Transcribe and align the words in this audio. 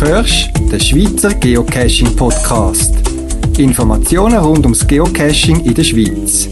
hörst 0.00 0.50
den 0.58 0.80
Schweizer 0.80 1.34
Geocaching 1.34 2.16
Podcast. 2.16 2.94
Informationen 3.58 4.38
rund 4.38 4.64
ums 4.64 4.86
Geocaching 4.86 5.60
in 5.60 5.74
der 5.74 5.84
Schweiz. 5.84 6.48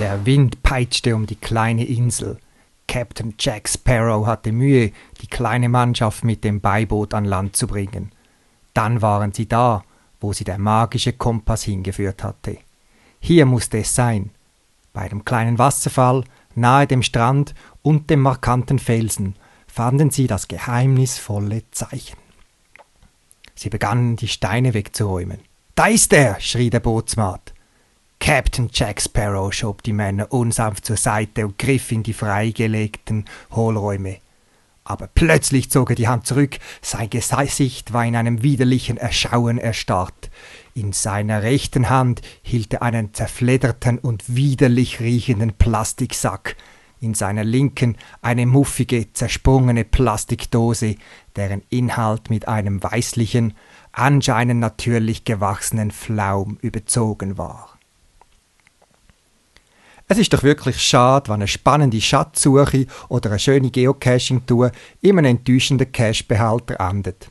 Der 0.08 0.26
Wind 0.26 0.64
peitschte 0.64 1.14
um 1.18 1.26
die 1.26 1.36
kleine 1.36 1.84
Insel. 1.84 2.38
Captain 2.88 3.34
Jack 3.38 3.68
Sparrow 3.68 4.26
hatte 4.26 4.54
Mühe, 4.54 4.94
die 5.20 5.28
kleine 5.28 5.68
Mannschaft 5.68 6.24
mit 6.24 6.46
dem 6.46 6.62
Beiboot 6.62 7.14
an 7.14 7.26
Land 7.26 7.58
zu 7.58 7.68
bringen. 7.68 8.14
Dann 8.74 9.02
waren 9.02 9.34
sie 9.34 9.50
da, 9.50 9.84
wo 10.22 10.32
sie 10.32 10.46
der 10.46 10.60
magische 10.60 11.12
Kompass 11.12 11.64
hingeführt 11.64 12.24
hatte. 12.24 12.58
Hier 13.20 13.46
musste 13.46 13.80
es 13.80 13.94
sein. 13.94 14.30
Bei 14.94 15.10
dem 15.10 15.26
kleinen 15.26 15.58
Wasserfall, 15.58 16.24
nahe 16.56 16.88
dem 16.88 17.04
Strand 17.04 17.54
und 17.82 18.10
dem 18.10 18.22
markanten 18.22 18.80
Felsen, 18.80 19.36
fanden 19.68 20.10
sie 20.10 20.28
das 20.28 20.48
geheimnisvolle 20.48 21.64
Zeichen. 21.72 22.16
Sie 23.56 23.70
begannen, 23.70 24.16
die 24.16 24.30
Steine 24.30 24.74
wegzuräumen. 24.74 25.40
Da 25.76 25.88
ist 25.88 26.14
er, 26.14 26.40
schrie 26.40 26.70
der 26.70 26.80
Bootsmat. 26.80 27.54
Captain 28.20 28.70
Jack 28.72 29.02
Sparrow 29.02 29.54
schob 29.54 29.84
die 29.84 29.94
Männer 29.94 30.32
unsanft 30.32 30.86
zur 30.86 30.98
Seite 30.98 31.46
und 31.46 31.58
griff 31.58 31.92
in 31.92 32.04
die 32.04 32.14
freigelegten 32.14 33.26
Hohlräume. 33.52 34.18
Aber 34.84 35.08
plötzlich 35.08 35.70
zog 35.70 35.90
er 35.90 35.96
die 35.96 36.08
Hand 36.08 36.26
zurück, 36.26 36.60
sein 36.82 37.10
Gesicht 37.10 37.92
war 37.92 38.06
in 38.06 38.16
einem 38.16 38.42
widerlichen 38.42 38.98
Erschauen 38.98 39.58
erstarrt. 39.58 40.30
In 40.74 40.94
seiner 40.94 41.44
rechten 41.44 41.90
Hand 41.90 42.22
hielt 42.42 42.74
er 42.74 42.84
einen 42.84 43.14
zerfledderten 43.14 44.00
und 44.00 44.24
widerlich 44.28 45.00
riechenden 45.02 45.54
Plastiksack, 45.54 46.56
in 47.00 47.14
seiner 47.14 47.44
linken 47.44 47.98
eine 48.22 48.46
muffige, 48.46 49.12
zersprungene 49.12 49.84
Plastikdose, 49.84 50.96
deren 51.36 51.64
Inhalt 51.70 52.30
mit 52.30 52.48
einem 52.48 52.82
weißlichen, 52.82 53.56
anscheinend 53.92 54.60
natürlich 54.60 55.26
gewachsenen 55.26 55.92
Flaum 55.92 56.58
überzogen 56.62 57.38
war. 57.38 57.77
Es 60.10 60.18
ist 60.18 60.32
doch 60.32 60.44
wirklich 60.44 60.82
schade, 60.82 61.28
wenn 61.28 61.36
eine 61.36 61.48
spannende 61.48 62.00
Schatzsuche 62.00 62.88
oder 63.10 63.30
eine 63.30 63.40
schöne 63.40 63.70
Geocaching-Tour 63.70 64.72
in 65.02 65.18
einem 65.18 65.38
enttäuschenden 65.38 65.92
Cache-Behälter 65.92 66.80
endet. 66.80 67.30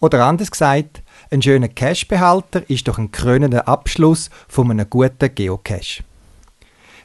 Oder 0.00 0.24
anders 0.24 0.50
gesagt, 0.50 1.02
ein 1.30 1.40
schöner 1.40 1.68
Cache-Behälter 1.68 2.68
ist 2.68 2.88
doch 2.88 2.98
ein 2.98 3.12
krönender 3.12 3.68
Abschluss 3.68 4.28
von 4.48 4.72
einem 4.72 4.90
guten 4.90 5.32
Geocache. 5.32 6.02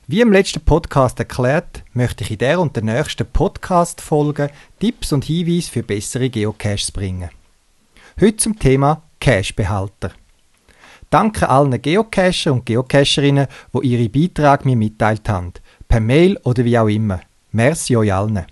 Wie 0.07 0.21
im 0.21 0.31
letzten 0.31 0.61
Podcast 0.61 1.19
erklärt, 1.19 1.83
möchte 1.93 2.23
ich 2.23 2.31
in 2.31 2.37
der 2.39 2.59
und 2.59 2.75
der 2.75 2.83
nächsten 2.83 3.27
Podcast-Folge 3.27 4.49
Tipps 4.79 5.13
und 5.13 5.25
Hinweise 5.25 5.69
für 5.69 5.83
bessere 5.83 6.31
Geocaches 6.31 6.91
bringen. 6.91 7.29
Heute 8.19 8.37
zum 8.37 8.57
Thema 8.57 9.03
Cache-Behälter. 9.19 10.13
Danke 11.09 11.49
allen 11.49 11.81
Geocacher 11.81 12.51
und 12.51 12.65
Geocacherinnen, 12.65 13.47
die 13.73 13.87
ihre 13.87 14.09
Beiträge 14.09 14.65
mir 14.65 14.75
mitteilt 14.75 15.29
haben. 15.29 15.53
Per 15.87 15.99
Mail 15.99 16.37
oder 16.43 16.65
wie 16.65 16.77
auch 16.77 16.87
immer. 16.87 17.21
Merci 17.51 17.95
euch 17.95 18.13
allen. 18.13 18.45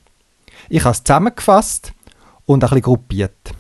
Ich 0.70 0.84
habe 0.84 0.94
es 0.94 1.04
zusammengefasst 1.04 1.94
und 2.46 2.64
ein 2.64 2.70
bisschen 2.70 2.84
gruppiert. 2.84 3.54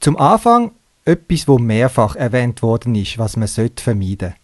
Zum 0.00 0.16
Anfang 0.18 0.72
etwas, 1.04 1.48
wo 1.48 1.58
mehrfach 1.58 2.16
erwähnt 2.16 2.62
worden 2.62 2.94
ist, 2.94 3.18
was 3.18 3.36
man 3.36 3.48
vermeiden 3.48 4.18
sollte. 4.18 4.34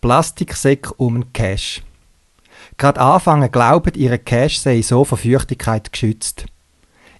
Plastiksäcke 0.00 0.92
um 0.94 1.14
einen 1.14 1.32
Cache. 1.32 1.82
Gerade 2.76 3.00
Anfänger 3.00 3.48
glauben, 3.48 3.94
ihre 3.94 4.18
Cache 4.18 4.58
sei 4.58 4.82
so 4.82 5.04
vor 5.04 5.18
Feuchtigkeit 5.18 5.92
geschützt. 5.92 6.46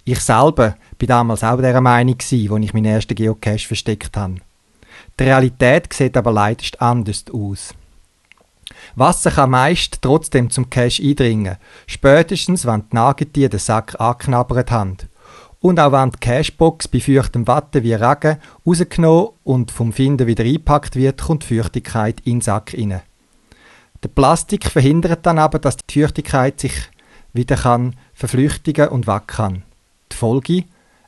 Ich 0.05 0.19
selber 0.21 0.77
bin 0.99 1.09
damals 1.09 1.45
auch 1.45 1.57
dieser 1.59 1.81
Meinung 1.81 2.17
als 2.21 2.33
ich 2.33 2.75
meinen 2.75 2.87
ersten 2.87 3.15
Geocache 3.15 3.67
versteckt 3.67 4.17
habe. 4.17 4.37
Die 5.19 5.25
Realität 5.25 5.93
sieht 5.93 6.17
aber 6.17 6.33
leider 6.33 6.65
anders 6.79 7.25
aus. 7.33 7.75
Wasser 8.95 9.31
kann 9.31 9.51
meist 9.51 9.99
trotzdem 10.01 10.51
zum 10.51 10.71
Cache 10.71 11.03
eindringen, 11.03 11.57
spätestens 11.87 12.67
wenn 12.67 12.85
die 12.91 12.97
Nagetiere 12.97 13.51
den 13.51 13.59
Sack 13.59 14.01
angeknabbert 14.01 14.71
haben. 14.71 14.97
Und 15.61 15.79
auch 15.79 15.93
wenn 15.93 16.11
die 16.11 16.19
Cashbox 16.19 16.89
bei 16.89 17.01
feuchtem 17.01 17.47
Watte 17.47 17.85
wie 17.85 17.95
Regen 17.95 18.39
rausgenommen 18.67 19.29
und 19.45 19.71
vom 19.71 19.93
Finden 19.93 20.27
wieder 20.27 20.45
eingepackt 20.45 20.97
wird, 20.97 21.23
kommt 21.23 21.45
Feuchtigkeit 21.45 22.21
in 22.25 22.39
den 22.39 22.41
Sack 22.41 22.75
rein. 22.77 23.01
Der 24.03 24.09
Plastik 24.09 24.65
verhindert 24.67 25.25
dann 25.25 25.39
aber, 25.39 25.61
dass 25.61 25.77
die 25.77 26.01
Feuchtigkeit 26.01 26.59
sich 26.59 26.75
wieder 27.33 27.57
kann 27.57 27.95
verflüchtigen 28.15 28.89
und 28.89 29.07
wachsen. 29.07 29.63
Die 30.11 30.17
Folge? 30.17 30.65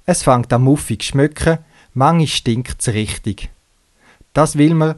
Es 0.06 0.22
fängt 0.22 0.52
an 0.52 0.62
muffig 0.62 1.02
schmücken, 1.02 1.58
manchmal 1.92 2.26
stinkt 2.28 2.80
es 2.80 2.94
richtig. 2.94 3.50
Das 4.34 4.58
will 4.58 4.74
man 4.74 4.96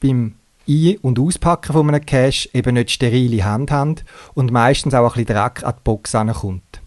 beim 0.00 0.34
Ein- 0.66 0.96
und 1.02 1.18
Auspacken 1.18 1.72
von 1.72 1.88
einem 1.88 2.06
Cache 2.06 2.48
eben 2.54 2.74
nicht 2.74 2.92
sterile 2.92 3.44
Hand 3.44 3.70
haben 3.72 3.96
und 4.34 4.52
meistens 4.52 4.94
auch 4.94 5.16
ein 5.16 5.24
bisschen 5.24 5.36
Dreck 5.36 5.64
an 5.64 5.74
die 5.76 5.80
Box 5.82 6.12
kommt. 6.12 6.80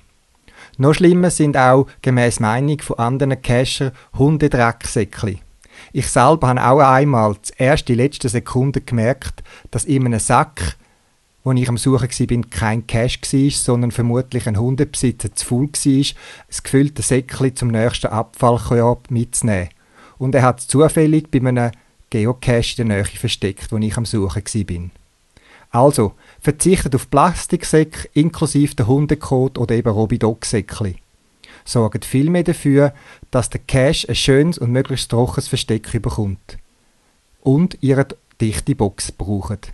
Noch 0.77 0.93
schlimmer 0.93 1.29
sind 1.29 1.57
auch, 1.57 1.87
gemäß 2.01 2.39
Meinung 2.39 2.79
von 2.79 2.97
anderen 2.97 3.39
Cacher, 3.41 3.91
Hundedrecksäckchen. 4.17 5.39
Ich 5.91 6.07
selber 6.07 6.47
habe 6.47 6.63
auch 6.63 6.79
einmal 6.79 7.35
die 7.35 7.61
erste 7.61 7.93
letzte 7.93 8.29
Sekunde 8.29 8.81
gemerkt, 8.81 9.43
dass 9.69 9.85
in 9.85 10.05
einem 10.05 10.19
Sack, 10.19 10.77
wo 11.43 11.51
ich 11.51 11.67
am 11.67 11.77
Suchen 11.77 12.09
war, 12.09 12.49
kein 12.49 12.87
Cash 12.87 13.19
war, 13.21 13.49
sondern 13.51 13.91
vermutlich 13.91 14.47
ein 14.47 14.57
Hundebesitzer 14.57 15.35
zu 15.35 15.45
faul 15.45 15.67
war, 15.67 15.91
ein 15.91 16.63
gefülltes 16.63 17.07
Säckchen 17.09 17.55
zum 17.57 17.67
nächsten 17.67 18.07
Abfallkorb 18.07 19.11
mitzunehmen 19.11 19.69
und 20.17 20.35
er 20.35 20.43
hat 20.43 20.61
zufällig 20.61 21.29
bei 21.31 21.39
einem 21.39 21.71
Geocache 22.09 22.81
in 22.81 22.87
der 22.87 22.97
Nähe 22.97 23.05
versteckt, 23.05 23.71
wo 23.71 23.77
ich 23.77 23.97
am 23.97 24.05
Suchen 24.05 24.43
war. 24.45 24.89
Also, 25.73 26.13
verzichtet 26.39 26.93
auf 26.93 27.09
Plastiksäcke 27.09 28.07
inklusive 28.13 28.75
der 28.75 28.85
Hundekot 28.85 29.57
oder 29.57 29.73
eben 29.73 29.89
Robidog-Säckchen. 29.89 30.95
Sorgt 31.65 32.05
vielmehr 32.05 32.43
dafür, 32.43 32.93
dass 33.31 33.49
der 33.49 33.61
Cache 33.67 34.07
ein 34.07 34.15
schönes 34.15 34.59
und 34.59 34.71
möglichst 34.71 35.09
trockenes 35.09 35.47
Versteck 35.47 35.91
bekommt. 35.91 36.59
Und 37.41 37.77
ihre 37.81 38.07
dichte 38.39 38.75
Box 38.75 39.11
braucht. 39.11 39.73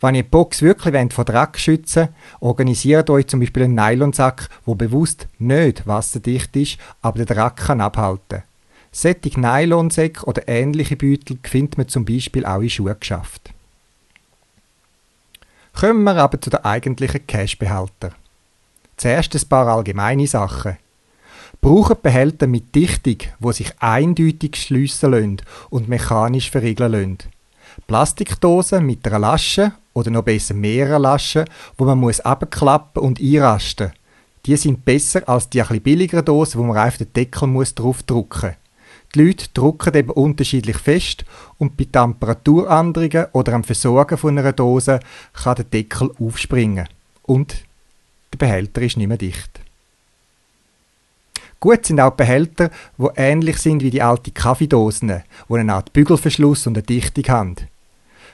Wenn 0.00 0.14
ihr 0.14 0.22
die 0.22 0.28
Box 0.30 0.62
wirklich 0.62 1.12
vor 1.12 1.26
Dreck 1.26 1.58
schützen 1.58 2.08
wollt, 2.08 2.12
organisiert 2.40 3.10
euch 3.10 3.26
zum 3.26 3.40
Beispiel 3.40 3.64
einen 3.64 3.74
Nylonsack, 3.74 4.48
wo 4.64 4.74
bewusst 4.74 5.28
nicht 5.38 5.86
wasserdicht 5.86 6.56
ist, 6.56 6.78
aber 7.02 7.24
den 7.24 7.36
Dreck 7.36 7.56
kann 7.56 7.82
abhalten 7.82 8.42
solche 8.96 9.38
Nylonsäcke 9.38 10.24
oder 10.24 10.48
ähnliche 10.48 10.96
Beutel 10.96 11.38
findet 11.42 11.76
man 11.76 11.88
zum 11.88 12.06
Beispiel 12.06 12.46
auch 12.46 12.62
in 12.62 12.70
Schuhgeschäften. 12.70 13.54
Kommen 15.78 16.04
wir 16.04 16.16
aber 16.16 16.40
zu 16.40 16.48
den 16.48 16.64
eigentlichen 16.64 17.26
Cashbehältern. 17.26 18.14
Zuerst 18.96 19.34
ein 19.34 19.48
paar 19.48 19.66
allgemeine 19.66 20.26
Sachen. 20.26 20.78
Brauchen 21.60 21.96
Behälter 22.02 22.46
mit 22.46 22.74
Dichtung, 22.74 23.18
wo 23.38 23.52
sich 23.52 23.70
eindeutig 23.80 24.56
schliessen 24.56 25.10
lassen 25.10 25.42
und 25.68 25.90
mechanisch 25.90 26.50
verriegeln 26.50 26.92
lassen. 26.92 27.18
Plastikdosen 27.86 28.86
mit 28.86 29.06
einer 29.06 29.18
Lasche 29.18 29.72
oder 29.92 30.10
noch 30.10 30.22
besser 30.22 30.54
mehreren 30.54 31.02
Laschen, 31.02 31.44
wo 31.76 31.84
man 31.84 31.98
muss 31.98 32.20
abklappen 32.20 33.02
und 33.02 33.20
einrasten. 33.20 33.92
Die 34.46 34.56
sind 34.56 34.86
besser 34.86 35.28
als 35.28 35.50
die 35.50 35.58
etwas 35.58 35.80
billigeren 35.80 36.24
Dosen, 36.24 36.60
wo 36.60 36.64
man 36.64 36.78
einfach 36.78 36.98
den 36.98 37.12
Deckel 37.12 37.48
muss 37.48 37.74
draufdrücken 37.74 38.50
muss. 38.50 38.65
Die 39.16 39.24
Leute 39.24 39.46
drücken 39.54 39.94
eben 39.94 40.10
unterschiedlich 40.10 40.76
fest 40.76 41.24
und 41.56 41.78
bei 41.78 41.86
Temperaturänderungen 41.90 43.28
oder 43.32 43.54
am 43.54 43.64
Versorgen 43.64 44.18
von 44.18 44.36
einer 44.36 44.52
Dose 44.52 45.00
kann 45.32 45.54
der 45.54 45.64
Deckel 45.64 46.10
aufspringen 46.20 46.86
und 47.22 47.64
der 48.34 48.36
Behälter 48.36 48.82
ist 48.82 48.98
nicht 48.98 49.08
mehr 49.08 49.16
dicht. 49.16 49.58
Gut 51.60 51.86
sind 51.86 51.98
auch 51.98 52.12
Behälter, 52.12 52.70
wo 52.98 53.10
ähnlich 53.16 53.56
sind 53.56 53.82
wie 53.82 53.88
die 53.88 54.02
alten 54.02 54.34
Kaffeedosen, 54.34 55.22
wo 55.48 55.54
eine 55.54 55.72
Art 55.72 55.94
Bügelverschluss 55.94 56.66
und 56.66 56.76
eine 56.76 56.82
Dichtung 56.82 57.24
haben. 57.28 57.56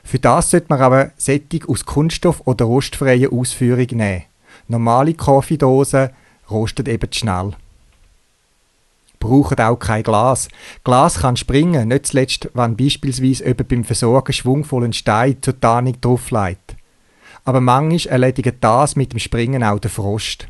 Für 0.03 0.19
das 0.19 0.51
sollte 0.51 0.67
man 0.69 0.81
aber 0.81 1.13
Sättig 1.17 1.69
aus 1.69 1.87
Kunststoff 1.87 2.43
oder 2.45 2.65
rostfreier 2.65 3.33
Ausführung 3.33 3.87
nehmen. 3.93 4.25
Normale 4.67 5.15
Kaffeedosen 5.15 6.11
rostet 6.51 6.89
eben 6.89 7.13
zu 7.13 7.21
schnell. 7.21 7.53
Brauchen 9.23 9.61
auch 9.61 9.77
kein 9.77 10.03
Glas. 10.03 10.49
Glas 10.83 11.21
kann 11.21 11.37
springen, 11.37 11.89
nicht 11.89 12.07
zuletzt, 12.07 12.49
wenn 12.55 12.77
beispielsweise 12.77 13.45
jemand 13.45 13.69
beim 13.69 13.85
Versorgen 13.85 14.33
schwungvollen 14.33 14.93
Stein 14.93 15.37
zur 15.41 15.61
Tarnung 15.61 16.01
drauflegt. 16.01 16.75
Aber 17.45 17.61
manchmal 17.61 18.15
erledigt 18.15 18.57
das 18.61 18.97
mit 18.97 19.13
dem 19.13 19.21
Springen 19.21 19.63
auch 19.63 19.79
der 19.79 19.93
Frost. 19.93 20.49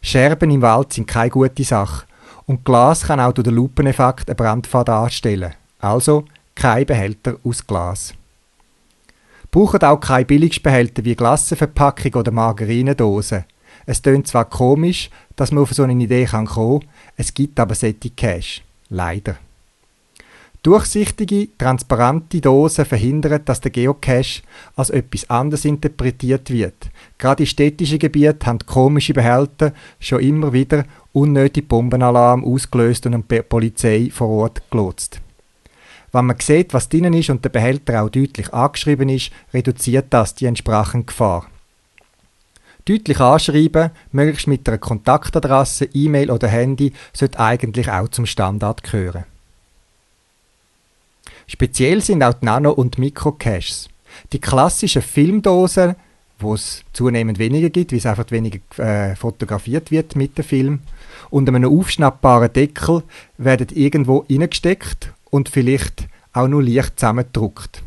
Scherben 0.00 0.50
im 0.50 0.62
Wald 0.62 0.94
sind 0.94 1.08
keine 1.08 1.28
gute 1.28 1.62
Sache 1.62 2.06
und 2.46 2.64
Glas 2.64 3.02
kann 3.02 3.20
auch 3.20 3.34
durch 3.34 3.44
den 3.44 3.54
Lupeneffekt 3.54 4.30
eine 4.30 4.34
Brandfahr 4.34 4.86
darstellen. 4.86 5.52
Also 5.78 6.24
kein 6.54 6.86
Behälter 6.86 7.36
aus 7.44 7.66
Glas. 7.66 8.14
Brauchen 9.50 9.82
auch 9.82 10.00
keine 10.00 10.24
Billigsbehälter 10.24 11.04
wie 11.04 11.14
Glassenverpackung 11.14 12.14
oder 12.14 12.32
Margarinendose. 12.32 13.44
Es 13.84 14.00
tönt 14.00 14.26
zwar 14.26 14.44
komisch, 14.44 15.10
dass 15.36 15.52
man 15.52 15.62
auf 15.62 15.72
so 15.72 15.82
eine 15.82 15.92
Idee 15.92 16.26
kommen 16.26 16.46
kann, 16.46 16.80
es 17.20 17.34
gibt 17.34 17.60
aber 17.60 17.74
solche 17.74 18.08
Cash. 18.16 18.62
Leider. 18.88 19.36
Durchsichtige, 20.62 21.48
transparente 21.58 22.40
Dosen 22.40 22.86
verhindern, 22.86 23.42
dass 23.44 23.60
der 23.60 23.70
Geocache 23.70 24.40
als 24.74 24.88
etwas 24.88 25.28
anderes 25.28 25.66
interpretiert 25.66 26.48
wird. 26.48 26.88
Gerade 27.18 27.42
in 27.42 27.46
städtischen 27.46 27.98
Gebieten 27.98 28.46
haben 28.46 28.58
komische 28.60 29.12
Behälter 29.12 29.74
schon 29.98 30.20
immer 30.20 30.54
wieder 30.54 30.86
unnötig 31.12 31.68
Bombenalarm 31.68 32.42
ausgelöst 32.42 33.04
und 33.04 33.30
die 33.30 33.42
Polizei 33.42 34.08
vor 34.10 34.28
Ort 34.28 34.62
gelotst. 34.70 35.20
Wenn 36.12 36.24
man 36.24 36.40
sieht, 36.40 36.72
was 36.72 36.88
drinnen 36.88 37.12
ist 37.12 37.28
und 37.28 37.44
der 37.44 37.50
Behälter 37.50 38.02
auch 38.02 38.08
deutlich 38.08 38.50
angeschrieben 38.54 39.10
ist, 39.10 39.30
reduziert 39.52 40.06
das 40.08 40.34
die 40.34 40.46
entsprechende 40.46 41.04
Gefahr. 41.04 41.46
Deutlich 42.90 43.20
anschreiben, 43.20 43.90
möglichst 44.10 44.48
mit 44.48 44.68
einer 44.68 44.78
Kontaktadresse, 44.78 45.84
E-Mail 45.94 46.28
oder 46.28 46.48
Handy, 46.48 46.92
sollte 47.12 47.38
eigentlich 47.38 47.88
auch 47.88 48.08
zum 48.08 48.26
Standard 48.26 48.82
gehören. 48.82 49.26
Speziell 51.46 52.00
sind 52.00 52.24
auch 52.24 52.34
die 52.34 52.46
Nano- 52.46 52.72
und 52.72 52.98
Mikrocaches. 52.98 53.88
Die 54.32 54.40
klassischen 54.40 55.02
Filmdosen, 55.02 55.94
wo 56.40 56.54
es 56.54 56.82
zunehmend 56.92 57.38
weniger 57.38 57.70
gibt, 57.70 57.92
weil 57.92 58.00
es 58.00 58.06
einfach 58.06 58.28
weniger 58.32 58.58
äh, 58.78 59.14
fotografiert 59.14 59.92
wird 59.92 60.16
mit 60.16 60.36
dem 60.36 60.44
Film, 60.44 60.80
und 61.30 61.48
einem 61.48 61.64
aufschnappbaren 61.64 62.52
Deckel 62.52 63.04
werden 63.38 63.68
irgendwo 63.72 64.24
reingesteckt 64.28 65.12
und 65.30 65.48
vielleicht 65.48 66.08
auch 66.32 66.48
nur 66.48 66.64
leicht 66.64 66.98
zusammengedruckt. 66.98 67.84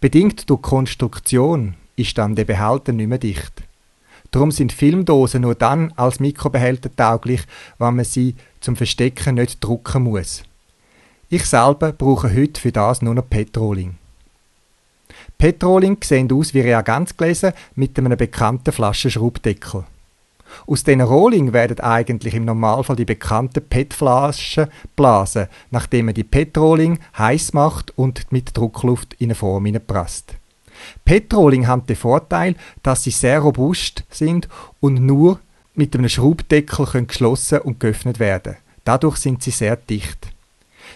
Bedingt 0.00 0.48
durch 0.48 0.62
Konstruktion 0.62 1.74
ist 1.96 2.16
dann 2.16 2.34
der 2.34 2.46
Behälter 2.46 2.92
nicht 2.92 3.08
mehr 3.08 3.18
dicht. 3.18 3.62
Darum 4.32 4.50
sind 4.50 4.72
Filmdosen 4.72 5.42
nur 5.42 5.54
dann 5.54 5.92
als 5.94 6.18
Mikrobehälter 6.18 6.90
tauglich, 6.96 7.42
wenn 7.78 7.96
man 7.96 8.04
sie 8.04 8.34
zum 8.60 8.76
Verstecken 8.76 9.36
nicht 9.36 9.62
drucken 9.62 10.04
muss. 10.04 10.42
Ich 11.28 11.44
selber 11.44 11.92
brauche 11.92 12.34
heute 12.34 12.60
für 12.60 12.72
das 12.72 13.02
nur 13.02 13.14
noch 13.14 13.28
Petroling. 13.28 13.94
Petroling 15.36 15.98
sehen 16.02 16.32
aus 16.32 16.54
wie 16.54 16.60
Reagenzgläser 16.60 17.52
mit 17.74 17.98
einem 17.98 18.16
bekannten 18.16 18.72
Flaschenschraubdeckel. 18.72 19.84
Aus 20.66 20.84
diesen 20.84 21.00
Rohling 21.00 21.52
werden 21.52 21.80
eigentlich 21.80 22.34
im 22.34 22.44
Normalfall 22.44 22.96
die 22.96 23.04
bekannten 23.04 23.66
PET-Flaschen 23.66 24.68
blasen, 24.96 25.48
nachdem 25.70 26.06
man 26.06 26.14
die 26.14 26.24
Petroling 26.24 26.98
heiß 27.18 27.52
macht 27.52 27.96
und 27.98 28.30
mit 28.30 28.56
Druckluft 28.56 29.14
in 29.14 29.26
eine 29.26 29.34
Form 29.34 29.66
presst. 29.86 30.34
Petroling 31.04 31.66
haben 31.66 31.86
den 31.86 31.96
Vorteil, 31.96 32.54
dass 32.82 33.04
sie 33.04 33.10
sehr 33.10 33.40
robust 33.40 34.04
sind 34.10 34.48
und 34.80 35.04
nur 35.04 35.40
mit 35.74 35.94
einem 35.94 36.08
Schraubdeckel 36.08 37.06
geschlossen 37.06 37.60
und 37.60 37.80
geöffnet 37.80 38.18
werden. 38.18 38.56
Dadurch 38.84 39.16
sind 39.16 39.42
sie 39.42 39.50
sehr 39.50 39.76
dicht. 39.76 40.28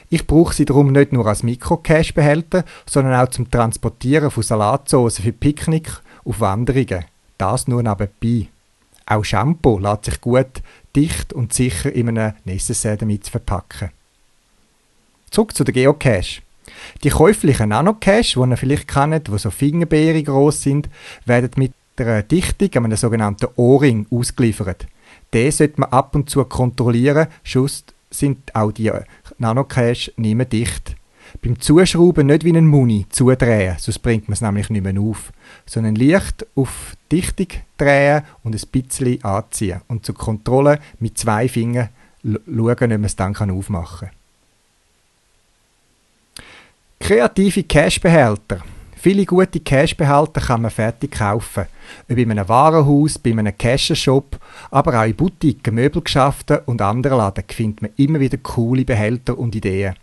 Ich 0.09 0.27
brauche 0.27 0.55
sie 0.55 0.65
darum 0.65 0.93
nicht 0.93 1.12
nur 1.12 1.27
als 1.27 1.43
Mikrocache-Behälter, 1.43 2.65
sondern 2.85 3.15
auch 3.15 3.31
zum 3.31 3.50
Transportieren 3.50 4.31
von 4.31 4.43
Salatsauce 4.43 5.19
für 5.19 5.33
Picknick 5.33 5.91
auf 6.25 6.41
Wanderungen. 6.41 7.05
Das 7.39 7.67
nur 7.67 7.82
nebenbei. 7.82 8.49
Auch 9.06 9.25
Shampoo 9.25 9.79
lässt 9.79 10.06
sich 10.06 10.21
gut, 10.21 10.62
dicht 10.94 11.32
und 11.32 11.53
sicher 11.53 11.93
in 11.93 12.09
einem 12.09 12.35
Necessaire 12.44 12.97
damit 12.97 13.29
verpacken. 13.29 13.91
Zurück 15.31 15.55
zu 15.55 15.65
der 15.65 15.75
Geocache. 15.75 16.43
Die 17.05 17.11
käuflichen 17.11 17.71
Nanocache, 17.71 18.41
die 18.41 18.51
ihr 18.51 18.57
vielleicht 18.57 18.89
kennt, 18.89 19.29
die 19.29 19.39
so 19.39 19.51
Fingerbeere 19.51 20.23
groß 20.23 20.63
sind, 20.63 20.89
werden 21.25 21.51
mit 21.57 21.73
der 21.99 22.23
Dichtung, 22.23 22.85
einem 22.85 22.97
sogenannten 22.97 23.49
O-Ring, 23.57 24.07
ausgeliefert. 24.11 24.87
Den 25.33 25.51
sollte 25.51 25.81
man 25.81 25.91
ab 25.91 26.15
und 26.15 26.31
zu 26.31 26.45
kontrollieren, 26.45 27.29
sonst 27.45 27.95
sind 28.11 28.55
auch 28.55 28.73
die 28.73 28.93
Nanocache 29.39 30.13
nicht 30.17 30.35
mehr 30.35 30.47
dicht. 30.47 30.97
Beim 31.43 31.61
Zuschrauben 31.61 32.29
nicht 32.29 32.45
wie 32.45 32.57
ein 32.57 32.67
Muni 32.67 33.07
zudrehen, 33.11 33.77
sonst 33.79 33.99
bringt 33.99 34.29
man 34.29 34.35
es 34.35 34.41
nämlich 34.41 34.71
nicht 34.71 34.85
mehr 34.85 35.01
auf, 35.01 35.33
sondern 35.67 35.97
leicht 35.97 36.47
auf 36.55 36.97
Dichtung 37.11 37.49
drehen 37.77 38.23
und 38.43 38.55
ein 38.55 38.69
bisschen 38.71 39.23
anziehen 39.25 39.83
und 39.89 40.07
zur 40.07 40.15
Kontrolle 40.15 40.79
mit 41.01 41.19
zwei 41.19 41.49
Fingern 41.49 41.89
schauen, 42.23 42.69
ob 42.69 42.81
man 42.81 43.05
es 43.05 43.17
dann 43.17 43.35
aufmachen 43.35 44.09
kann. 44.09 44.16
Kreative 46.98 47.62
Cashbehälter. 47.62 48.60
Viele 48.96 49.25
gute 49.25 49.60
Cashbehälter 49.60 50.40
kann 50.40 50.62
man 50.62 50.70
fertig 50.70 51.12
kaufen. 51.12 51.66
Ob 52.10 52.19
in 52.19 52.31
einem 52.31 52.48
Warenhaus, 52.48 53.19
bei 53.19 53.31
einem 53.31 53.56
Cashenshop, 53.56 54.38
aber 54.72 55.00
auch 55.00 55.06
in 55.06 55.14
Boutiquen, 55.14 55.75
Möbelgeschäften 55.75 56.58
und 56.66 56.82
anderen 56.82 57.19
Läden 57.19 57.44
findet 57.48 57.82
man 57.82 57.90
immer 57.96 58.19
wieder 58.19 58.38
coole 58.38 58.84
Behälter 58.84 59.38
und 59.38 59.54
Ideen. 59.54 59.94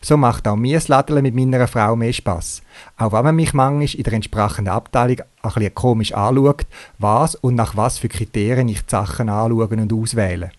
So 0.00 0.16
macht 0.16 0.48
auch 0.48 0.56
mir 0.56 0.78
das 0.78 0.88
Ladeln 0.88 1.22
mit 1.22 1.34
meiner 1.34 1.68
Frau 1.68 1.94
mehr 1.94 2.12
Spass. 2.12 2.62
Auch 2.96 3.12
wenn 3.12 3.24
man 3.24 3.36
mich 3.36 3.52
manchmal 3.52 3.94
in 3.94 4.02
der 4.02 4.12
entsprechenden 4.14 4.72
Abteilung 4.72 5.20
ein 5.42 5.52
bisschen 5.52 5.74
komisch 5.74 6.14
anschaut, 6.14 6.66
was 6.98 7.34
und 7.34 7.54
nach 7.54 7.76
was 7.76 7.98
für 7.98 8.08
Kriterien 8.08 8.68
ich 8.68 8.82
die 8.82 8.90
Sachen 8.90 9.28
anschaue 9.28 9.66
und 9.68 9.92
auswähle. 9.92 10.50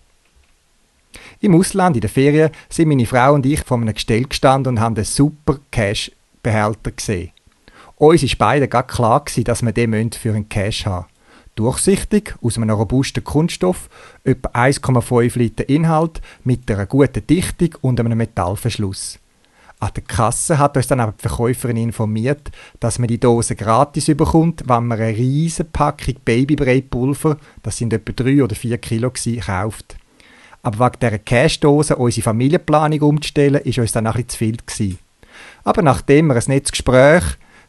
Im 1.40 1.54
Ausland, 1.54 1.96
in 1.96 2.00
der 2.00 2.10
Ferien, 2.10 2.50
sind 2.68 2.88
meine 2.88 3.06
Frau 3.06 3.34
und 3.34 3.46
ich 3.46 3.60
vor 3.60 3.76
einem 3.76 3.94
Gestell 3.94 4.24
gestanden 4.24 4.74
und 4.74 4.80
haben 4.80 4.96
einen 4.96 5.04
super 5.04 5.58
Cash-Behälter 5.70 6.92
gesehen. 6.92 7.32
Uns 7.96 8.22
war 8.22 8.36
beiden 8.38 8.70
gar 8.70 8.86
klar, 8.86 9.24
gewesen, 9.24 9.44
dass 9.44 9.62
wir 9.62 9.72
den 9.72 10.12
für 10.12 10.30
einen 10.30 10.48
Cash 10.48 10.86
haben 10.86 11.06
Durchsichtig, 11.58 12.36
aus 12.40 12.56
einem 12.56 12.70
robusten 12.70 13.24
Kunststoff, 13.24 13.88
etwa 14.22 14.50
1,5 14.50 15.36
Liter 15.36 15.68
Inhalt, 15.68 16.20
mit 16.44 16.70
einer 16.70 16.86
guten 16.86 17.26
Dichtung 17.26 17.70
und 17.80 17.98
einem 17.98 18.16
Metallverschluss. 18.16 19.18
An 19.80 19.90
der 19.96 20.04
Kasse 20.04 20.58
hat 20.58 20.76
uns 20.76 20.86
dann 20.86 21.00
aber 21.00 21.14
die 21.18 21.22
Verkäuferin 21.22 21.76
informiert, 21.76 22.52
dass 22.78 23.00
man 23.00 23.08
die 23.08 23.18
Dose 23.18 23.56
gratis 23.56 24.06
bekommt, 24.06 24.68
wenn 24.68 24.86
man 24.86 25.00
eine 25.00 25.16
riesige 25.16 25.68
Packung 25.68 26.14
Babybrei-Pulver, 26.24 27.36
das 27.64 27.76
sind 27.76 27.92
etwa 27.92 28.12
3 28.12 28.44
oder 28.44 28.54
4 28.54 28.78
Kilo, 28.78 29.10
gewesen, 29.10 29.40
kauft. 29.40 29.96
Aber 30.62 30.86
wegen 30.86 31.00
dieser 31.00 31.18
Cash-Dose 31.18 31.96
unsere 31.96 32.24
Familienplanung 32.24 33.00
umzustellen, 33.00 33.62
ist 33.62 33.78
uns 33.78 33.92
dann 33.92 34.06
ein 34.06 34.12
bisschen 34.12 34.28
zu 34.28 34.38
viel 34.38 34.56
gewesen. 34.56 34.98
Aber 35.64 35.82
nachdem 35.82 36.28
wir 36.28 36.36
ein 36.36 36.42
nettes 36.46 36.72
Gespräch 36.72 37.24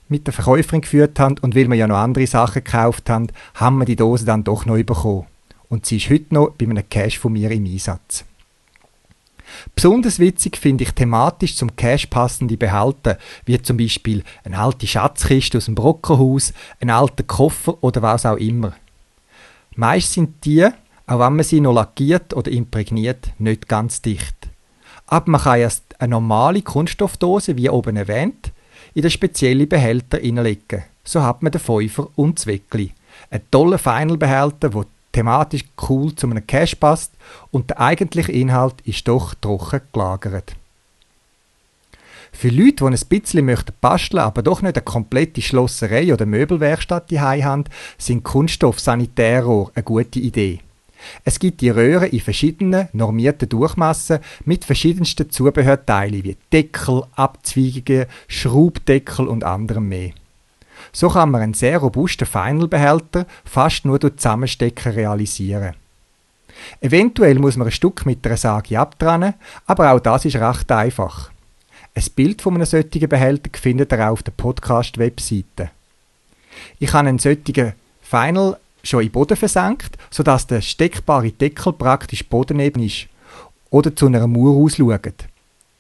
mit 0.07 0.25
der 0.25 0.33
Verkäuferin 0.33 0.81
geführt 0.81 1.19
haben 1.19 1.35
und 1.41 1.55
weil 1.55 1.67
wir 1.67 1.75
ja 1.75 1.87
noch 1.87 1.97
andere 1.97 2.27
Sachen 2.27 2.63
gekauft 2.63 3.09
haben, 3.09 3.27
haben 3.55 3.77
wir 3.77 3.85
die 3.85 3.95
Dose 3.95 4.25
dann 4.25 4.43
doch 4.43 4.65
neu 4.65 4.83
bekommen. 4.83 5.27
Und 5.69 5.85
sie 5.85 5.97
ist 5.97 6.09
heute 6.09 6.33
noch 6.33 6.49
bei 6.51 6.65
einem 6.65 6.87
Cash 6.89 7.19
von 7.19 7.33
mir 7.33 7.51
im 7.51 7.65
Einsatz. 7.65 8.25
Besonders 9.75 10.19
witzig 10.19 10.57
finde 10.57 10.83
ich 10.83 10.91
thematisch 10.91 11.55
zum 11.55 11.75
Cash 11.75 12.07
passende 12.07 12.57
Behalten, 12.57 13.15
wie 13.45 13.61
zum 13.61 13.77
Beispiel 13.77 14.23
eine 14.43 14.59
alte 14.59 14.87
Schatzkiste 14.87 15.57
aus 15.57 15.65
dem 15.65 15.75
Brockerhaus, 15.75 16.53
ein 16.79 16.89
alter 16.89 17.23
Koffer 17.23 17.83
oder 17.83 18.01
was 18.01 18.25
auch 18.25 18.37
immer. 18.37 18.73
Meist 19.75 20.13
sind 20.13 20.43
die, 20.45 20.67
auch 21.09 21.19
wenn 21.19 21.37
man 21.37 21.43
sie 21.43 21.59
noch 21.59 21.73
lackiert 21.73 22.35
oder 22.35 22.51
imprägniert, 22.51 23.31
nicht 23.39 23.67
ganz 23.67 24.03
dicht. 24.03 24.35
Aber 25.07 25.31
man 25.31 25.41
kann 25.41 25.59
erst 25.59 25.99
eine 25.99 26.11
normale 26.11 26.61
Kunststoffdose, 26.61 27.57
wie 27.57 27.67
oben 27.67 27.95
erwähnt, 27.95 28.51
in 28.93 29.01
den 29.01 29.09
speziellen 29.09 29.67
Behälter 29.67 30.19
hineinlegen. 30.19 30.83
So 31.03 31.23
hat 31.23 31.41
man 31.41 31.51
den 31.51 31.61
Fäufer 31.61 32.09
und 32.15 32.37
das 32.37 32.45
Weckli. 32.45 32.91
Ein 33.31 33.41
toller 33.49 33.79
Final-Behälter, 33.79 34.69
der 34.69 34.85
thematisch 35.11 35.63
cool 35.89 36.13
zu 36.13 36.29
einem 36.29 36.45
Cache 36.45 36.75
passt 36.75 37.13
und 37.49 37.71
der 37.71 37.79
eigentliche 37.79 38.31
Inhalt 38.31 38.75
ist 38.81 39.07
doch 39.07 39.33
trocken 39.33 39.81
gelagert. 39.91 40.55
Für 42.31 42.49
Leute, 42.49 42.75
die 42.75 42.83
ein 42.83 43.09
bisschen 43.09 43.45
möchten 43.45 43.73
basteln, 43.81 44.21
aber 44.21 44.43
doch 44.43 44.61
nicht 44.61 44.75
eine 44.75 44.83
komplette 44.83 45.41
Schlosserei 45.41 46.13
oder 46.13 46.27
Möbelwerkstatt 46.27 47.09
die 47.09 47.19
haben, 47.19 47.63
sind 47.97 48.23
Kunststoff-Sanitärrohre 48.23 49.71
eine 49.73 49.83
gute 49.83 50.19
Idee. 50.19 50.59
Es 51.23 51.39
gibt 51.39 51.61
die 51.61 51.69
Röhren 51.69 52.09
in 52.09 52.19
verschiedenen 52.19 52.89
normierten 52.93 53.49
Durchmassen 53.49 54.19
mit 54.45 54.65
verschiedensten 54.65 55.29
Zubehörteilen 55.29 56.23
wie 56.23 56.37
Deckel, 56.51 57.03
Abzweigungen, 57.15 58.05
Schraubdeckel 58.27 59.27
und 59.27 59.43
anderem 59.43 59.87
mehr. 59.87 60.11
So 60.91 61.09
kann 61.09 61.31
man 61.31 61.41
einen 61.41 61.53
sehr 61.53 61.79
robusten 61.79 62.27
Feinlbehälter 62.27 63.25
fast 63.45 63.85
nur 63.85 63.99
durch 63.99 64.17
Zusammenstecken 64.17 64.93
realisieren. 64.93 65.75
Eventuell 66.81 67.39
muss 67.39 67.57
man 67.57 67.67
ein 67.67 67.71
Stück 67.71 68.05
mit 68.05 68.25
einer 68.25 68.37
Sage 68.37 68.79
abtrennen, 68.79 69.35
aber 69.65 69.91
auch 69.91 69.99
das 69.99 70.25
ist 70.25 70.35
recht 70.35 70.71
einfach. 70.71 71.31
Ein 71.95 72.03
Bild 72.15 72.41
von 72.41 72.55
einem 72.55 72.65
solchen 72.65 73.09
Behälter 73.09 73.49
findet 73.57 73.91
ihr 73.91 74.07
auch 74.07 74.13
auf 74.13 74.23
der 74.23 74.31
Podcast-Webseite. 74.31 75.71
Ich 76.79 76.93
habe 76.93 77.07
einen 77.07 77.19
solchen 77.19 77.73
Final 78.01 78.57
schon 78.83 79.01
in 79.01 79.07
den 79.07 79.13
Boden 79.13 79.37
versenkt, 79.37 79.97
sodass 80.09 80.47
der 80.47 80.61
steckbare 80.61 81.31
Deckel 81.31 81.73
praktisch 81.73 82.25
bodeneben 82.25 82.83
ist 82.83 83.07
oder 83.69 83.95
zu 83.95 84.07
einer 84.07 84.27
Mauer 84.27 84.63
ausschaut. 84.63 85.25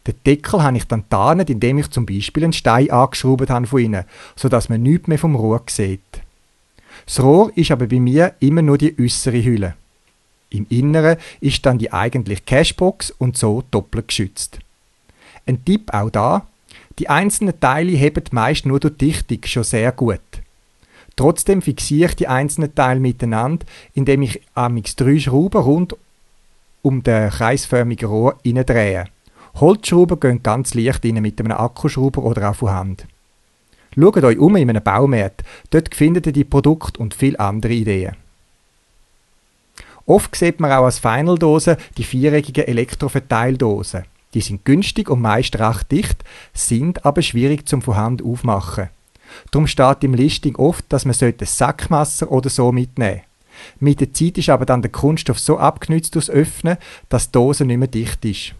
Den 0.07 0.15
Deckel 0.25 0.63
habe 0.63 0.77
ich 0.77 0.85
dann 0.85 1.07
tarnet, 1.09 1.49
indem 1.49 1.77
ich 1.77 1.89
zum 1.89 2.05
Beispiel 2.05 2.43
einen 2.43 2.53
Stein 2.53 2.89
angeschraubt 2.89 3.49
habe 3.49 3.67
von 3.67 3.81
innen, 3.81 4.05
sodass 4.35 4.69
man 4.69 4.81
nichts 4.81 5.07
mehr 5.07 5.19
vom 5.19 5.35
Rohr 5.35 5.61
sieht. 5.67 6.01
Das 7.05 7.21
Rohr 7.21 7.51
ist 7.55 7.71
aber 7.71 7.87
bei 7.87 7.99
mir 7.99 8.33
immer 8.39 8.61
nur 8.61 8.77
die 8.77 8.95
äußere 8.99 9.43
Hülle. 9.43 9.75
Im 10.51 10.65
Inneren 10.69 11.17
ist 11.41 11.65
dann 11.65 11.77
die 11.77 11.93
eigentliche 11.93 12.41
Cashbox 12.41 13.11
und 13.11 13.37
so 13.37 13.63
doppelt 13.69 14.07
geschützt. 14.07 14.59
Ein 15.45 15.63
Tipp 15.63 15.93
auch 15.93 16.09
da, 16.09 16.47
die 16.97 17.09
einzelnen 17.09 17.59
Teile 17.59 17.91
heben 17.91 18.23
meist 18.31 18.65
nur 18.65 18.79
durch 18.79 18.97
Dichtung 18.97 19.39
schon 19.45 19.63
sehr 19.63 19.91
gut. 19.91 20.19
Trotzdem 21.19 21.61
fixiere 21.61 22.11
ich 22.11 22.15
die 22.15 22.29
einzelnen 22.29 22.73
Teile 22.73 23.01
miteinander, 23.01 23.65
indem 23.93 24.21
ich 24.21 24.39
amix 24.53 24.95
drei 24.95 25.19
Schrauben 25.19 25.61
rund 25.61 25.97
um 26.81 27.03
den 27.03 27.29
kreisförmigen 27.29 28.07
Rohr 28.07 28.37
drehe. 28.45 29.03
Holzschrauben 29.55 30.17
gehen 30.17 30.41
ganz 30.41 30.75
leicht 30.75 31.03
rein 31.03 31.21
mit 31.21 31.37
einem 31.41 31.51
Akkuschrauber 31.51 32.23
oder 32.23 32.49
auch 32.49 32.55
von 32.55 32.71
Hand. 32.71 33.05
Schaut 33.95 34.23
euch 34.23 34.39
um 34.39 34.55
in 34.55 34.69
einem 34.69 34.81
Baumarkt, 34.81 35.43
dort 35.71 35.93
findet 35.93 36.27
ihr 36.27 36.31
die 36.31 36.45
Produkte 36.45 37.01
und 37.01 37.13
viele 37.13 37.37
andere 37.37 37.73
Ideen. 37.73 38.15
Oft 40.05 40.33
sieht 40.37 40.61
man 40.61 40.71
auch 40.71 40.85
als 40.85 40.99
Finaldosen 40.99 41.75
die 41.97 42.05
viereckigen 42.05 42.63
Elektroverteildosen. 42.63 44.05
Die 44.33 44.41
sind 44.41 44.63
günstig 44.63 45.09
und 45.09 45.19
meist 45.19 45.59
recht 45.59 45.91
dicht, 45.91 46.23
sind 46.53 47.05
aber 47.05 47.21
schwierig 47.21 47.67
zum 47.67 47.81
von 47.81 47.97
Hand 47.97 48.23
aufmachen. 48.23 48.87
Darum 49.51 49.67
steht 49.67 50.03
im 50.03 50.13
Listing 50.13 50.55
oft, 50.55 50.85
dass 50.89 51.05
man 51.05 51.15
ein 51.19 51.35
Sackmesser 51.41 52.31
oder 52.31 52.49
so 52.49 52.71
mitnehmen 52.71 53.21
Mit 53.79 54.01
der 54.01 54.13
Zeit 54.13 54.37
ist 54.37 54.49
aber 54.49 54.65
dann 54.65 54.81
der 54.81 54.91
Kunststoff 54.91 55.39
so 55.39 55.57
abgenützt 55.57 56.15
durchs 56.15 56.29
Öffnen, 56.29 56.77
dass 57.09 57.27
die 57.27 57.33
Dose 57.33 57.65
nicht 57.65 57.77
mehr 57.77 57.87
dicht 57.87 58.23
ist. 58.25 58.55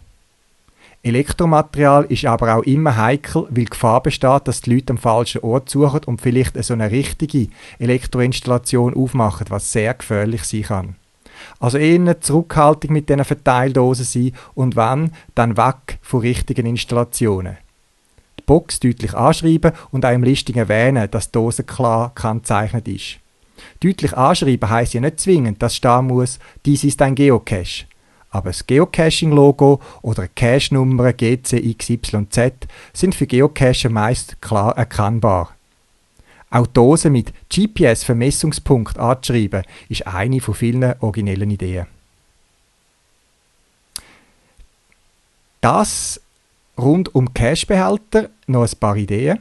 Elektromaterial 1.02 2.04
ist 2.04 2.26
aber 2.26 2.56
auch 2.56 2.62
immer 2.64 2.96
heikel, 2.96 3.46
weil 3.48 3.64
Gefahr 3.64 4.02
besteht, 4.02 4.46
dass 4.46 4.60
die 4.60 4.74
Leute 4.74 4.92
am 4.92 4.98
falschen 4.98 5.40
Ort 5.40 5.70
suchen 5.70 6.02
und 6.04 6.20
vielleicht 6.20 6.62
so 6.62 6.74
eine 6.74 6.90
richtige 6.90 7.48
Elektroinstallation 7.78 8.94
aufmachen, 8.94 9.46
was 9.48 9.72
sehr 9.72 9.94
gefährlich 9.94 10.44
sein 10.44 10.62
kann. 10.62 10.96
Also 11.58 11.78
eher 11.78 12.20
zurückhaltend 12.20 12.92
mit 12.92 13.08
diesen 13.08 13.24
Verteildosen 13.24 14.04
sein 14.04 14.32
und 14.54 14.76
wenn, 14.76 15.12
dann 15.34 15.56
weg 15.56 15.98
von 16.02 16.20
richtigen 16.20 16.66
Installationen. 16.66 17.56
Die 18.40 18.46
Box 18.46 18.80
deutlich 18.80 19.14
anschreiben 19.14 19.72
und 19.90 20.04
auch 20.06 20.12
im 20.12 20.24
Listing 20.24 20.56
erwähnen, 20.56 21.10
dass 21.10 21.26
die 21.30 21.32
Dose 21.32 21.64
klar 21.64 22.12
gekennzeichnet 22.14 22.88
ist. 22.88 23.18
Deutlich 23.80 24.16
anschreiben 24.16 24.70
heisst 24.70 24.94
ja 24.94 25.00
nicht 25.00 25.20
zwingend, 25.20 25.62
dass 25.62 25.76
stehen 25.76 26.06
muss, 26.06 26.38
dies 26.64 26.84
ist 26.84 27.02
ein 27.02 27.14
Geocache 27.14 27.84
aber 28.30 28.50
das 28.50 28.66
Geocaching-Logo 28.66 29.80
oder 30.02 30.28
Cache-Nummer 30.28 31.12
GCXYZ 31.12 32.52
sind 32.92 33.14
für 33.14 33.26
Geocacher 33.26 33.90
meist 33.90 34.40
klar 34.40 34.76
erkennbar. 34.76 35.54
Auch 36.50 36.66
Dosen 36.66 37.12
mit 37.12 37.32
GPS-Vermessungspunkt 37.48 38.98
anzuschreiben, 38.98 39.64
ist 39.88 40.06
eine 40.06 40.40
von 40.40 40.54
vielen 40.54 40.94
originellen 41.00 41.50
Ideen. 41.50 41.86
Das 45.60 46.20
rund 46.80 47.14
um 47.14 47.32
Cashbehälter 47.34 48.30
noch 48.46 48.62
ein 48.62 48.78
paar 48.78 48.96
Ideen. 48.96 49.38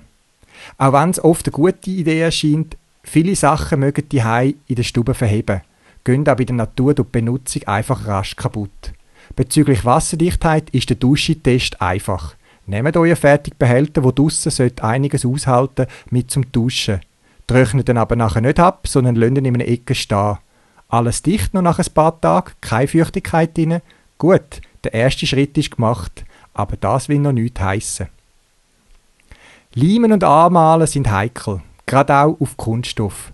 Auch 0.78 0.94
wenn 0.94 1.10
es 1.10 1.24
oft 1.24 1.48
eine 1.48 1.54
gute 1.54 1.90
Idee 1.90 2.22
erscheint, 2.22 2.78
viele 3.04 3.36
Sachen 3.36 3.80
mögen 3.80 4.08
die 4.10 4.22
in 4.68 4.76
der 4.76 4.84
Stube 4.84 5.14
verheben 5.14 5.62
gehen 6.04 6.28
auch 6.28 6.36
bei 6.36 6.46
der 6.46 6.56
Natur 6.56 6.94
durch 6.94 7.08
die 7.08 7.20
Benutzung 7.20 7.64
einfach 7.64 8.08
rasch 8.08 8.36
kaputt. 8.36 8.94
Bezüglich 9.36 9.86
Wasserdichtheit 9.86 10.70
ist 10.72 10.90
der 10.90 10.98
Duschentest 10.98 11.82
einfach. 11.82 12.36
Nehmt 12.66 12.98
euren 12.98 13.16
fertigen 13.16 13.58
Behälter, 13.58 14.04
wo 14.04 14.12
draussen 14.12 14.72
einiges 14.82 15.26
aushalten 15.26 15.88
mit 16.10 16.32
zum 16.32 16.52
Duschen. 16.52 17.02
Trocknet 17.48 17.90
ihn 17.90 17.98
aber 17.98 18.16
nachher 18.16 18.42
nicht 18.42 18.60
ab, 18.60 18.88
sondern 18.88 19.16
lasst 19.16 19.38
ihn 19.38 19.46
in 19.46 19.56
einer 19.56 19.68
Ecke 19.68 19.96
stehen. 19.96 20.38
Alles 20.88 21.22
dicht 21.22 21.54
noch 21.54 21.62
nach 21.62 21.80
ein 21.80 21.94
paar 21.94 22.20
Tagen, 22.20 22.52
keine 22.62 22.88
Feuchtigkeit 22.88 23.56
drin. 23.56 23.82
Gut, 24.18 24.62
der 24.84 24.94
erste 24.94 25.28
Schritt 25.28 25.58
ist 25.58 25.76
gemacht, 25.76 26.26
aber 26.60 26.76
das 26.76 27.08
will 27.08 27.20
noch 27.20 27.32
nichts 27.32 27.62
heissen. 27.62 28.08
Leimen 29.74 30.12
und 30.12 30.26
Anmalen 30.26 30.88
sind 30.88 31.10
heikel, 31.10 31.62
gerade 31.86 32.14
auch 32.14 32.42
auf 32.42 32.58
Kunststoff. 32.58 33.32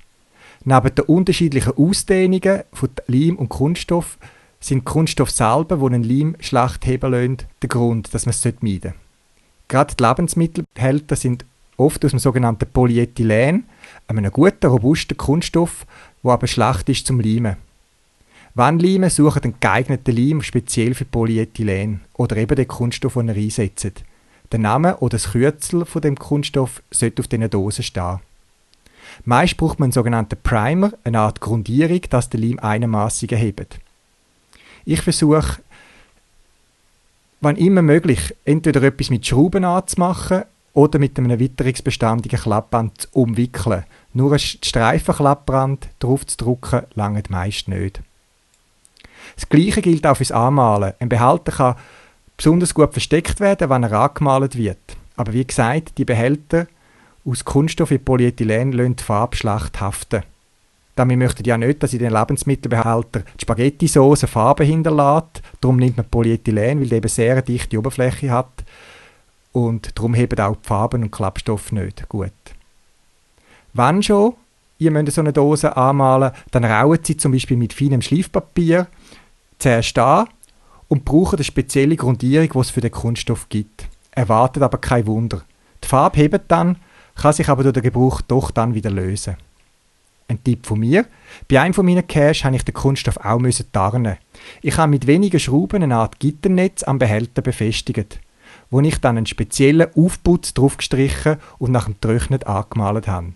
Neben 0.63 0.93
den 0.93 1.05
unterschiedlichen 1.05 1.73
Ausdehnungen 1.75 2.61
von 2.71 2.89
Leim 3.07 3.37
und 3.37 3.49
Kunststoff 3.49 4.19
sind 4.59 4.85
Kunststoff 4.85 5.31
selber, 5.31 5.77
die 5.77 5.85
einen 5.85 6.03
Leim 6.03 6.35
schlecht 6.39 6.85
heben 6.85 7.11
lassen, 7.11 7.37
der 7.63 7.69
Grund, 7.69 8.13
dass 8.13 8.27
man 8.27 8.31
es 8.31 8.45
meiden 8.45 8.59
sollte. 8.61 8.93
Gerade 9.69 9.95
die 9.95 10.03
Lebensmittelbehälter 10.03 11.15
sind 11.15 11.45
oft 11.77 12.05
aus 12.05 12.11
dem 12.11 12.19
sogenannten 12.19 12.69
Polyethylen, 12.71 13.65
einem 14.07 14.31
guten, 14.31 14.67
robusten 14.67 15.17
Kunststoff, 15.17 15.87
der 16.23 16.31
aber 16.31 16.45
schlecht 16.45 16.89
ist 16.89 17.07
zum 17.07 17.19
Leimen. 17.19 17.57
Wenn 18.57 18.79
Leimen, 18.79 19.09
suchen 19.09 19.43
einen 19.43 19.59
geeigneten 19.59 20.15
Leim 20.15 20.41
speziell 20.41 20.93
für 20.93 21.03
Polyethylen 21.03 21.99
oder 22.13 22.37
eben 22.37 22.55
den 22.55 22.69
Kunststoff, 22.69 23.15
den 23.15 23.27
ihr 23.27 23.35
einsetzt. 23.35 24.05
Der 24.53 24.59
Name 24.59 24.95
oder 24.99 25.17
das 25.17 25.31
Kürzel 25.31 25.83
von 25.83 26.01
dem 26.01 26.17
Kunststoff 26.17 26.81
sollte 26.89 27.21
auf 27.21 27.27
diesen 27.27 27.49
Dosen 27.49 27.83
stehen. 27.83 28.21
Meist 29.25 29.57
braucht 29.57 29.79
man 29.79 29.87
einen 29.87 29.91
sogenannten 29.91 30.37
Primer, 30.41 30.93
eine 31.03 31.19
Art 31.19 31.41
Grundierung, 31.41 31.99
dass 32.09 32.29
der 32.29 32.39
Leim 32.39 32.59
einigermaßen 32.59 33.27
erhebt. 33.27 33.77
Ich 34.85 35.01
versuche, 35.01 35.59
wann 37.41 37.57
immer 37.57 37.81
möglich, 37.81 38.33
entweder 38.45 38.83
etwas 38.83 39.09
mit 39.09 39.25
Schrauben 39.27 39.65
anzumachen 39.65 40.43
oder 40.73 40.97
mit 40.97 41.19
einem 41.19 41.39
witterungsbeständigen 41.39 42.39
Klappband 42.39 43.01
zu 43.01 43.07
umwickeln. 43.11 43.83
Nur 44.13 44.31
ein 44.31 44.39
Streifenklappband 44.39 45.89
drauf 45.99 46.25
zu 46.25 46.37
drücken, 46.37 46.83
langt 46.93 47.29
meist 47.29 47.67
nicht. 47.67 48.01
Das 49.35 49.49
Gleiche 49.49 49.81
gilt 49.81 50.05
auch 50.05 50.17
fürs 50.17 50.31
Anmalen. 50.31 50.93
Ein 50.99 51.09
Behälter 51.09 51.51
kann 51.51 51.75
besonders 52.37 52.73
gut 52.73 52.91
versteckt 52.91 53.39
werden, 53.39 53.69
wenn 53.69 53.83
er 53.83 53.93
angemalt 53.93 54.57
wird. 54.57 54.77
Aber 55.15 55.33
wie 55.33 55.45
gesagt, 55.45 55.97
die 55.97 56.05
Behälter 56.05 56.67
aus 57.25 57.45
Kunststoff 57.45 57.91
wie 57.91 57.97
Polyethylen 57.97 58.71
lassen 58.71 58.95
die 58.97 59.03
Farbe 59.03 59.35
schlecht 59.35 59.79
haften. 59.81 60.23
Damit 60.95 61.17
möchten 61.17 61.43
ja 61.43 61.57
nicht, 61.57 61.83
dass 61.83 61.93
in 61.93 61.99
den 61.99 62.13
Lebensmittelbehälter 62.13 63.21
die 63.21 63.41
Spaghetti-Sauce 63.41 64.25
Farbe 64.25 64.63
hinterlässt. 64.63 65.41
Darum 65.59 65.77
nimmt 65.77 65.97
man 65.97 66.07
Polyethylen, 66.09 66.79
weil 66.79 66.87
der 66.87 66.99
eben 66.99 67.09
sehr 67.09 67.41
dichte 67.41 67.77
Oberfläche 67.77 68.31
hat. 68.31 68.63
Und 69.51 69.97
darum 69.97 70.13
heben 70.13 70.39
auch 70.39 70.55
die 70.55 70.67
Farben 70.67 71.03
und 71.03 71.11
Klappstoff 71.11 71.71
nicht 71.71 72.07
gut. 72.07 72.31
Wenn 73.73 74.03
schon 74.03 74.35
ihr 74.77 74.91
müsst 74.91 75.15
so 75.15 75.21
eine 75.21 75.33
Dose 75.33 75.75
anmalen, 75.75 76.31
dann 76.51 76.65
rauen 76.65 76.99
sie 77.01 77.17
zum 77.17 77.31
Beispiel 77.31 77.57
mit 77.57 77.73
feinem 77.73 78.01
Schleifpapier 78.01 78.87
zuerst 79.59 79.97
an 79.97 80.27
und 80.87 81.05
brauchen 81.05 81.37
eine 81.37 81.43
spezielle 81.43 81.95
Grundierung, 81.95 82.49
die 82.49 82.59
es 82.59 82.69
für 82.69 82.81
den 82.81 82.91
Kunststoff 82.91 83.49
gibt. 83.49 83.87
Erwartet 84.11 84.63
aber 84.63 84.77
kein 84.77 85.07
Wunder. 85.07 85.43
Die 85.83 85.87
Farbe 85.87 86.17
hebt 86.17 86.49
dann 86.49 86.77
kann 87.15 87.33
sich 87.33 87.49
aber 87.49 87.63
durch 87.63 87.73
den 87.73 87.83
Gebrauch 87.83 88.21
doch 88.21 88.51
dann 88.51 88.73
wieder 88.73 88.91
lösen. 88.91 89.37
Ein 90.27 90.43
Tipp 90.43 90.65
von 90.65 90.79
mir. 90.79 91.05
Bei 91.49 91.61
einem 91.61 91.73
von 91.73 91.85
meinen 91.85 92.05
Cash 92.05 92.43
habe 92.43 92.55
ich 92.55 92.65
den 92.65 92.73
Kunststoff 92.73 93.17
auch 93.17 93.39
müssen 93.39 93.71
tarnen. 93.71 94.17
Ich 94.61 94.77
habe 94.77 94.89
mit 94.89 95.07
wenigen 95.07 95.39
Schrauben 95.39 95.83
eine 95.83 95.95
Art 95.95 96.19
Gitternetz 96.19 96.83
am 96.83 96.97
Behälter 96.97 97.41
befestigt, 97.41 98.19
wo 98.71 98.81
ich 98.81 98.99
dann 98.99 99.17
einen 99.17 99.27
speziellen 99.27 99.87
Aufputz 99.95 100.53
drauf 100.53 100.77
gestrichen 100.77 101.37
und 101.59 101.71
nach 101.71 101.85
dem 101.85 102.01
Trocknen 102.01 102.41
angemalt 102.43 103.07
habe. 103.07 103.33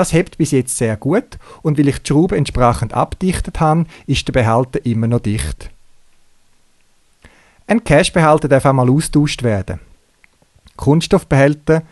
Das 0.00 0.14
hebt 0.14 0.38
bis 0.38 0.52
jetzt 0.52 0.78
sehr 0.78 0.96
gut 0.96 1.38
und 1.60 1.76
weil 1.76 1.88
ich 1.88 1.98
die 1.98 2.08
Schrauben 2.08 2.38
entsprechend 2.38 2.94
abdichtet 2.94 3.60
habe, 3.60 3.84
ist 4.06 4.26
der 4.26 4.32
Behälter 4.32 4.82
immer 4.86 5.06
noch 5.06 5.20
dicht. 5.20 5.68
Ein 7.66 7.84
Cash-Behälter 7.84 8.48
darf 8.48 8.64
einmal 8.64 8.88
austauscht 8.88 9.42
werden. 9.42 9.78
Kunststoffbehälter 10.76 11.82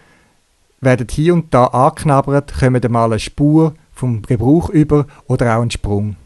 werden 0.81 1.07
hier 1.11 1.35
und 1.35 1.53
da 1.53 1.67
angeknabbert, 1.67 2.59
kommen 2.59 2.81
mal 2.91 3.13
eine 3.13 3.19
Spur 3.19 3.75
vom 3.93 4.23
Gebrauch 4.23 4.71
über 4.71 5.07
oder 5.27 5.59
auch 5.59 5.61
ein 5.61 5.71
Sprung. 5.71 6.17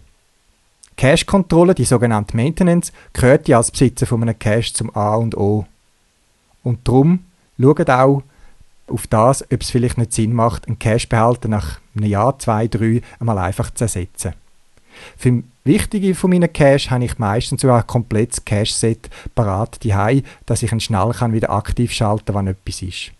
Cache-Kontrolle, 0.96 1.74
die 1.74 1.84
sogenannte 1.84 2.36
Maintenance, 2.36 2.92
gehört 3.12 3.48
ja 3.48 3.56
als 3.56 3.72
Besitzer 3.72 4.06
von 4.06 4.22
einem 4.22 4.38
Cache 4.38 4.72
zum 4.72 4.94
A 4.94 5.16
und 5.16 5.36
O. 5.36 5.66
Und 6.62 6.86
darum 6.86 7.24
schaut 7.60 7.90
auch 7.90 8.22
auf 8.92 9.06
das, 9.06 9.42
ob 9.42 9.60
es 9.60 9.70
vielleicht 9.70 9.98
nicht 9.98 10.12
Sinn 10.12 10.32
macht, 10.32 10.66
einen 10.66 10.78
Cache-Behälter 10.78 11.48
nach 11.48 11.80
einem 11.96 12.06
Jahr, 12.06 12.38
zwei, 12.38 12.68
drei 12.68 13.02
einmal 13.18 13.38
einfach 13.38 13.70
zu 13.72 13.84
ersetzen. 13.84 14.34
Für 15.16 15.42
wichtige 15.64 16.14
von 16.14 16.30
meinen 16.30 16.52
Cache 16.52 16.90
habe 16.90 17.04
ich 17.04 17.18
meistens 17.18 17.62
sogar 17.62 17.80
ein 17.80 17.86
komplettes 17.86 18.44
Cache-Set 18.44 19.10
parat 19.34 19.82
die 19.82 20.22
dass 20.46 20.62
ich 20.62 20.72
ihn 20.72 20.80
schnell 20.80 21.12
wieder 21.32 21.50
aktiv 21.50 21.92
schalten 21.92 22.26
kann, 22.26 22.46
wenn 22.46 22.54
etwas 22.54 22.82
ist. 22.82 23.12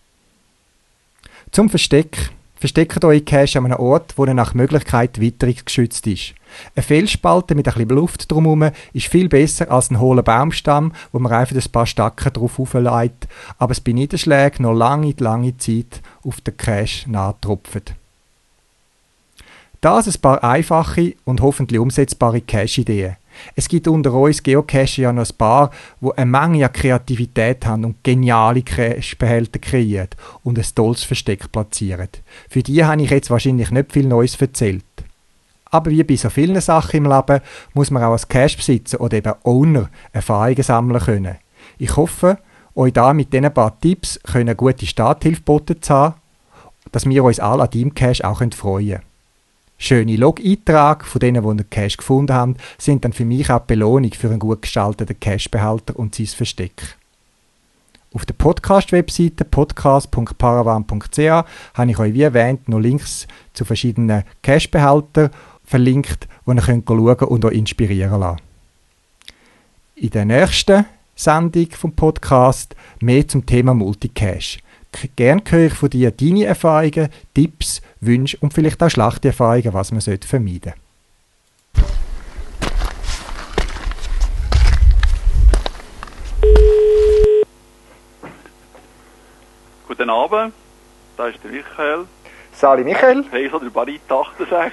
Zum 1.51 1.69
Versteck. 1.69 2.31
Versteckt 2.63 3.05
eure 3.05 3.21
Cache 3.21 3.59
an 3.59 3.65
einem 3.65 3.81
Ort, 3.81 4.15
wo 4.17 4.25
er 4.25 4.35
nach 4.35 4.55
Möglichkeit 4.55 5.19
witterungsgeschützt 5.19 6.07
ist. 6.07 6.35
Eine 6.77 6.85
Felsspalte 6.85 7.57
mit 7.57 7.67
ein 7.67 7.75
bisschen 7.75 7.89
Luft 7.89 8.31
drumherum 8.31 8.71
ist 8.93 9.09
viel 9.09 9.29
besser 9.29 9.69
als 9.69 9.91
ein 9.91 9.99
hohler 9.99 10.23
Baumstamm, 10.23 10.93
wo 11.11 11.19
man 11.19 11.33
einfach 11.33 11.57
ein 11.57 11.73
paar 11.73 11.87
Stacken 11.87 12.33
drauf 12.33 12.61
aufleitet, 12.61 13.29
aber 13.59 13.73
es 13.73 13.81
bei 13.81 13.91
Niederschlägen 13.91 14.63
noch 14.63 14.75
lange, 14.75 15.13
lange 15.19 15.57
Zeit 15.59 16.03
auf 16.23 16.41
den 16.41 16.57
Cache 16.57 17.11
nahtropft. 17.11 17.95
Das 19.81 20.07
ein 20.07 20.21
paar 20.21 20.45
einfache 20.45 21.15
und 21.25 21.41
hoffentlich 21.41 21.81
umsetzbare 21.81 22.43
Cache-Ideen. 22.43 23.17
Es 23.55 23.69
gibt 23.69 23.89
unter 23.89 24.13
uns 24.13 24.43
Geocacher 24.43 25.03
ja 25.03 25.13
noch 25.13 25.29
ein 25.29 25.37
paar, 25.37 25.71
die 26.01 26.11
eine 26.17 26.31
Menge 26.31 26.67
an 26.67 26.73
Kreativität 26.73 27.67
haben 27.67 27.85
und 27.85 28.03
geniale 28.03 28.63
Cache-Behälter 28.63 29.59
kreieren 29.59 30.09
und 30.43 30.59
ein 30.59 30.67
tolles 30.75 31.05
Versteck 31.05 31.51
platzieren. 31.53 32.09
Für 32.49 32.63
die 32.63 32.85
habe 32.85 33.03
ich 33.03 33.11
jetzt 33.11 33.31
wahrscheinlich 33.31 33.71
nicht 33.71 33.93
viel 33.93 34.07
Neues 34.07 34.41
erzählt. 34.41 34.85
Aber 35.67 35.91
wie 35.91 36.05
bei 36.05 36.17
so 36.17 36.29
vielen 36.29 36.61
Sachen 36.61 36.99
im 36.99 37.11
Leben 37.11 37.41
muss 37.73 37.91
man 37.91 38.03
auch 38.03 38.13
als 38.13 38.29
Cash-Besitzer 38.29 39.01
oder 39.01 39.17
eben 39.17 39.33
Owner 39.43 39.89
Erfahrungen 40.13 40.63
sammeln 40.63 41.01
können. 41.01 41.39
Ich 41.79 41.97
hoffe, 41.97 42.39
euch 42.75 42.93
da 42.93 43.13
mit 43.15 43.33
diesen 43.33 43.53
paar 43.53 43.79
Tipps 43.81 44.21
können 44.23 44.57
gute 44.57 44.87
Starthilfe 44.87 45.41
geboten 45.41 45.81
zu 45.81 45.95
haben, 45.95 46.15
dass 46.91 47.07
wir 47.07 47.25
uns 47.25 47.41
alle 47.41 47.63
an 47.63 47.71
deinem 47.71 47.95
Cash 47.95 48.23
auch 48.23 48.43
freuen 48.55 48.89
können. 48.89 49.12
Schöne 49.83 50.15
Log-Einträge 50.15 51.05
von 51.05 51.19
denen, 51.19 51.43
die 51.43 51.57
den 51.57 51.69
Cash 51.69 51.97
gefunden 51.97 52.33
haben, 52.33 52.55
sind 52.79 53.05
dann 53.05 53.13
für 53.13 53.25
mich 53.25 53.51
auch 53.51 53.59
die 53.59 53.75
Belohnung 53.75 54.13
für 54.13 54.29
einen 54.29 54.39
gut 54.39 54.63
gestalteten 54.63 55.19
Cash-Behälter 55.19 55.99
und 55.99 56.15
sein 56.15 56.27
Versteck. 56.29 56.97
Auf 58.15 58.25
der 58.25 58.35
Podcast-Webseite 58.35 59.45
podcast.paravan.ch 59.45 61.19
habe 61.75 61.91
ich 61.91 61.99
euch 61.99 62.15
wie 62.15 62.23
erwähnt 62.23 62.69
noch 62.69 62.79
Links 62.79 63.27
zu 63.55 63.65
verschiedenen 63.65 64.23
Cash-Behältern 64.43 65.31
verlinkt, 65.65 66.29
wo 66.45 66.53
ihr 66.53 66.63
könnt 66.63 66.87
schauen 66.87 67.29
und 67.29 67.45
euch 67.45 67.55
inspirieren 67.55 68.21
lassen. 68.21 68.41
In 69.97 70.11
der 70.11 70.27
nächsten 70.27 70.85
Sendung 71.17 71.71
vom 71.73 71.93
Podcast 71.93 72.77
mehr 73.01 73.27
zum 73.27 73.45
Thema 73.45 73.75
Multicache. 73.75 74.61
Gerne 75.17 75.43
höre 75.49 75.67
ich 75.67 75.75
von 75.75 75.91
dir 75.91 76.11
deine 76.11 76.45
Erfahrungen, 76.45 77.09
Tipps, 77.35 77.83
Wünsche 78.01 78.37
und 78.41 78.55
vielleicht 78.55 78.83
auch 78.83 78.91
schlechte 78.91 79.29
Erfahrungen, 79.29 79.73
was 79.73 79.91
man 79.91 80.01
vermeiden 80.01 80.63
sollte. 80.63 80.75
Guten 89.89 90.11
Abend, 90.11 90.55
da 91.17 91.27
ist 91.29 91.43
der 91.43 91.51
Michael. 91.51 92.07
Sali 92.53 92.85
Michael. 92.85 93.25
Hey, 93.31 93.49
so 93.51 93.59
der 93.59 93.71
Barit 93.71 94.01
68. 94.09 94.73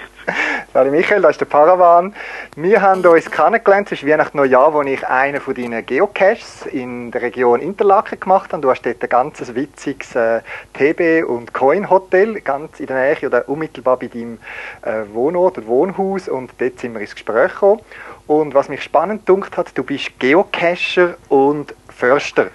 Sali 0.71 0.91
Michael, 0.91 1.23
da 1.23 1.29
ist 1.29 1.41
der 1.41 1.47
Paravan. 1.47 2.13
Wir 2.55 2.79
haben 2.83 3.03
uns 3.03 3.31
kennengelernt 3.31 3.89
zwischen 3.89 4.07
Weihnachten 4.07 4.37
und 4.37 4.45
Neujahr, 4.45 4.71
wo 4.71 4.83
ich 4.83 5.07
einen 5.07 5.41
von 5.41 5.55
deinen 5.55 5.83
Geocaches 5.83 6.67
in 6.67 7.09
der 7.09 7.23
Region 7.23 7.59
Interlaken 7.59 8.19
gemacht 8.19 8.53
habe. 8.53 8.61
Du 8.61 8.69
hast 8.69 8.83
dort 8.83 9.01
ein 9.01 9.09
ganz 9.09 9.41
witziges 9.55 10.13
äh, 10.13 10.41
TB- 10.77 11.23
und 11.23 11.55
Coin-Hotel, 11.55 12.41
ganz 12.41 12.79
in 12.79 12.85
der 12.85 12.97
Nähe 12.97 13.27
oder 13.27 13.49
unmittelbar 13.49 13.97
bei 13.97 14.07
deinem 14.07 14.37
äh, 14.83 15.11
Wohnort 15.11 15.57
oder 15.57 15.65
Wohnhaus. 15.65 16.29
Und 16.29 16.51
dort 16.59 16.79
sind 16.79 16.93
wir 16.93 17.01
ins 17.01 17.15
Gespräch 17.15 17.51
gekommen. 17.51 17.81
Und 18.27 18.53
was 18.53 18.69
mich 18.69 18.83
spannend 18.83 19.27
dunkt 19.27 19.57
hat, 19.57 19.75
du 19.75 19.81
bist 19.81 20.19
Geocacher 20.19 21.15
und 21.29 21.73
Förster. 21.87 22.49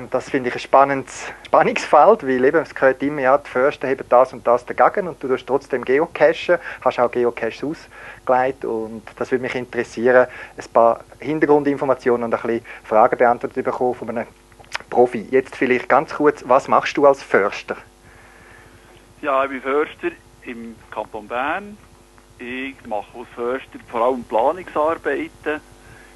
Und 0.00 0.14
das 0.14 0.30
finde 0.30 0.48
ich 0.48 0.54
ein 0.54 0.60
spannendes 0.60 1.26
Spannungsfeld, 1.44 2.26
weil 2.26 2.42
eben, 2.42 2.62
es 2.62 2.74
gehört 2.74 3.02
immer, 3.02 3.20
ja, 3.20 3.36
die 3.36 3.48
Förster 3.48 3.86
haben 3.86 4.02
das 4.08 4.32
und 4.32 4.46
das 4.46 4.64
dagegen 4.64 5.08
und 5.08 5.22
du 5.22 5.28
tust 5.28 5.46
trotzdem 5.46 5.84
Geocachen, 5.84 6.58
hast 6.80 6.98
auch 6.98 7.10
Geocaches 7.10 7.62
ausgelegt 7.62 8.64
und 8.64 9.02
das 9.16 9.30
würde 9.30 9.42
mich 9.42 9.54
interessieren, 9.54 10.26
ein 10.56 10.72
paar 10.72 11.00
Hintergrundinformationen 11.18 12.24
und 12.24 12.34
ein 12.34 12.40
bisschen 12.40 12.64
Fragen 12.82 13.18
beantwortet 13.18 13.62
bekommen 13.62 13.94
von 13.94 14.08
einem 14.08 14.26
Profi. 14.88 15.28
Jetzt 15.30 15.54
vielleicht 15.54 15.88
ganz 15.88 16.14
kurz, 16.14 16.42
was 16.48 16.66
machst 16.66 16.96
du 16.96 17.06
als 17.06 17.22
Förster? 17.22 17.76
Ja, 19.20 19.44
ich 19.44 19.50
bin 19.50 19.60
Förster 19.60 20.12
im 20.44 20.76
Kanton 20.90 21.28
Bern. 21.28 21.76
Ich 22.38 22.74
mache 22.86 23.18
als 23.18 23.28
Förster 23.34 23.78
vor 23.90 24.00
allem 24.00 24.24
Planungsarbeiten 24.24 25.60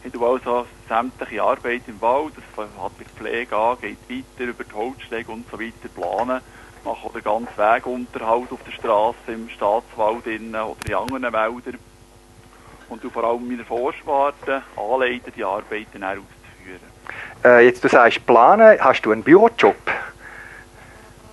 ich 0.05 0.13
tue 0.13 0.29
also 0.29 0.67
sämtliche 0.87 1.43
Arbeit 1.43 1.83
im 1.87 2.01
Wald, 2.01 2.35
das 2.37 2.67
hat 2.83 2.99
mit 2.99 3.09
Pflege 3.09 3.57
an, 3.57 3.79
geht 3.81 3.99
weiter 4.09 4.51
über 4.51 4.65
die 4.65 4.73
Holzschläge 4.73 5.33
und 5.33 5.51
so 5.51 5.59
weiter, 5.59 5.89
planen. 5.95 6.41
Mache 6.85 7.07
auch 7.07 7.13
den 7.13 7.23
ganzen 7.23 7.57
Wegunterhalt 7.57 8.53
auf 8.53 8.63
der 8.65 8.73
Straße, 8.73 9.17
im 9.29 9.49
Staatswald 9.49 10.27
innen 10.27 10.55
oder 10.55 10.87
in 10.87 10.95
anderen 10.95 11.23
Wäldern. 11.23 11.79
Und 12.91 13.03
du 13.03 13.09
vor 13.09 13.25
allem 13.25 13.49
meine 13.49 13.65
Forschwarte 13.65 14.63
anleiten, 14.77 15.33
die 15.35 15.43
Arbeiten 15.43 16.05
auszuführen. 16.05 16.95
Äh, 17.43 17.65
jetzt 17.65 17.83
du 17.83 17.89
sagst 17.89 18.27
planen, 18.27 18.79
hast 18.81 19.07
du 19.07 19.13
einen 19.13 19.23
Bürojob? 19.23 19.77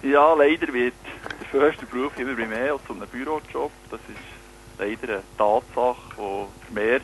Ja, 0.04 0.34
leider 0.34 0.72
wird 0.72 0.94
der 1.42 1.48
förster 1.48 1.86
Beruf 1.86 2.18
immer 2.18 2.34
mehr 2.34 2.72
als 2.72 2.82
einem 2.90 3.08
Bürojob. 3.10 3.72
Das 3.90 4.00
ist 4.08 4.80
leider 4.80 5.16
eine 5.16 5.24
Tatsache, 5.38 5.98
die 6.18 6.66
vermehrt 6.74 7.04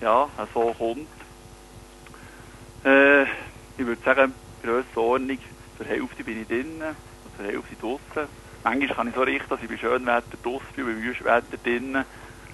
ja, 0.00 0.28
so 0.54 0.74
kommt. 0.78 1.08
Äh, 2.84 3.22
ich 3.22 3.86
würde 3.86 4.02
sagen, 4.04 4.34
Grössenordnung, 4.62 5.38
zur 5.76 5.86
Hälfte 5.86 6.24
bin 6.24 6.42
ich 6.42 6.48
drinnen 6.48 6.82
und 6.82 7.36
zur 7.36 7.46
Hälfte 7.46 7.76
draußen. 7.80 8.28
Manchmal 8.64 8.96
kann 8.96 9.08
ich 9.08 9.14
so 9.14 9.22
richten, 9.22 9.48
dass 9.48 9.62
ich 9.62 9.68
bei 9.68 9.76
Schönwetter 9.76 10.36
draußen 10.42 10.66
bin, 10.74 10.86
bei 10.86 11.02
Wüstwetter 11.02 11.56
drinnen. 11.62 12.04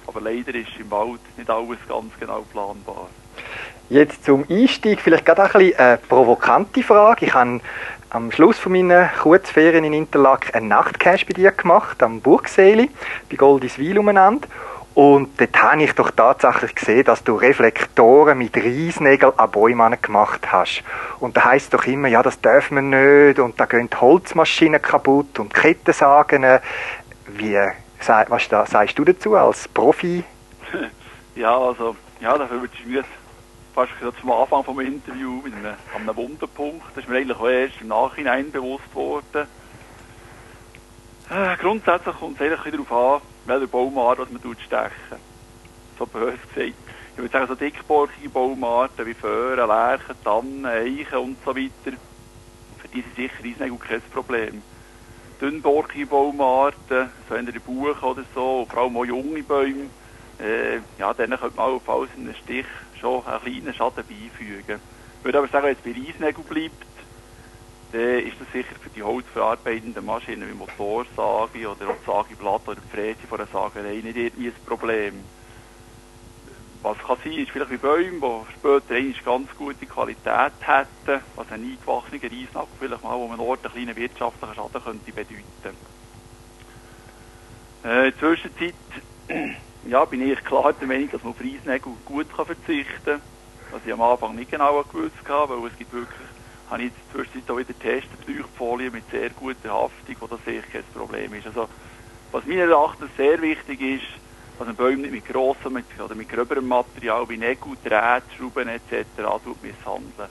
Aber 0.06 0.20
leider 0.20 0.54
ist 0.54 0.68
im 0.78 0.90
Wald 0.90 1.20
nicht 1.36 1.48
alles 1.48 1.78
ganz 1.88 2.12
genau 2.20 2.44
planbar. 2.52 3.08
Jetzt 3.88 4.24
zum 4.24 4.44
Einstieg 4.48 5.00
vielleicht 5.00 5.24
gerade 5.24 5.44
ein 5.44 5.52
bisschen 5.52 5.78
eine 5.78 5.98
provokante 5.98 6.82
Frage. 6.82 7.26
Ich 7.26 7.34
habe 7.34 7.60
am 8.10 8.30
Schluss 8.30 8.58
von 8.58 8.72
meiner 8.72 9.08
Kurzferien 9.08 9.84
in 9.84 9.92
Interlaken 9.92 10.54
einen 10.54 10.68
Nachtcash 10.68 11.26
bei 11.26 11.32
dir 11.32 11.52
gemacht, 11.52 12.02
am 12.02 12.20
Burgseeli, 12.20 12.90
bei 13.30 13.36
Goldiswil 13.36 13.98
umeinander. 13.98 14.46
Und 14.94 15.40
dort 15.40 15.60
habe 15.60 15.82
ich 15.82 15.92
doch 15.92 16.12
tatsächlich 16.12 16.76
gesehen, 16.76 17.04
dass 17.04 17.24
du 17.24 17.34
Reflektoren 17.34 18.38
mit 18.38 18.56
Reisnägeln 18.56 19.32
an 19.36 19.50
Bäumen 19.50 20.00
gemacht 20.00 20.52
hast. 20.52 20.84
Und 21.18 21.36
da 21.36 21.46
heisst 21.46 21.74
doch 21.74 21.84
immer, 21.84 22.06
ja, 22.06 22.22
das 22.22 22.40
dürfen 22.40 22.92
wir 22.92 23.26
nicht 23.26 23.40
und 23.40 23.58
da 23.58 23.66
gehen 23.66 23.88
Holzmaschinen 23.92 24.80
kaputt 24.80 25.40
und 25.40 25.52
Kettensagen. 25.52 26.60
Wie, 27.26 27.58
was 28.06 28.48
da, 28.48 28.66
sagst 28.66 28.96
du 28.98 29.04
dazu 29.04 29.34
als 29.34 29.68
Profi? 29.68 30.24
Ja, 31.36 31.58
also, 31.58 31.96
ja, 32.20 32.38
dafür 32.38 32.60
würde 32.60 32.72
ich 32.78 32.86
mir 32.86 33.02
fast 33.74 33.90
zum 34.20 34.30
Anfang 34.30 34.62
vom 34.62 34.78
Interview 34.78 35.40
mit 35.42 35.52
einem, 35.52 35.74
einem 35.96 36.16
Wunderpunkt. 36.16 36.84
Das 36.94 37.02
ist 37.02 37.10
mir 37.10 37.16
eigentlich 37.16 37.36
auch 37.36 37.48
erst 37.48 37.80
im 37.80 37.88
Nachhinein 37.88 38.52
bewusst 38.52 38.94
worden. 38.94 39.48
Äh, 41.28 41.56
grundsätzlich 41.56 42.14
kommt 42.14 42.40
es 42.40 42.46
eigentlich 42.46 42.86
darauf 42.86 42.92
an, 42.92 43.22
welcher 43.46 43.66
Baumart 43.66 44.18
was 44.18 44.30
man 44.30 44.40
stechen 44.40 45.18
So 45.98 46.06
böse 46.06 46.38
gesagt. 46.54 46.74
Ich 47.12 47.18
würde 47.18 47.32
sagen, 47.32 47.46
so 47.46 47.54
dickborkige 47.54 48.28
Baumarten 48.28 49.06
wie 49.06 49.14
Föhren, 49.14 49.68
Lärchen, 49.68 50.16
Tannen, 50.24 50.66
Eichen 50.66 51.18
und 51.18 51.36
so 51.44 51.54
weiter, 51.54 51.96
für 52.78 52.88
die 52.88 53.02
sind 53.02 53.14
sicher 53.14 53.44
Eisnägel 53.44 53.78
kein 53.78 54.02
Problem. 54.12 54.62
Dünnborkige 55.40 56.06
Baumarten, 56.06 57.10
so 57.28 57.34
in 57.36 57.46
der 57.46 57.60
Buche 57.60 58.04
oder 58.04 58.24
so, 58.34 58.66
vor 58.68 58.82
allem 58.82 58.96
auch 58.96 59.04
junge 59.04 59.42
Bäume, 59.44 59.90
äh, 60.40 60.80
ja, 60.98 61.14
denen 61.14 61.38
könnte 61.38 61.56
man 61.56 61.74
auf 61.74 61.88
einen 61.88 62.34
Stich 62.42 62.66
schon 63.00 63.24
einen 63.24 63.40
kleinen 63.40 63.74
Schaden 63.74 64.04
beifügen. 64.04 64.80
Ich 65.18 65.24
würde 65.24 65.38
aber 65.38 65.48
sagen, 65.48 65.66
wenn 65.66 65.76
es 65.76 65.82
bei 65.82 65.90
Eisnägel 65.90 66.44
bleibt, 66.44 66.93
dann 67.94 68.26
ist 68.26 68.40
das 68.40 68.50
sicher 68.52 68.74
für 68.80 68.90
die 68.90 69.02
holzverarbeitenden 69.02 70.04
Maschinen 70.04 70.48
wie 70.48 70.54
Motorsage 70.54 71.68
oder 71.68 71.90
auch 71.90 72.04
Sageblatt 72.04 72.68
oder 72.68 72.80
die 72.80 72.88
Fräse 72.90 73.26
von 73.28 73.38
der 73.38 73.46
Sagerei 73.46 74.00
nicht 74.02 74.16
irgendwie 74.16 74.48
ein 74.48 74.54
Problem. 74.66 75.24
was 76.82 76.98
kann 76.98 77.18
sein, 77.22 77.34
ist 77.34 77.50
vielleicht 77.50 77.70
wie 77.70 77.76
Bäume, 77.76 78.20
die 78.20 78.52
später 78.54 78.94
eine 78.94 79.14
ganz 79.24 79.48
gute 79.56 79.86
Qualität 79.86 80.52
hätten, 80.60 81.22
was 81.36 81.50
ein 81.50 81.62
eingewachsener 81.62 82.22
Reisnagel 82.22 82.76
vielleicht 82.78 83.04
mal 83.04 83.14
um 83.14 83.30
einen 83.30 83.40
Ort 83.40 83.64
einen 83.64 83.72
kleinen 83.72 83.96
wirtschaftlichen 83.96 84.54
Schaden 84.54 84.82
könnte 84.82 85.12
bedeuten. 85.12 85.78
Äh, 87.84 88.08
in 88.08 88.14
der 88.14 88.18
Zwischenzeit 88.18 88.74
ja, 89.84 90.04
bin 90.04 90.20
ich 90.20 90.42
klar 90.44 90.72
der 90.72 90.88
Meinung, 90.88 91.10
dass 91.10 91.22
man 91.22 91.32
auf 91.32 91.40
Reisnägel 91.40 91.92
gut 92.04 92.34
kann 92.34 92.46
verzichten 92.46 92.84
kann, 93.04 93.22
was 93.70 93.86
ich 93.86 93.92
am 93.92 94.02
Anfang 94.02 94.34
nicht 94.34 94.50
genau 94.50 94.82
gewusst 94.82 95.14
habe, 95.28 95.62
weil 95.62 95.70
es 95.70 95.76
gibt 95.76 95.92
wirklich, 95.92 96.28
habe 96.70 96.82
ich 96.82 96.90
jetzt 96.90 97.12
zwischenzeit 97.12 97.50
auch 97.50 97.58
wieder 97.58 97.72
getestet, 97.72 98.18
Leuchtfolien 98.26 98.92
mit 98.92 99.04
sehr 99.10 99.30
guter 99.30 99.70
Haftung, 99.70 100.16
wo 100.20 100.26
das 100.26 100.44
sicher 100.44 100.62
kein 100.72 100.84
Problem 100.94 101.34
ist. 101.34 101.46
Also, 101.46 101.68
was 102.32 102.44
meiner 102.46 102.70
Erachtens 102.70 103.10
sehr 103.16 103.40
wichtig 103.40 103.80
ist, 103.80 104.04
dass 104.58 104.66
man 104.66 104.76
Bäume 104.76 105.02
nicht 105.02 105.12
mit 105.12 105.26
grossem 105.26 105.74
mit, 105.74 105.84
oder 106.02 106.14
mit 106.14 106.28
gröberem 106.28 106.66
Material 106.66 107.28
wie 107.28 107.36
Nägel, 107.36 107.72
Drähte, 107.82 108.22
Schrauben 108.36 108.68
etc. 108.68 109.06
misshandeln. 109.62 110.28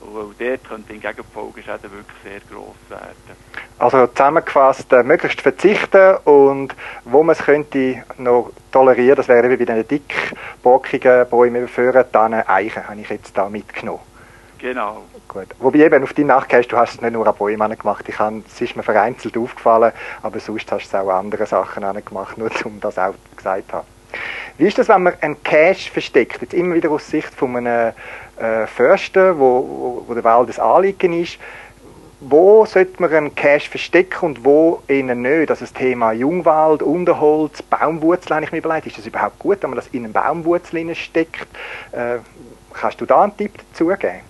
Weil 0.00 0.26
dort 0.38 0.68
könnte 0.68 0.92
hingegen 0.92 1.16
die 1.18 1.34
Folgeschäden 1.34 1.90
wirklich 1.90 2.16
sehr 2.22 2.40
gross 2.48 2.76
werden. 2.88 3.36
Also 3.78 4.06
zusammengefasst, 4.06 4.92
äh, 4.92 5.02
möglichst 5.02 5.40
verzichten 5.40 6.16
und 6.24 6.74
wo 7.04 7.22
man 7.22 7.34
es 7.34 7.44
könnte 7.44 8.04
noch 8.16 8.52
tolerieren, 8.70 9.16
das 9.16 9.28
wäre 9.28 9.50
eben 9.50 9.58
bei 9.58 9.64
den 9.64 9.88
dickbockigen 9.88 11.28
Bäumen 11.28 11.66
führen, 11.66 12.04
dann 12.12 12.34
Eichen, 12.34 12.88
habe 12.88 13.00
ich 13.00 13.08
jetzt 13.08 13.36
da 13.36 13.48
mitgenommen. 13.48 14.00
Genau. 14.58 15.04
Gut. 15.28 15.48
Wobei 15.58 15.80
eben 15.80 16.02
auf 16.02 16.14
deinen 16.14 16.28
Nachgehst, 16.28 16.72
du 16.72 16.76
hast 16.78 16.94
es 16.94 17.00
nicht 17.02 17.12
nur 17.12 17.26
an 17.26 17.34
Bäumen 17.36 17.78
gemacht, 17.78 18.08
ich 18.08 18.18
habe, 18.18 18.42
es 18.48 18.60
ist 18.62 18.76
mir 18.76 18.82
vereinzelt 18.82 19.36
aufgefallen, 19.36 19.92
aber 20.22 20.40
sonst 20.40 20.72
hast 20.72 20.90
du 20.90 20.96
es 20.96 21.02
auch 21.02 21.10
an 21.10 21.26
anderen 21.26 21.46
Sachen 21.46 21.84
gemacht, 22.04 22.38
nur 22.38 22.50
um 22.64 22.80
das 22.80 22.98
auch 22.98 23.14
gesagt 23.36 23.68
zu 23.68 23.74
haben. 23.74 23.86
Wie 24.56 24.66
ist 24.66 24.78
das, 24.78 24.88
wenn 24.88 25.02
man 25.02 25.12
einen 25.20 25.42
Cache 25.42 25.90
versteckt? 25.92 26.40
Jetzt 26.40 26.54
immer 26.54 26.74
wieder 26.74 26.90
aus 26.90 27.08
Sicht 27.08 27.32
von 27.34 27.56
einem 27.56 27.92
äh, 28.38 28.66
Förster, 28.66 29.38
wo, 29.38 29.44
wo, 29.44 30.04
wo 30.08 30.14
der 30.14 30.24
Wald 30.24 30.48
das 30.48 30.58
Anliegen 30.58 31.12
ist. 31.12 31.38
Wo 32.20 32.64
sollte 32.64 33.00
man 33.00 33.12
einen 33.12 33.34
Cache 33.34 33.68
verstecken 33.70 34.24
und 34.24 34.44
wo 34.44 34.82
eher 34.88 35.14
nicht? 35.14 35.50
Also 35.50 35.64
das 35.64 35.72
Thema 35.72 36.12
Jungwald, 36.12 36.82
Unterholz, 36.82 37.62
Baumwurzel 37.62 38.34
habe 38.34 38.46
ich 38.46 38.50
mir 38.50 38.58
überlegt. 38.58 38.88
Ist 38.88 38.98
das 38.98 39.06
überhaupt 39.06 39.38
gut, 39.38 39.62
wenn 39.62 39.70
man 39.70 39.76
das 39.76 39.86
in 39.88 40.04
eine 40.04 40.12
Baumwurzel 40.12 40.94
steckt? 40.96 41.46
Äh, 41.92 42.16
kannst 42.72 43.00
du 43.00 43.06
da 43.06 43.22
einen 43.22 43.36
Tipp 43.36 43.52
dazu 43.70 43.86
geben? 43.86 44.20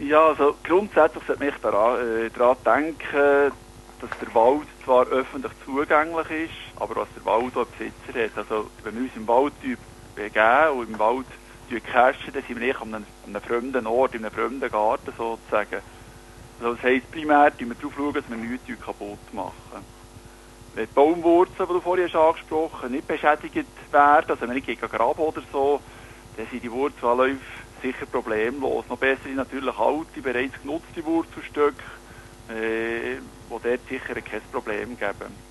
Ja, 0.00 0.28
also 0.28 0.56
grundsätzlich 0.64 1.22
sollte 1.26 1.44
man 1.44 1.54
daran, 1.60 2.24
äh, 2.24 2.30
daran 2.30 2.56
denken, 2.64 3.52
dass 4.00 4.10
der 4.18 4.34
Wald 4.34 4.66
zwar 4.82 5.06
öffentlich 5.08 5.52
zugänglich 5.62 6.30
ist, 6.30 6.80
aber 6.80 6.96
was 7.02 7.08
der 7.14 7.24
Wald 7.26 7.54
auch 7.54 7.66
Besitzer 7.66 8.24
hat. 8.24 8.38
Also 8.38 8.70
wenn 8.82 8.94
wir 8.94 9.02
uns 9.02 9.14
im 9.14 9.28
Wald 9.28 9.52
begeben 10.14 10.78
und 10.78 10.88
im 10.88 10.98
Wald 10.98 11.26
cachen, 11.92 12.32
dann 12.32 12.42
sind 12.48 12.58
wir 12.58 12.66
nicht 12.66 12.80
an 12.80 12.94
einem, 12.94 13.06
an 13.26 13.36
einem 13.36 13.42
fremden 13.42 13.86
Ort, 13.86 14.14
in 14.14 14.24
einem 14.24 14.32
fremden 14.32 14.70
Garten 14.70 15.12
sozusagen. 15.18 15.82
Also 16.58 16.74
das 16.74 16.82
heisst, 16.82 17.10
primär 17.10 17.52
schauen 17.58 17.68
wir 17.68 17.74
darauf, 17.76 17.94
schauen, 17.94 18.14
dass 18.14 18.28
wir 18.30 18.36
nichts 18.36 18.80
kaputt 18.80 19.34
machen. 19.34 19.84
Wenn 20.72 20.86
die 20.86 20.92
Baumwurzeln, 20.94 21.68
die 21.68 21.74
du 21.74 21.80
vorhin 21.82 22.06
hast 22.06 22.16
angesprochen 22.16 22.92
nicht 22.92 23.06
beschädigt 23.06 23.68
werden, 23.92 24.30
also 24.30 24.48
wenn 24.48 24.56
ich 24.56 24.64
gegen 24.64 24.88
Graben 24.88 25.20
oder 25.20 25.42
so, 25.52 25.82
dann 26.36 26.46
sind 26.46 26.62
die 26.62 26.72
Wurzelanläufe 26.72 27.40
sicher 27.82 28.06
problemlos. 28.06 28.84
Noch 28.88 28.98
besser 28.98 29.22
sind 29.24 29.36
natürlich 29.36 29.78
alte, 29.78 30.20
bereits 30.22 30.54
genutzte 30.62 31.04
Wurzelstöcke, 31.04 31.82
äh, 32.48 33.18
wo 33.48 33.58
dort 33.58 33.80
sicher 33.88 34.14
kein 34.14 34.40
Problem 34.52 34.96
geben. 34.98 35.50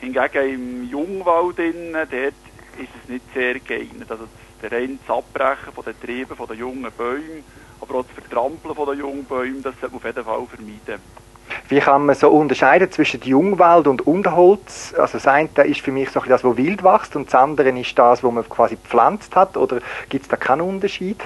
Hingegen 0.00 0.54
im 0.54 0.90
Jungwald 0.90 1.58
dort 1.58 2.34
ist 2.78 2.90
es 3.02 3.08
nicht 3.08 3.24
sehr 3.34 3.58
geeignet. 3.58 4.10
Also 4.10 4.28
der 4.62 4.72
reine 4.72 4.98
Abbrechen 5.08 5.72
von 5.74 5.84
den 5.84 6.00
Trieben 6.00 6.36
von 6.36 6.46
den 6.46 6.58
jungen 6.58 6.92
Bäumen, 6.96 7.44
aber 7.80 7.96
auch 7.96 8.04
das 8.04 8.24
Vertrampeln 8.24 8.74
von 8.74 8.86
den 8.86 8.98
jungen 8.98 9.24
Bäumen, 9.24 9.62
das 9.62 9.74
sollte 9.80 9.94
man 9.94 9.96
auf 9.96 10.04
jeden 10.04 10.24
Fall 10.24 10.46
vermeiden. 10.46 11.26
Wie 11.68 11.80
kann 11.80 12.06
man 12.06 12.14
so 12.14 12.28
unterscheiden 12.28 12.90
zwischen 12.90 13.22
Jungwald 13.22 13.86
und 13.86 14.06
Unterholz? 14.06 14.94
Also 14.96 15.14
das 15.14 15.26
eine 15.26 15.48
ist 15.64 15.80
für 15.80 15.92
mich 15.92 16.10
so 16.10 16.20
das, 16.20 16.44
was 16.44 16.56
wild 16.56 16.82
wächst 16.82 17.16
und 17.16 17.26
das 17.26 17.34
andere 17.34 17.68
ist 17.70 17.98
das, 17.98 18.22
was 18.22 18.32
man 18.32 18.48
quasi 18.48 18.76
gepflanzt 18.76 19.34
hat. 19.34 19.56
Oder 19.56 19.80
gibt 20.08 20.24
es 20.24 20.28
da 20.28 20.36
keinen 20.36 20.62
Unterschied? 20.62 21.20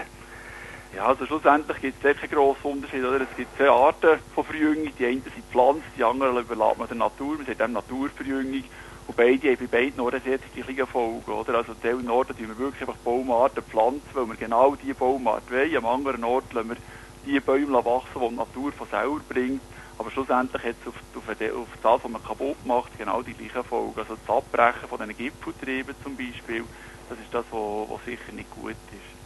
Ja, 0.93 1.07
also 1.07 1.25
schlussendlich 1.25 1.81
gibt 1.81 2.05
es 2.05 2.17
keinen 2.17 2.31
grossen 2.31 2.65
Unterschied. 2.65 3.05
Oder? 3.05 3.21
Es 3.21 3.37
gibt 3.37 3.57
zwei 3.57 3.71
Arten 3.71 4.19
von 4.35 4.45
Verjüngung. 4.45 4.93
Die 4.99 5.07
einen 5.07 5.23
sind 5.23 5.47
Pflanzen, 5.51 5.85
die 5.97 6.03
anderen 6.03 6.39
überlässt 6.39 6.79
man 6.79 6.89
der 6.89 6.97
Natur. 6.97 7.37
Man 7.37 7.47
sagt 7.47 7.61
eben 7.61 7.73
Naturverjüngung. 7.73 8.65
Und 9.07 9.17
beide 9.17 9.51
haben 9.51 9.57
bei 9.59 9.67
beiden 9.67 10.01
Orten 10.01 10.21
sehr 10.25 10.39
die 10.39 10.61
gleichen 10.61 10.87
Folgen. 10.89 11.31
Oder? 11.31 11.55
Also 11.55 11.73
an 11.73 11.81
Teilen 11.81 12.11
Orten 12.11 12.37
tun 12.37 12.49
wir 12.49 12.59
wirklich 12.59 12.81
einfach 12.83 13.01
Baumarten 13.05 13.63
pflanzen, 13.63 14.09
weil 14.15 14.27
wir 14.27 14.35
genau 14.35 14.75
diese 14.75 14.95
Baumart 14.95 15.49
wollen. 15.51 15.77
Am 15.77 15.87
anderen 15.87 16.25
Ort 16.25 16.53
lassen 16.53 16.71
wir 16.71 16.77
die 17.25 17.39
Bäume 17.39 17.85
wachsen, 17.85 18.21
die 18.21 18.29
die 18.29 18.35
Natur 18.35 18.73
von 18.73 18.89
selber 18.89 19.21
bringt. 19.29 19.63
Aber 19.97 20.11
schlussendlich 20.11 20.63
hat 20.65 20.77
es 20.81 20.89
auf, 20.89 20.95
auf, 21.15 21.29
auf, 21.29 21.69
das, 21.83 22.05
was 22.05 22.11
man 22.11 22.25
kaputt 22.25 22.67
macht, 22.67 22.99
genau 22.99 23.23
die 23.23 23.35
gleichen 23.35 23.63
Folgen. 23.63 23.99
Also 23.99 24.17
das 24.17 24.37
Abbrechen 24.37 24.89
von 24.89 24.99
diesen 24.99 25.17
Gipfeltrieben 25.17 25.95
zum 26.03 26.17
Beispiel, 26.17 26.65
das 27.09 27.19
ist 27.19 27.33
das, 27.33 27.45
was 27.51 28.05
sicher 28.05 28.33
nicht 28.33 28.51
gut 28.51 28.71
ist. 28.71 29.20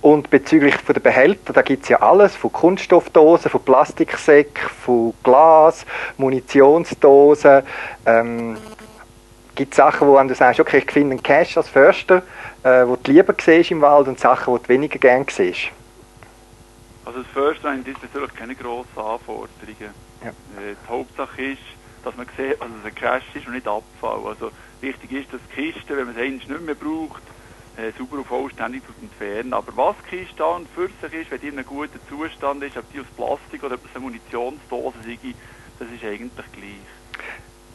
Und 0.00 0.30
bezüglich 0.30 0.76
von 0.76 0.94
der 0.94 1.00
Behälter, 1.00 1.52
da 1.52 1.62
gibt 1.62 1.82
es 1.82 1.88
ja 1.88 2.00
alles, 2.00 2.36
von 2.36 2.52
Kunststoffdosen, 2.52 3.50
von 3.50 3.62
Plastiksäcken, 3.62 4.68
von 4.68 5.12
Glas, 5.24 5.84
Munitionsdosen. 6.18 7.62
Ähm, 8.06 8.56
gibt 9.56 9.72
es 9.72 9.76
Sachen, 9.76 10.06
wo 10.06 10.22
du 10.22 10.34
sagst, 10.34 10.60
okay, 10.60 10.78
ich 10.78 10.90
finde 10.90 11.14
einen 11.14 11.22
Cash 11.22 11.56
als 11.56 11.68
Förster, 11.68 12.22
äh, 12.62 12.86
wo 12.86 12.96
du 12.96 13.10
lieber 13.10 13.34
siehst 13.40 13.72
im 13.72 13.80
Wald 13.80 14.06
und 14.06 14.20
Sachen, 14.20 14.52
wo 14.52 14.58
du 14.58 14.68
weniger 14.68 14.98
gerne 15.00 15.26
siehst? 15.28 15.70
Also 17.04 17.18
als 17.18 17.28
Förster 17.28 17.70
haben 17.70 17.82
diesbezüglich 17.82 18.34
keine 18.34 18.54
grossen 18.54 18.88
Anforderungen. 18.96 19.48
Ja. 20.22 20.28
Äh, 20.28 20.74
die 20.80 20.88
Hauptsache 20.88 21.42
ist, 21.42 21.62
dass 22.04 22.16
man 22.16 22.26
sieht, 22.36 22.60
dass 22.60 22.68
es 22.68 22.86
ein 22.86 22.94
Cash 22.94 23.24
ist 23.34 23.46
und 23.48 23.54
nicht 23.54 23.66
Abfall. 23.66 24.20
Also 24.28 24.52
wichtig 24.80 25.10
ist, 25.10 25.32
dass 25.32 25.40
die 25.50 25.72
Kiste, 25.72 25.96
wenn 25.96 26.06
man 26.06 26.14
es 26.14 26.22
eigentlich 26.22 26.48
nicht 26.48 26.60
mehr 26.60 26.76
braucht, 26.76 27.22
äh, 27.78 27.92
sauber 27.96 28.18
und 28.18 28.26
vollständig 28.26 28.82
zu 28.84 28.92
entfernen. 29.00 29.52
Aber 29.52 29.76
was 29.76 29.96
die 30.04 30.16
Kiste 30.24 30.44
an 30.44 30.66
für 30.74 30.88
sich 31.00 31.20
ist, 31.20 31.30
wenn 31.30 31.40
die 31.40 31.48
in 31.48 31.58
einem 31.58 31.66
guten 31.66 32.00
Zustand 32.08 32.62
ist, 32.62 32.76
ob 32.76 32.90
die 32.92 33.00
aus 33.00 33.06
Plastik 33.16 33.62
oder 33.62 33.76
ob 33.76 33.84
es 33.84 33.94
eine 33.94 34.04
Munitionsdose 34.04 34.98
ist, 35.06 35.36
das 35.78 35.88
ist 35.88 36.04
eigentlich 36.04 36.52
gleich. 36.52 36.98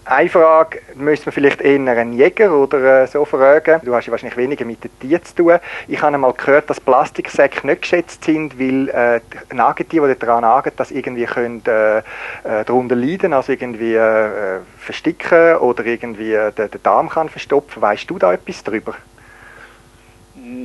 Eine 0.05 0.29
Frage 0.29 0.81
müsste 0.95 1.27
man 1.27 1.31
vielleicht 1.31 1.61
eher 1.61 1.79
einen 1.79 2.11
Jäger 2.11 2.53
oder 2.53 3.03
äh, 3.03 3.07
so 3.07 3.23
fragen. 3.23 3.79
Du 3.85 3.95
hast 3.95 4.05
ja 4.05 4.11
wahrscheinlich 4.11 4.35
weniger 4.35 4.65
mit 4.65 4.83
den 4.83 4.99
Tieren 4.99 5.23
zu 5.23 5.33
tun. 5.35 5.59
Ich 5.87 6.01
habe 6.01 6.13
einmal 6.13 6.33
gehört, 6.33 6.69
dass 6.69 6.81
Plastiksäcke 6.81 7.65
nicht 7.65 7.83
geschätzt 7.83 8.25
sind, 8.25 8.59
weil 8.59 8.89
äh, 8.89 9.21
Nagetiere, 9.53 10.13
die 10.13 10.19
daran 10.19 10.41
nagen, 10.41 10.73
das 10.75 10.91
irgendwie 10.91 11.23
können, 11.23 11.63
äh, 11.65 11.99
äh, 11.99 12.03
darunter 12.43 12.97
leiden, 12.97 13.31
also 13.31 13.53
irgendwie 13.53 13.95
äh, 13.95 14.59
versticken 14.77 15.55
oder 15.57 15.85
irgendwie 15.85 16.31
den, 16.31 16.69
den 16.69 16.83
Darm 16.83 17.07
kann 17.07 17.29
verstopfen. 17.29 17.81
Weißt 17.81 18.09
du 18.09 18.19
da 18.19 18.33
etwas 18.33 18.61
darüber? 18.61 18.95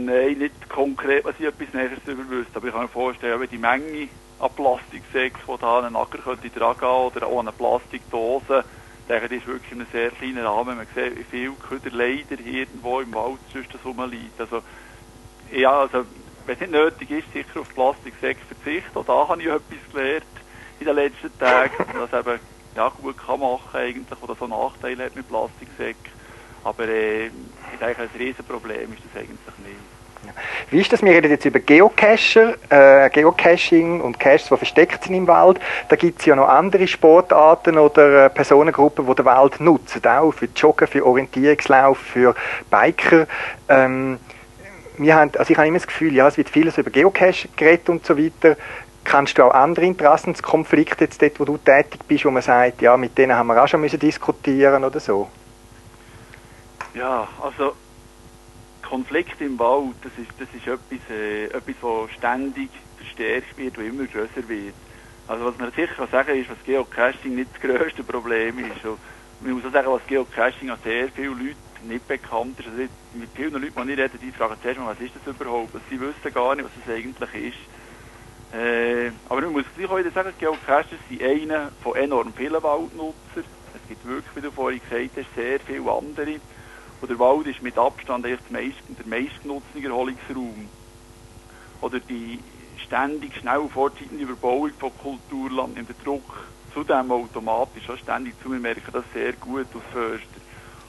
Nein, 0.09 0.39
nicht 0.39 0.69
konkret, 0.71 1.25
was 1.25 1.35
ich 1.39 1.47
etwas 1.47 1.75
Näheres 1.75 1.99
darüber 2.07 2.29
wüsste, 2.31 2.57
aber 2.57 2.69
ich 2.69 2.73
kann 2.73 2.83
mir 2.83 2.89
vorstellen, 2.89 3.41
wenn 3.41 3.51
die 3.51 3.59
Menge 3.59 4.09
an 4.39 4.51
Plastiksäcken, 4.57 5.41
die 5.47 5.61
da 5.61 5.81
einen 5.81 5.97
Acker 5.97 6.19
könnte 6.19 6.49
dran 6.49 6.79
gehen 6.79 6.89
oder 6.89 7.27
auch 7.27 7.41
an 7.41 7.49
eine 7.49 7.53
Plastikdose, 7.53 8.65
denke, 9.09 9.29
das 9.29 9.39
ist 9.39 9.47
wirklich 9.47 9.73
in 9.73 9.81
einem 9.81 9.91
sehr 9.91 10.11
kleinen 10.11 10.47
Rahmen. 10.47 10.77
Man 10.77 10.87
sieht, 10.95 11.19
wie 11.19 11.25
viel 11.25 11.53
Köder 11.69 11.91
leider 11.91 12.41
irgendwo 12.41 13.01
im 13.01 13.13
Wald 13.15 13.39
sonst 13.53 13.71
rumliegt. 13.85 14.41
Also, 14.41 14.63
ja, 15.53 15.81
also, 15.81 16.05
wenn 16.47 16.55
es 16.55 16.61
nicht 16.61 16.73
nötig 16.73 17.11
ist, 17.11 17.33
sicher 17.33 17.61
auf 17.61 17.75
Plastiksäcke 17.75 18.41
verzichten. 18.47 18.99
Auch 18.99 19.05
da 19.05 19.29
habe 19.29 19.43
ich 19.43 19.49
etwas 19.49 19.93
gelernt 19.93 20.25
in 20.81 20.87
den 20.87 20.95
letzten 20.95 21.37
Tagen, 21.39 21.85
dass 21.93 22.21
eben 22.21 22.41
ja, 22.77 22.89
gut 22.89 23.17
kann 23.19 23.41
machen 23.41 23.75
eigentlich, 23.75 24.23
oder 24.23 24.37
so 24.39 24.47
Nachteile 24.47 25.07
hat 25.07 25.17
mit 25.17 25.29
Plastiksäcken. 25.29 26.13
Aber 26.65 26.87
äh, 26.87 27.27
ich 27.27 27.79
denke, 27.81 28.03
ein 28.03 28.11
Riesenproblem 28.19 28.93
ist 28.93 29.03
das 29.05 29.23
eigentlich 29.23 29.59
nicht. 29.67 29.98
Wie 30.71 30.81
ist 30.81 30.93
das? 30.93 31.03
Wir 31.03 31.13
reden 31.13 31.31
jetzt 31.31 31.45
über 31.45 31.61
Geocacher, 31.61 32.55
äh, 32.69 33.09
Geocaching 33.11 34.01
und 34.01 34.19
Caches, 34.19 34.49
die 34.49 34.57
versteckt 34.57 35.05
sind 35.05 35.15
im 35.15 35.27
Wald. 35.27 35.59
Da 35.89 35.97
gibt 35.97 36.21
es 36.21 36.27
ja 36.27 36.37
noch 36.37 36.49
andere 36.49 36.87
Sportarten 36.87 37.79
oder 37.79 38.27
äh, 38.27 38.31
Personengruppen, 38.31 39.07
die 39.07 39.15
den 39.15 39.25
Wald 39.25 39.61
nutzen, 39.61 40.05
auch 40.07 40.33
für 40.33 40.49
Joggen, 40.55 40.87
für 40.87 41.07
Orientierungslauf, 41.07 41.99
für 41.99 42.35
Biker. 42.71 43.27
Ähm, 43.69 44.19
wir 44.99 45.15
haben, 45.15 45.31
also 45.39 45.51
ich 45.51 45.57
habe 45.57 45.69
immer 45.69 45.79
das 45.79 45.87
Gefühl, 45.87 46.15
ja, 46.15 46.27
es 46.29 46.37
wird 46.37 46.51
vieles 46.51 46.77
über 46.77 46.91
Geocache 46.91 47.49
geredet 47.57 47.89
und 47.89 48.05
so 48.05 48.19
weiter. 48.19 48.57
Kannst 49.05 49.39
du 49.39 49.45
auch 49.45 49.55
andere 49.55 49.87
Interessenskonflikte 49.87 51.05
jetzt 51.05 51.23
dort, 51.23 51.41
wo 51.41 51.45
du 51.45 51.57
tätig 51.57 52.01
bist, 52.07 52.25
wo 52.25 52.31
man 52.31 52.43
sagt, 52.43 52.83
ja, 52.83 52.97
mit 52.97 53.17
denen 53.17 53.35
haben 53.35 53.47
wir 53.47 53.63
auch 53.63 53.69
schon 53.69 53.81
müssen 53.81 53.99
diskutieren 53.99 54.85
oder 54.85 55.01
so? 55.01 55.29
Ja, 56.95 57.27
also 57.41 57.75
Konflikt 58.89 59.41
im 59.41 59.59
Wald, 59.59 59.97
das 60.03 60.13
ist, 60.17 60.31
das 60.39 60.49
ist 60.55 60.67
etwas, 60.67 61.11
äh, 61.11 61.45
etwas, 61.47 61.75
was 61.83 62.11
ständig 62.13 62.71
verstärkt 62.97 63.57
wird 63.59 63.77
und 63.77 63.85
immer 63.85 64.07
größer 64.07 64.49
wird. 64.49 64.75
Also 65.27 65.45
was 65.45 65.59
man 65.59 65.71
sicher 65.73 65.95
kann 65.95 66.09
sagen 66.09 66.41
ist, 66.41 66.49
was 66.49 66.57
Geocaching 66.65 67.35
nicht 67.35 67.51
das 67.53 67.61
grösste 67.61 68.03
Problem 68.03 68.59
ist. 68.59 68.83
Und 68.85 68.99
man 69.41 69.53
muss 69.53 69.65
auch 69.67 69.73
sagen, 69.73 69.89
was 69.93 70.07
Geocaching 70.07 70.71
an 70.71 70.79
sehr 70.85 71.09
viele 71.09 71.29
Leute 71.29 71.57
nicht 71.87 72.09
bekannt 72.09 72.59
ist. 72.59 72.67
Also 72.67 72.89
mit 73.13 73.29
vielen 73.35 73.53
Leuten, 73.53 73.87
die 73.87 73.93
ich 73.93 73.99
rede, 73.99 74.19
die 74.19 74.33
fragen 74.33 74.57
zuerst 74.63 74.81
mal, 74.81 74.97
was 74.97 75.01
ist 75.01 75.15
das 75.15 75.35
überhaupt? 75.35 75.75
Also 75.75 75.85
sie 75.91 76.01
wissen 76.01 76.33
gar 76.33 76.55
nicht, 76.57 76.65
was 76.65 76.73
das 76.87 76.95
eigentlich 76.95 77.53
ist. 77.53 78.59
Äh, 78.59 79.11
aber 79.29 79.43
man 79.43 79.53
muss 79.53 79.65
gleich 79.77 79.91
auch 79.91 80.15
sagen, 80.15 80.33
Geocaches 80.39 80.99
sind 81.11 81.23
einer 81.23 81.71
von 81.83 81.95
enorm 81.95 82.33
vielen 82.33 82.63
Waldnutzern. 82.63 83.45
Es 83.75 83.89
gibt 83.89 84.07
wirklich, 84.07 84.35
wie 84.35 84.41
du 84.41 84.51
vorhin 84.51 84.81
gesagt 84.81 85.11
hast, 85.19 85.35
sehr 85.35 85.61
viele 85.61 85.93
andere. 85.93 86.41
Und 87.01 87.11
der 87.11 87.19
Wald 87.19 87.47
ist 87.47 87.63
mit 87.63 87.79
Abstand 87.79 88.25
der, 88.25 88.39
meist, 88.51 88.79
der 88.89 89.07
meistgenutzte 89.07 89.83
Erholungsraum. 89.83 90.69
Oder 91.81 92.01
die 92.01 92.41
ständig 92.85 93.37
schnell 93.37 93.69
fortschreitende 93.69 94.25
Überbauung 94.25 94.73
von 94.79 94.91
Kulturland 94.99 95.77
nimmt 95.77 95.89
den 95.89 95.97
Druck 96.05 96.49
zudem 96.75 97.11
automatisch 97.11 97.89
auch 97.89 97.99
ständig 97.99 98.35
zu. 98.43 98.53
Wir 98.53 98.61
merken 98.61 98.93
das 98.93 99.05
sehr 99.13 99.33
gut 99.35 99.67
als 99.75 99.85
Förster. 99.93 100.41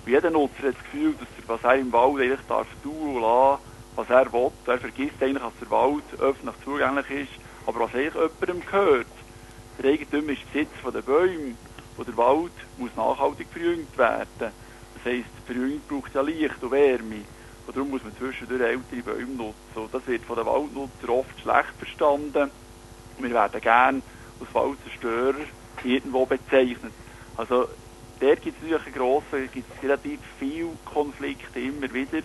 Und 0.06 0.12
jeder 0.12 0.30
Nutzer 0.30 0.67
hat 0.67 0.76
das 0.76 0.84
Gefühl, 0.84 1.13
dass 1.13 1.28
er, 1.38 1.48
was 1.48 1.63
er 1.63 1.76
im 1.76 1.91
Wald 1.91 2.22
eigentlich 2.22 2.48
darf 2.48 2.67
tun 2.84 3.15
und 3.15 3.22
lassen, 3.22 3.62
was 3.95 4.10
er 4.10 4.32
will. 4.32 4.52
Er 4.65 4.80
vergisst 4.80 5.22
eigentlich, 5.22 5.43
dass 5.43 5.60
der 5.62 5.72
Wald 5.72 6.04
öffentlich 6.19 6.56
zugänglich 6.63 7.10
ist, 7.10 7.32
aber 7.65 7.80
was 7.82 7.93
eigentlich 7.93 8.13
jemandem 8.13 8.62
gehört. 8.65 9.08
Der 9.82 9.91
Eigentümer 9.91 10.32
ist 10.32 10.52
Besitz 10.52 10.72
von 10.82 10.93
den 10.93 11.04
Bäumen 11.04 11.58
und 11.98 12.08
der 12.08 12.17
Wald 12.17 12.52
muss 12.78 12.95
nachhaltig 12.95 13.48
verjüngt 13.52 13.98
werden. 13.98 14.52
Das 15.04 15.14
heisst, 15.14 15.30
Verjüngung 15.46 15.82
braucht 15.88 16.14
ja 16.14 16.22
Licht 16.22 16.62
und 16.62 16.72
Wärme. 16.72 17.22
Und 17.68 17.76
darum 17.76 17.90
muss 17.92 18.04
man 18.04 18.16
zwischendurch 18.18 18.62
ältere 18.62 19.02
Bäume 19.04 19.36
nutzen. 19.36 19.76
Und 19.76 19.94
das 19.94 20.06
wird 20.08 20.24
von 20.24 20.36
den 20.36 20.46
Waldnutzern 20.46 21.10
oft 21.10 21.40
schlecht 21.40 21.74
verstanden. 21.78 22.52
Wir 23.20 23.32
werden 23.32 23.62
gerne 23.62 24.02
als 24.40 24.54
Waldzerstörer 24.54 25.46
irgendwo 25.84 26.26
bezeichnet. 26.26 26.94
Also 27.38 27.68
dort 28.20 28.42
gibt 28.42 28.58
es 28.58 28.70
natürlich 28.70 28.86
einen 28.88 28.96
grossen, 28.96 29.50
gibt's 29.54 29.84
relativ 29.84 30.20
viele 30.40 30.72
Konflikte 30.86 31.60
immer 31.60 31.94
wieder, 31.94 32.22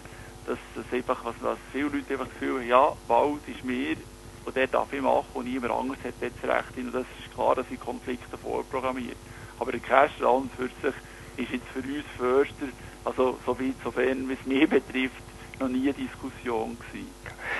das 0.47 0.59
einfach, 0.93 1.25
was, 1.25 1.35
was 1.41 1.59
viele 1.73 1.85
Leute 1.89 2.13
einfach 2.13 2.27
das 2.27 2.35
Gefühl 2.35 2.61
haben, 2.61 2.69
ja, 2.69 2.93
Wald 3.09 3.49
ist 3.49 3.65
mir 3.65 3.97
und 4.45 4.57
der 4.57 4.67
darf 4.67 4.93
ich 4.93 5.01
machen 5.01 5.27
und 5.35 5.47
niemand 5.47 5.73
anderes 5.73 6.05
hat 6.05 6.15
jetzt 6.21 6.43
Recht. 6.45 6.77
Und 6.77 6.95
das 6.95 7.07
ist 7.19 7.35
klar, 7.35 7.55
dass 7.55 7.69
sind 7.69 7.81
Konflikte 7.81 8.37
vorprogrammiert. 8.37 9.17
Aber 9.59 9.73
der 9.73 9.81
Cash 9.81 10.21
an 10.23 10.51
für 10.57 10.69
sich 10.83 10.95
ist 11.37 11.51
jetzt 11.51 11.67
für 11.73 11.81
uns 11.81 12.05
Förster, 12.17 12.67
also 13.05 13.39
soweit, 13.45 13.75
sofern 13.83 14.31
es 14.31 14.47
mich 14.47 14.69
betrifft, 14.69 15.23
noch 15.61 15.69
nie 15.69 15.85
eine 15.85 15.93
Diskussion 15.93 16.77
gewesen. 16.79 17.09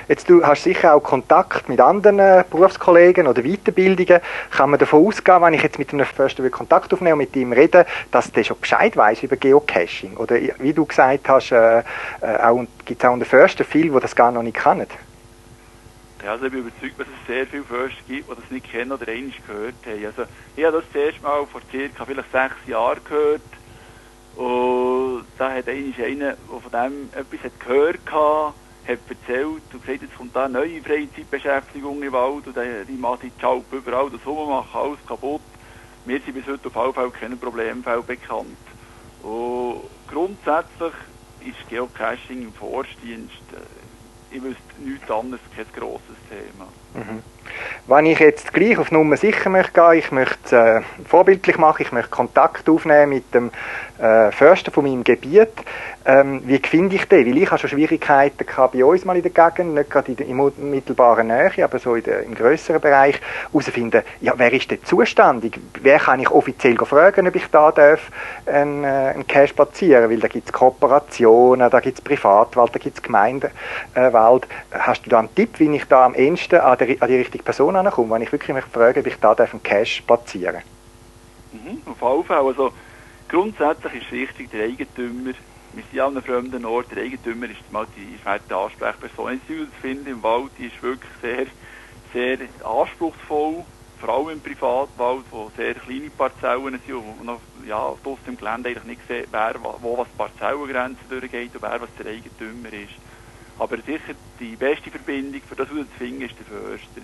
Jetzt, 0.09 0.29
du 0.29 0.45
hast 0.45 0.65
sicher 0.65 0.95
auch 0.95 1.03
Kontakt 1.03 1.69
mit 1.69 1.81
anderen 1.81 2.19
äh, 2.19 2.45
Berufskollegen 2.49 3.27
oder 3.27 3.43
Weiterbildungen. 3.43 4.21
Kann 4.51 4.71
man 4.71 4.79
davon 4.79 5.07
ausgehen, 5.07 5.43
wenn 5.43 5.55
ich 5.55 5.63
jetzt 5.63 5.79
mit 5.79 5.93
einem 5.93 6.07
Förster 6.07 6.49
Kontakt 6.51 6.93
aufnehme 6.93 7.15
und 7.15 7.19
mit 7.19 7.37
ihm 7.37 7.53
rede, 7.53 7.87
dass 8.11 8.33
der 8.33 8.45
schon 8.45 8.59
Bescheid 8.61 8.97
weiß 8.97 9.23
über 9.23 9.37
Geocaching? 9.37 10.17
Oder 10.17 10.37
wie 10.59 10.73
du 10.73 10.85
gesagt 10.85 11.29
hast, 11.29 11.53
äh, 11.53 11.79
äh, 11.79 12.67
gibt 12.85 13.03
es 13.03 13.09
auch 13.09 13.13
unter 13.13 13.27
Förster 13.27 13.65
viele, 13.65 13.91
die 13.91 14.01
das 14.01 14.17
gar 14.17 14.33
noch 14.33 14.43
nicht 14.43 14.57
kennen? 14.57 14.87
Ja, 16.25 16.33
also 16.33 16.47
ich 16.47 16.53
bin 16.53 16.63
überzeugt, 16.63 16.99
dass 16.99 17.07
es 17.07 17.27
sehr 17.27 17.47
viele 17.47 17.65
Förster 17.65 18.01
gibt, 18.09 18.31
die 18.31 18.35
das 18.35 18.51
nicht 18.51 18.71
kennen 18.71 18.93
oder 18.93 19.07
einmal 19.09 19.33
gehört 19.47 19.75
haben. 19.87 20.07
Also 20.07 20.23
ich 20.57 20.65
habe 20.65 20.79
das 20.79 20.85
zuerst 20.93 21.23
mal 21.23 21.47
vor 21.47 21.61
circa 21.71 22.05
vielleicht 22.05 22.33
sechs 22.33 22.55
Jahren 22.67 23.01
gehört 23.05 23.43
und 24.37 25.27
da 25.39 25.53
hat 25.53 25.69
einer, 25.69 25.93
der 25.93 26.37
von 26.61 26.73
dem 26.73 27.09
etwas 27.13 27.41
hat 27.45 27.61
gehört 27.61 28.11
hat, 28.11 28.55
hat 28.87 29.01
erzählt 29.09 29.63
und 29.73 29.85
gesagt, 29.85 30.03
jetzt 30.03 30.17
kommt 30.17 30.35
da 30.35 30.45
eine 30.45 30.55
neue 30.55 30.83
Freizeitbeschäftigung 30.83 32.03
im 32.03 32.13
Wald 32.13 32.47
und 32.47 32.57
die, 32.89 32.93
machen 32.95 33.21
die 33.23 33.41
Schaup 33.41 33.73
überall, 33.73 34.11
das 34.11 34.25
machen 34.25 34.69
alles 34.73 35.07
kaputt. 35.07 35.43
Wir 36.05 36.21
sind 36.21 36.35
bis 36.35 36.47
heute 36.47 36.69
auf 36.69 36.75
jeden 36.75 36.95
Fall 36.95 37.11
kein 37.13 37.39
Problemfall 37.39 38.03
bekannt. 38.03 38.59
Und 39.23 39.85
grundsätzlich 40.07 40.93
ist 41.41 41.69
Geocaching 41.71 42.43
im 42.43 42.53
Forstdienst, 42.55 43.33
äh, 43.53 44.35
ich 44.35 44.43
wüsste 44.43 44.63
nichts 44.79 45.11
anderes, 45.11 45.41
kein 45.55 45.67
grosses 45.73 46.17
Thema. 46.29 46.69
Mhm. 46.93 47.23
Wenn 47.87 48.07
ich 48.07 48.19
jetzt 48.19 48.53
gleich 48.53 48.79
auf 48.79 48.91
Nummer 48.91 49.17
sicher 49.17 49.51
möchte 49.51 49.73
gehen, 49.73 49.99
ich 49.99 50.11
möchte 50.11 50.39
es 50.45 50.53
äh, 50.53 50.81
vorbildlich 51.07 51.59
machen, 51.59 51.83
ich 51.83 51.93
möchte 51.93 52.11
Kontakt 52.11 52.69
aufnehmen 52.69 53.11
mit 53.11 53.35
dem 53.35 53.51
äh, 53.99 54.31
Förster 54.33 54.71
von 54.71 54.85
meinem 54.85 55.05
Gebiet, 55.05 55.53
ähm, 56.07 56.43
wie 56.45 56.59
finde 56.59 56.97
ich 56.97 57.07
den? 57.07 57.27
Weil 57.27 57.39
ich 57.39 57.51
habe 57.51 57.59
schon 57.59 57.71
Schwierigkeiten 57.71 58.45
gehabt 58.45 58.75
bei 58.75 58.85
uns 58.85 59.07
mal 59.07 59.17
in 59.17 59.23
der 59.23 59.31
Gegend, 59.31 59.75
nicht 59.75 59.91
gerade 59.91 60.13
in 60.13 60.17
der 60.17 60.29
unmittelbaren 60.29 61.29
Nähe, 61.29 61.65
aber 61.65 61.79
so 61.79 61.97
der, 61.97 62.25
im 62.25 62.35
größeren 62.35 62.81
Bereich, 62.81 63.19
herausfinden, 63.51 64.03
ja, 64.21 64.35
wer 64.37 64.53
ist 64.53 64.71
denn 64.71 64.85
zuständig? 64.85 65.59
Wer 65.81 65.99
kann 65.99 66.21
ich 66.21 66.31
offiziell 66.31 66.77
fragen, 66.77 67.27
ob 67.27 67.35
ich 67.35 67.47
da 67.47 67.73
darf 67.73 68.11
einen, 68.45 68.85
äh, 68.85 69.13
einen 69.15 69.27
Cash 69.27 69.55
platzieren? 69.55 70.11
Weil 70.11 70.19
da 70.19 70.29
gibt 70.29 70.47
es 70.47 70.53
Kooperationen, 70.53 71.71
da 71.71 71.81
gibt 71.81 71.99
es 71.99 72.05
Privatwald, 72.05 72.75
da 72.75 72.79
gibt 72.79 72.99
es 72.99 73.03
Gemeindewald. 73.03 74.45
Äh, 74.45 74.79
Hast 74.79 75.07
du 75.07 75.11
da 75.11 75.21
einen 75.21 75.35
Tipp, 75.35 75.59
wie 75.59 75.75
ich 75.75 75.87
da 75.87 76.05
am 76.05 76.15
ehesten 76.15 76.57
an, 76.57 76.77
an 76.79 77.09
die 77.09 77.17
richtige 77.17 77.34
Person 77.43 77.77
ankomme, 77.77 78.15
wenn 78.15 78.23
ich 78.23 78.33
wirklich 78.33 78.55
mich 78.55 78.65
frage, 78.65 79.01
ob 79.01 79.07
ich 79.07 79.17
da 79.17 79.35
darf 79.35 79.53
einen 79.53 79.63
Cash 79.63 80.03
platzieren 80.03 80.63
mhm, 81.53 81.83
Auf 81.87 82.01
jeden 82.01 82.25
Fall. 82.25 82.47
Also, 82.47 82.73
grundsätzlich 83.29 83.95
ist 84.03 84.13
wichtig, 84.13 84.51
der 84.51 84.65
Eigentümer 84.65 85.33
wir 85.75 85.83
sind 85.91 86.01
an 86.01 86.13
einem 86.13 86.23
fremden 86.23 86.65
Ort, 86.65 86.91
der 86.93 87.03
Eigentümer 87.03 87.47
ist 87.47 87.73
mal 87.73 87.87
die, 87.97 88.17
die 88.17 88.55
Ansprechperson. 88.55 89.41
Ich 89.49 89.81
finde 89.81 90.11
im 90.11 90.23
Wald, 90.23 90.51
ist 90.59 90.81
wirklich 90.83 91.11
sehr, 91.21 91.47
sehr 92.13 92.39
anspruchsvoll, 92.65 93.65
vor 93.99 94.09
allem 94.09 94.31
im 94.31 94.41
Privatwald, 94.41 95.25
wo 95.31 95.51
sehr 95.57 95.75
kleine 95.75 96.11
Parzellen 96.11 96.79
sind 96.87 96.95
und 96.95 97.25
noch, 97.25 97.41
ja, 97.67 97.93
draussen 98.05 98.29
im 98.29 98.37
Gelände 98.37 98.69
eigentlich 98.69 98.85
nicht 98.85 99.01
sieht, 99.09 99.29
wer, 99.33 99.55
wo 99.81 99.99
was 99.99 100.09
die 100.09 100.17
Parzellengrenze 100.17 101.01
durchgeht 101.09 101.55
und 101.55 101.63
wer 101.63 101.81
was 101.81 101.89
der 101.99 102.13
Eigentümer 102.13 102.73
ist. 102.73 102.95
Aber 103.59 103.77
sicher 103.79 104.15
die 104.39 104.57
beste 104.57 104.91
Verbindung 104.91 105.41
für 105.49 105.57
das 105.57 105.69
herauszufinden 105.69 106.23
ist 106.23 106.35
der 106.39 106.47
Förster. 106.47 107.01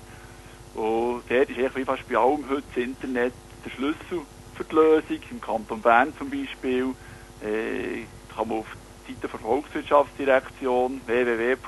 Und 0.75 1.23
dort 1.29 1.51
ist 1.51 1.77
wie 1.77 1.85
fast 1.85 2.09
bei 2.09 2.17
allem 2.17 2.49
heute 2.49 2.63
das 2.75 2.85
Internet 2.85 3.33
der 3.65 3.71
Schlüssel 3.71 4.23
für 4.55 4.65
die 4.65 4.75
Lösung. 4.75 5.19
Im 5.31 5.41
Kanton 5.41 5.81
Bern 5.81 6.13
zum 6.19 6.31
Beispiel 6.31 6.95
äh, 7.43 8.07
kann 8.35 8.49
man 8.49 8.59
auf 8.59 8.67
die 9.07 9.15
Seite 9.15 9.29
der 9.29 9.41
Volkswirtschaftsdirektion 9.41 11.03
www.vol.b.ch 11.07 11.61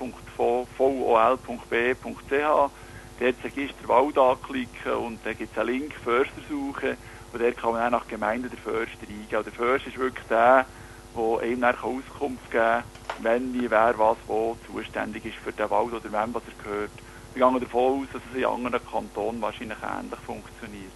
dort 3.23 3.45
Register 3.45 3.88
Wald 3.88 4.19
anklicken 4.19 4.93
und 4.93 5.25
dann 5.25 5.37
gibt 5.37 5.53
es 5.53 5.59
einen 5.59 5.69
Link 5.69 5.95
Förster 6.03 6.41
suchen 6.49 6.97
und 7.33 7.43
dort 7.43 7.57
kann 7.57 7.73
man 7.73 7.87
auch 7.87 8.01
nach 8.01 8.09
Gemeinde 8.09 8.49
der 8.49 8.59
Förster 8.59 9.07
eingeben. 9.09 9.45
Der 9.45 9.53
Förster 9.53 9.88
ist 9.88 9.99
wirklich 9.99 10.27
der, 10.27 10.67
der 11.15 11.38
einem 11.41 11.61
dann 11.61 11.77
Auskunft 11.77 12.51
geben 12.51 12.62
kann, 12.62 12.85
wenn, 13.19 13.55
wie, 13.55 13.71
wer, 13.71 13.99
was, 13.99 14.19
wo 14.27 14.57
zuständig 14.67 15.25
ist 15.25 15.37
für 15.37 15.53
den 15.53 15.71
Wald 15.71 15.93
oder 15.93 16.12
wem, 16.12 16.35
was 16.35 16.43
er 16.47 16.65
gehört. 16.65 16.93
Wir 17.35 17.47
gehen 17.47 17.61
davon 17.61 18.03
aus, 18.03 18.07
dass 18.12 18.23
es 18.31 18.38
in 18.38 18.45
anderen 18.45 18.81
Kantonen 18.90 19.40
wahrscheinlich 19.40 19.79
ähnlich 19.83 20.21
funktioniert. 20.27 20.92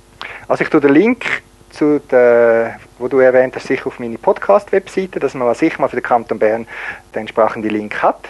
Also 0.49 0.65
ich 0.65 0.71
tue 0.71 0.81
den 0.81 0.93
Link 0.93 1.25
zu 1.71 1.99
der, 2.11 2.79
wo 2.99 3.09
du 3.09 3.19
erwähnt 3.19 3.57
hast, 3.57 3.67
sicher 3.67 3.87
auf 3.87 3.99
meine 3.99 4.19
Podcast-Webseite, 4.19 5.19
dass 5.19 5.35
man 5.35 5.55
sicher 5.55 5.81
mal 5.81 5.89
für 5.89 5.97
den 5.97 6.03
Kanton 6.03 6.39
Bern 6.39 6.67
den 7.15 7.21
entsprechenden 7.21 7.71
Link 7.71 8.03
hat. 8.03 8.21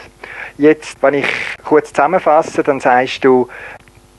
Jetzt, 0.56 1.02
wenn 1.02 1.14
ich 1.14 1.26
kurz 1.64 1.90
zusammenfasse, 1.92 2.62
dann 2.62 2.80
sagst 2.80 3.24
du, 3.24 3.48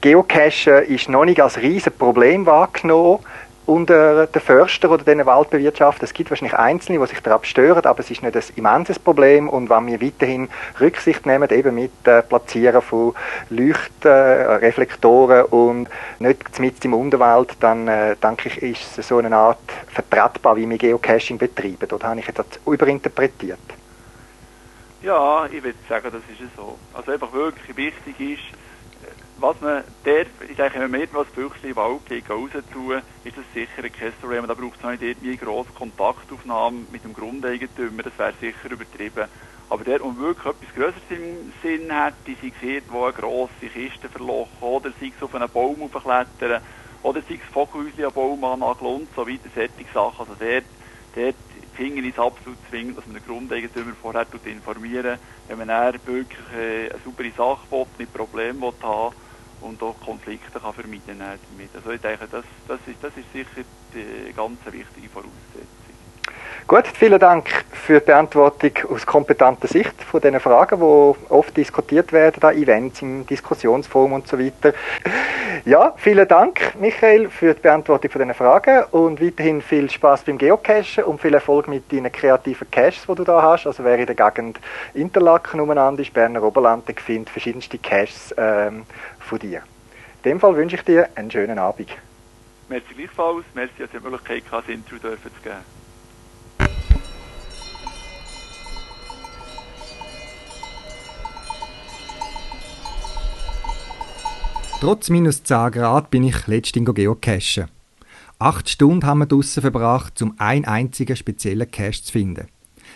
Geocachen 0.02 0.84
ist 0.88 1.10
noch 1.10 1.26
nicht 1.26 1.42
als 1.42 1.58
riesen 1.58 1.92
Problem 1.92 2.46
wahrgenommen 2.46 3.20
unter 3.68 4.28
den 4.28 4.42
Förster 4.42 4.90
oder 4.90 5.04
den 5.04 5.26
Waldbewirtschaften. 5.26 6.06
Es 6.06 6.14
gibt 6.14 6.30
wahrscheinlich 6.30 6.58
Einzelne, 6.58 7.00
die 7.00 7.08
sich 7.08 7.20
daran 7.20 7.44
stören, 7.44 7.86
aber 7.86 8.00
es 8.00 8.10
ist 8.10 8.24
nicht 8.24 8.36
ein 8.36 8.44
immenses 8.56 8.98
Problem. 8.98 9.50
Und 9.50 9.70
wenn 9.70 9.88
wir 9.88 10.02
weiterhin 10.02 10.50
Rücksicht 10.80 11.26
nehmen, 11.26 11.50
eben 11.50 11.76
mit 11.76 11.92
äh, 12.06 12.24
Platzieren 12.24 12.82
von 12.82 13.14
Leuchten, 13.50 14.10
äh, 14.10 14.56
Reflektoren 14.56 15.46
und 15.46 15.90
nicht 16.20 16.60
mit 16.60 16.84
im 16.86 16.94
Unterwald, 16.94 17.58
dann 17.60 17.90
äh, 17.90 18.16
denke 18.16 18.48
ich, 18.48 18.62
ist 18.62 18.98
es 18.98 19.10
so 19.10 19.18
eine 19.18 19.36
Art 19.36 19.60
vertretbar, 19.90 20.56
wie 20.56 20.70
wir 20.70 20.78
Geocaching 20.78 21.38
betreiben. 21.38 21.92
Oder 21.92 22.08
habe 22.08 22.20
ich 22.22 22.26
das 22.28 22.46
überinterpretiert? 22.66 23.60
Ja, 25.04 25.46
ich 25.46 25.62
würde 25.62 25.78
sagen, 25.90 26.08
das 26.12 26.22
ist 26.22 26.56
so. 26.56 26.78
Also 26.94 27.12
einfach 27.12 27.32
wirklich 27.34 27.76
wichtig 27.76 28.20
ist, 28.20 28.58
was 29.40 29.60
man 29.62 29.84
der, 30.06 30.26
ich 30.50 30.56
denke, 30.58 30.80
wenn 30.80 30.92
man 30.92 31.02
etwas 31.02 31.28
im 31.64 31.76
Wald 31.76 32.06
geht, 32.06 32.30
raus 32.30 32.50
tun, 32.72 33.04
ist 33.24 33.38
das 33.38 33.46
sicher 33.54 33.88
kein 33.90 34.14
Problem. 34.14 34.48
Da 34.48 34.54
braucht 34.54 34.80
es 34.80 34.86
auch 34.86 34.92
nicht 34.92 35.04
irgendwie 35.04 35.38
grosse 35.38 35.72
Kontaktaufnahme 35.74 36.88
mit 36.92 37.04
dem 37.04 37.14
Grundeigentümer, 37.14 38.04
das 38.04 38.18
wäre 38.18 38.34
sicher 38.40 38.72
übertrieben. 38.72 39.28
Aber 39.70 39.84
der, 39.84 40.04
um 40.04 40.18
wirklich 40.18 40.46
etwas 40.46 40.74
Größeres 40.74 41.04
im 41.10 41.54
Sinn 41.62 41.94
hat, 41.94 42.16
die 42.26 42.36
sich 42.36 42.54
sieht, 42.62 42.90
wo 42.90 43.04
eine 43.04 43.14
grosse 43.14 43.68
Kiste 43.72 44.10
verlochen, 44.10 44.68
oder 44.68 44.92
sei 45.00 45.12
es 45.16 45.22
auf 45.22 45.36
einen 45.36 45.50
Baum 45.50 45.84
aufklettern, 45.84 46.62
oder 47.04 47.22
sei 47.28 47.36
es 47.36 47.54
Vogelhäuschen 47.54 48.06
an 48.06 48.14
Baum 48.14 48.44
annageln 48.44 49.02
und 49.02 49.10
so 49.16 49.28
weiter, 49.28 49.50
solche 49.54 49.94
Sachen. 49.94 50.28
Also 50.30 50.36
dort, 50.40 50.66
dort 51.14 51.36
ich 51.78 52.14
es 52.14 52.20
absolut 52.20 52.58
zwingend, 52.70 52.98
dass 52.98 53.06
man 53.06 53.16
den 53.16 53.24
Grundeigentümer 53.24 53.94
vorher 54.02 54.26
informieren 54.46 55.20
wenn 55.48 55.58
man 55.60 55.94
wirklich 56.06 56.40
äh, 56.54 56.90
eine 56.90 57.00
saubere 57.04 57.32
Sache 57.38 57.70
will, 57.70 57.88
nicht 57.98 58.14
Probleme 58.14 58.62
will 58.62 58.74
haben 58.82 59.14
und 59.62 59.82
auch 59.82 60.00
Konflikte 60.02 60.60
kann 60.60 60.74
vermeiden 60.74 61.20
damit. 61.20 61.76
Also 61.76 61.92
ich 61.92 62.02
denke, 62.02 62.28
das, 62.28 62.46
das, 62.68 62.80
ist, 62.88 63.02
das 63.02 63.16
ist 63.18 63.32
sicher 63.34 63.66
die 63.94 64.34
ganz 64.34 64.60
wichtige 64.66 65.10
Voraussetzung. 65.10 65.77
Gut, 66.68 66.86
vielen 66.86 67.18
Dank 67.18 67.48
für 67.72 68.02
die 68.02 68.08
Beantwortung 68.08 68.72
aus 68.90 69.06
kompetenter 69.06 69.70
Sicht 69.70 70.04
von 70.04 70.20
diesen 70.20 70.42
Fragen, 70.42 70.82
die 70.82 71.32
oft 71.32 71.56
diskutiert 71.56 72.12
werden 72.12 72.44
an 72.44 72.58
Events, 72.58 73.02
im 73.02 73.26
Diskussionsforum 73.26 74.12
und 74.12 74.28
so 74.28 74.38
weiter. 74.38 74.74
Ja, 75.64 75.94
vielen 75.96 76.28
Dank, 76.28 76.76
Michael, 76.78 77.30
für 77.30 77.54
die 77.54 77.62
Beantwortung 77.62 78.12
von 78.12 78.20
diesen 78.20 78.34
Fragen 78.34 78.84
und 78.92 79.22
weiterhin 79.22 79.62
viel 79.62 79.90
Spaß 79.90 80.24
beim 80.24 80.38
Geocachen 80.38 81.06
und 81.06 81.22
viel 81.22 81.36
Erfolg 81.36 81.70
mit 81.70 81.90
deinen 81.90 82.12
kreativen 82.12 82.70
Caches, 82.70 83.06
die 83.08 83.16
du 83.16 83.24
da 83.24 83.42
hast. 83.42 83.66
Also 83.66 83.86
wer 83.86 83.98
in 83.98 84.06
der 84.06 84.16
Gegend 84.16 84.60
Interlaken 84.94 85.62
umeinander 85.62 86.02
ist, 86.02 86.14
Berner 86.14 86.44
Oberland, 86.44 86.84
findet 87.00 87.30
verschiedenste 87.30 87.78
Caches 87.78 88.36
ähm, 88.38 88.84
von 89.20 89.40
dir. 89.40 89.62
In 90.22 90.32
dem 90.32 90.40
Fall 90.42 90.54
wünsche 90.58 90.76
ich 90.76 90.84
dir 90.84 91.08
einen 91.16 91.32
schönen 91.32 91.60
Abend. 91.60 91.88
Merci 92.68 92.94
gleichfalls. 92.94 93.46
Merci, 93.54 93.72
dass 93.80 93.94
ihr 93.94 94.02
die 94.02 94.10
Möglichkeit 94.10 94.44
hatte, 94.52 94.68
das 94.68 94.76
Intro 94.76 94.98
zu 94.98 95.42
geben. 95.42 95.78
Trotz 104.80 105.10
minus 105.10 105.42
10 105.42 105.72
Grad 105.72 106.12
bin 106.12 106.24
ich 106.24 106.46
letztens 106.46 106.94
geocachen. 106.94 107.66
Acht 108.38 108.70
Stunden 108.70 109.04
haben 109.08 109.18
wir 109.18 109.26
draussen 109.26 109.62
verbracht, 109.62 110.22
um 110.22 110.36
einen 110.38 110.66
einzigen 110.66 111.16
speziellen 111.16 111.72
Cache 111.72 112.04
zu 112.04 112.12
finden. 112.12 112.46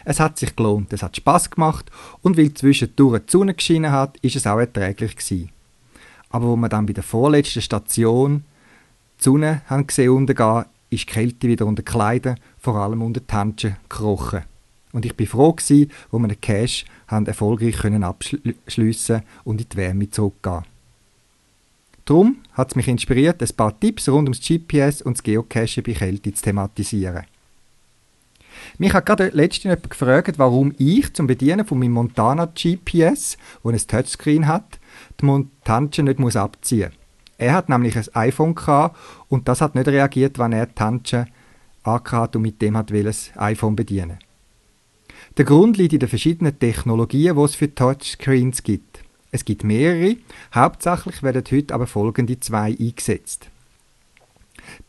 Es 0.05 0.19
hat 0.19 0.37
sich 0.37 0.55
gelohnt, 0.55 0.93
es 0.93 1.01
hat 1.01 1.17
Spass 1.17 1.49
gemacht 1.49 1.89
und 2.21 2.37
weil 2.37 2.53
zwischendurch 2.53 3.23
die 3.25 3.31
Sonne 3.31 3.55
geschienen 3.55 3.91
hat, 3.91 4.17
ist 4.17 4.35
es 4.35 4.45
auch 4.45 4.59
erträglich 4.59 5.15
gewesen. 5.15 5.49
Aber 6.29 6.49
wo 6.49 6.55
wir 6.55 6.69
dann 6.69 6.85
bei 6.85 6.93
der 6.93 7.03
vorletzten 7.03 7.63
Station 7.63 8.43
die 9.19 9.23
Sonne 9.23 9.63
haben 9.65 9.87
gesehen 9.87 10.11
untergehen, 10.11 10.65
ist 10.91 11.09
die 11.09 11.13
Kälte 11.13 11.47
wieder 11.47 11.65
unter 11.65 11.81
die 11.81 11.91
Kleider, 11.91 12.35
vor 12.59 12.75
allem 12.75 13.01
unter 13.01 13.21
die 13.21 13.33
Handschuhe, 13.33 13.77
gekrochen. 13.89 14.43
Und 14.91 15.03
ich 15.03 15.15
bin 15.15 15.25
froh 15.25 15.53
gewesen, 15.53 15.89
wo 16.11 16.19
wir 16.19 16.27
den 16.27 16.41
Cache 16.41 16.85
haben 17.07 17.25
erfolgreich 17.25 17.83
abschliessen 17.83 19.23
und 19.43 19.61
in 19.61 19.67
die 19.67 19.77
Wärme 19.77 20.11
zurückgehen. 20.11 20.63
Darum 22.05 22.37
hat 22.53 22.69
es 22.69 22.75
mich 22.75 22.87
inspiriert, 22.87 23.41
ein 23.41 23.55
paar 23.55 23.79
Tipps 23.79 24.09
rund 24.09 24.27
ums 24.27 24.41
GPS 24.41 25.01
und 25.01 25.17
das 25.17 25.23
Geocachen 25.23 25.83
bei 25.83 25.93
Kälte 25.93 26.33
zu 26.33 26.43
thematisieren. 26.43 27.25
Mich 28.77 28.93
hat 28.93 29.05
gerade 29.05 29.29
letztens 29.29 29.63
jemand 29.63 29.89
gefragt, 29.89 30.39
warum 30.39 30.73
ich 30.77 31.13
zum 31.13 31.27
Bedienen 31.27 31.65
von 31.65 31.79
meinem 31.79 31.93
Montana 31.93 32.45
GPS, 32.45 33.37
wo 33.63 33.69
ein 33.69 33.77
Touchscreen 33.77 34.47
hat, 34.47 34.79
die 35.19 35.25
Montanche 35.25 36.03
nicht 36.03 36.19
muss 36.19 36.35
abziehen 36.35 36.89
muss. 36.89 36.97
Er 37.37 37.53
hat 37.53 37.69
nämlich 37.69 37.97
ein 37.97 38.05
iPhone 38.13 38.53
gehabt 38.53 38.97
und 39.27 39.47
das 39.47 39.61
hat 39.61 39.73
nicht 39.73 39.87
reagiert, 39.87 40.37
wenn 40.37 40.51
er 40.51 40.67
die 40.67 40.79
Handschuhe 40.79 41.25
angehört 41.83 42.35
und 42.35 42.43
mit 42.43 42.61
dem 42.61 42.77
hat 42.77 42.91
das 42.91 43.31
iPhone 43.35 43.75
bedienen. 43.75 44.19
Der 45.37 45.45
Grund 45.45 45.77
liegt 45.77 45.93
in 45.93 45.99
den 45.99 46.09
verschiedenen 46.09 46.59
Technologien, 46.59 47.35
die 47.35 47.41
es 47.41 47.55
für 47.55 47.73
Touchscreens 47.73 48.63
gibt. 48.63 48.99
Es 49.31 49.45
gibt 49.45 49.63
mehrere, 49.63 50.17
hauptsächlich 50.53 51.23
werden 51.23 51.43
heute 51.49 51.73
aber 51.73 51.87
folgende 51.87 52.39
zwei 52.39 52.75
eingesetzt. 52.77 53.49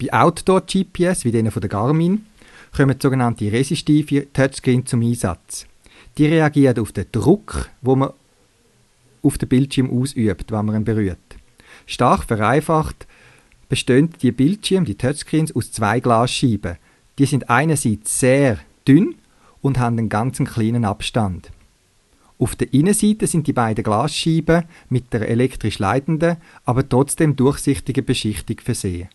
Bei 0.01 0.13
Outdoor-GPS, 0.13 1.25
wie 1.25 1.33
denen 1.33 1.53
von 1.53 1.61
der 1.61 1.71
Garmin, 1.71 2.27
kommen 2.77 2.99
sogenannte 3.01 3.51
resistive 3.53 4.33
Touchscreens 4.33 4.91
zum 4.91 5.03
Einsatz. 5.03 5.67
Die 6.19 6.27
reagieren 6.27 6.79
auf 6.79 6.93
den 6.93 7.07
Druck, 7.13 7.71
wo 7.81 7.97
man 7.97 8.11
auf 9.23 9.39
den 9.39 9.49
Bildschirm 9.49 9.91
ausübt, 9.91 10.51
wenn 10.51 10.67
man 10.67 10.77
ihn 10.77 10.85
berührt. 10.85 11.19
Stark 11.87 12.25
vereinfacht 12.25 13.07
bestehen 13.69 14.11
die 14.21 14.33
Bildschirme, 14.33 14.87
die 14.87 14.97
Touchscreens, 14.97 15.55
aus 15.55 15.73
zwei 15.73 16.01
Glasscheiben. 16.01 16.77
Die 17.19 17.27
sind 17.27 17.49
einerseits 17.49 18.19
sehr 18.19 18.59
dünn 18.87 19.15
und 19.61 19.79
haben 19.79 19.99
einen 19.99 20.09
ganz 20.09 20.39
kleinen 20.39 20.85
Abstand. 20.85 21.51
Auf 22.43 22.57
der 22.57 22.75
Innenseite 22.75 23.29
sind 23.29 23.47
die 23.47 23.53
beiden 23.53 23.85
Glasscheiben 23.85 24.65
mit 24.89 25.13
der 25.13 25.29
elektrisch 25.29 25.79
leitenden, 25.79 26.39
aber 26.65 26.89
trotzdem 26.89 27.37
durchsichtigen 27.37 28.05
Beschichtung 28.05 28.59
versehen. 28.59 29.09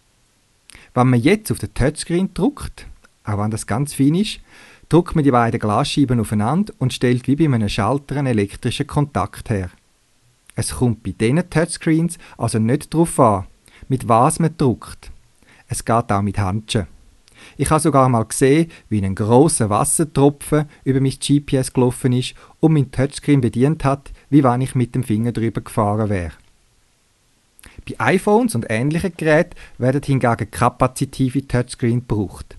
Wenn 0.93 1.09
man 1.09 1.19
jetzt 1.19 1.51
auf 1.51 1.59
den 1.59 1.73
Touchscreen 1.73 2.33
drückt, 2.33 2.87
auch 3.25 3.37
wenn 3.37 3.51
das 3.51 3.67
ganz 3.67 3.93
fein 3.93 4.15
ist, 4.15 4.39
drückt 4.87 5.13
man 5.13 5.25
die 5.25 5.31
beiden 5.31 5.59
Glasscheiben 5.59 6.21
aufeinander 6.21 6.73
und 6.79 6.93
stellt 6.93 7.27
wie 7.27 7.35
bei 7.35 7.53
einem 7.53 7.67
Schalter 7.67 8.15
einen 8.15 8.27
elektrischen 8.27 8.87
Kontakt 8.87 9.49
her. 9.49 9.71
Es 10.55 10.75
kommt 10.75 11.03
bei 11.03 11.11
diesen 11.11 11.49
Touchscreens 11.49 12.17
also 12.37 12.59
nicht 12.59 12.93
darauf 12.93 13.19
an, 13.19 13.45
mit 13.89 14.07
was 14.07 14.39
man 14.39 14.55
drückt. 14.55 15.11
Es 15.67 15.83
geht 15.83 16.13
auch 16.13 16.21
mit 16.21 16.37
Handschuhen. 16.37 16.87
Ich 17.57 17.71
habe 17.71 17.79
sogar 17.79 18.07
mal 18.07 18.23
gesehen, 18.23 18.71
wie 18.87 19.03
ein 19.03 19.15
großer 19.15 19.69
Wassertropfen 19.69 20.65
über 20.83 21.01
mein 21.01 21.11
GPS 21.19 21.73
gelaufen 21.73 22.13
ist 22.13 22.35
und 22.59 22.73
mein 22.73 22.91
Touchscreen 22.91 23.41
bedient 23.41 23.83
hat, 23.83 24.11
wie 24.29 24.43
wenn 24.43 24.61
ich 24.61 24.75
mit 24.75 24.93
dem 24.93 25.03
Finger 25.03 25.31
drüber 25.31 25.61
gefahren 25.61 26.09
wäre. 26.09 26.33
Bei 27.89 28.13
iPhones 28.15 28.53
und 28.53 28.67
ähnlichen 28.69 29.13
Geräten 29.17 29.55
werden 29.79 30.03
hingegen 30.03 30.51
kapazitive 30.51 31.47
Touchscreen 31.47 32.05
gebraucht. 32.07 32.57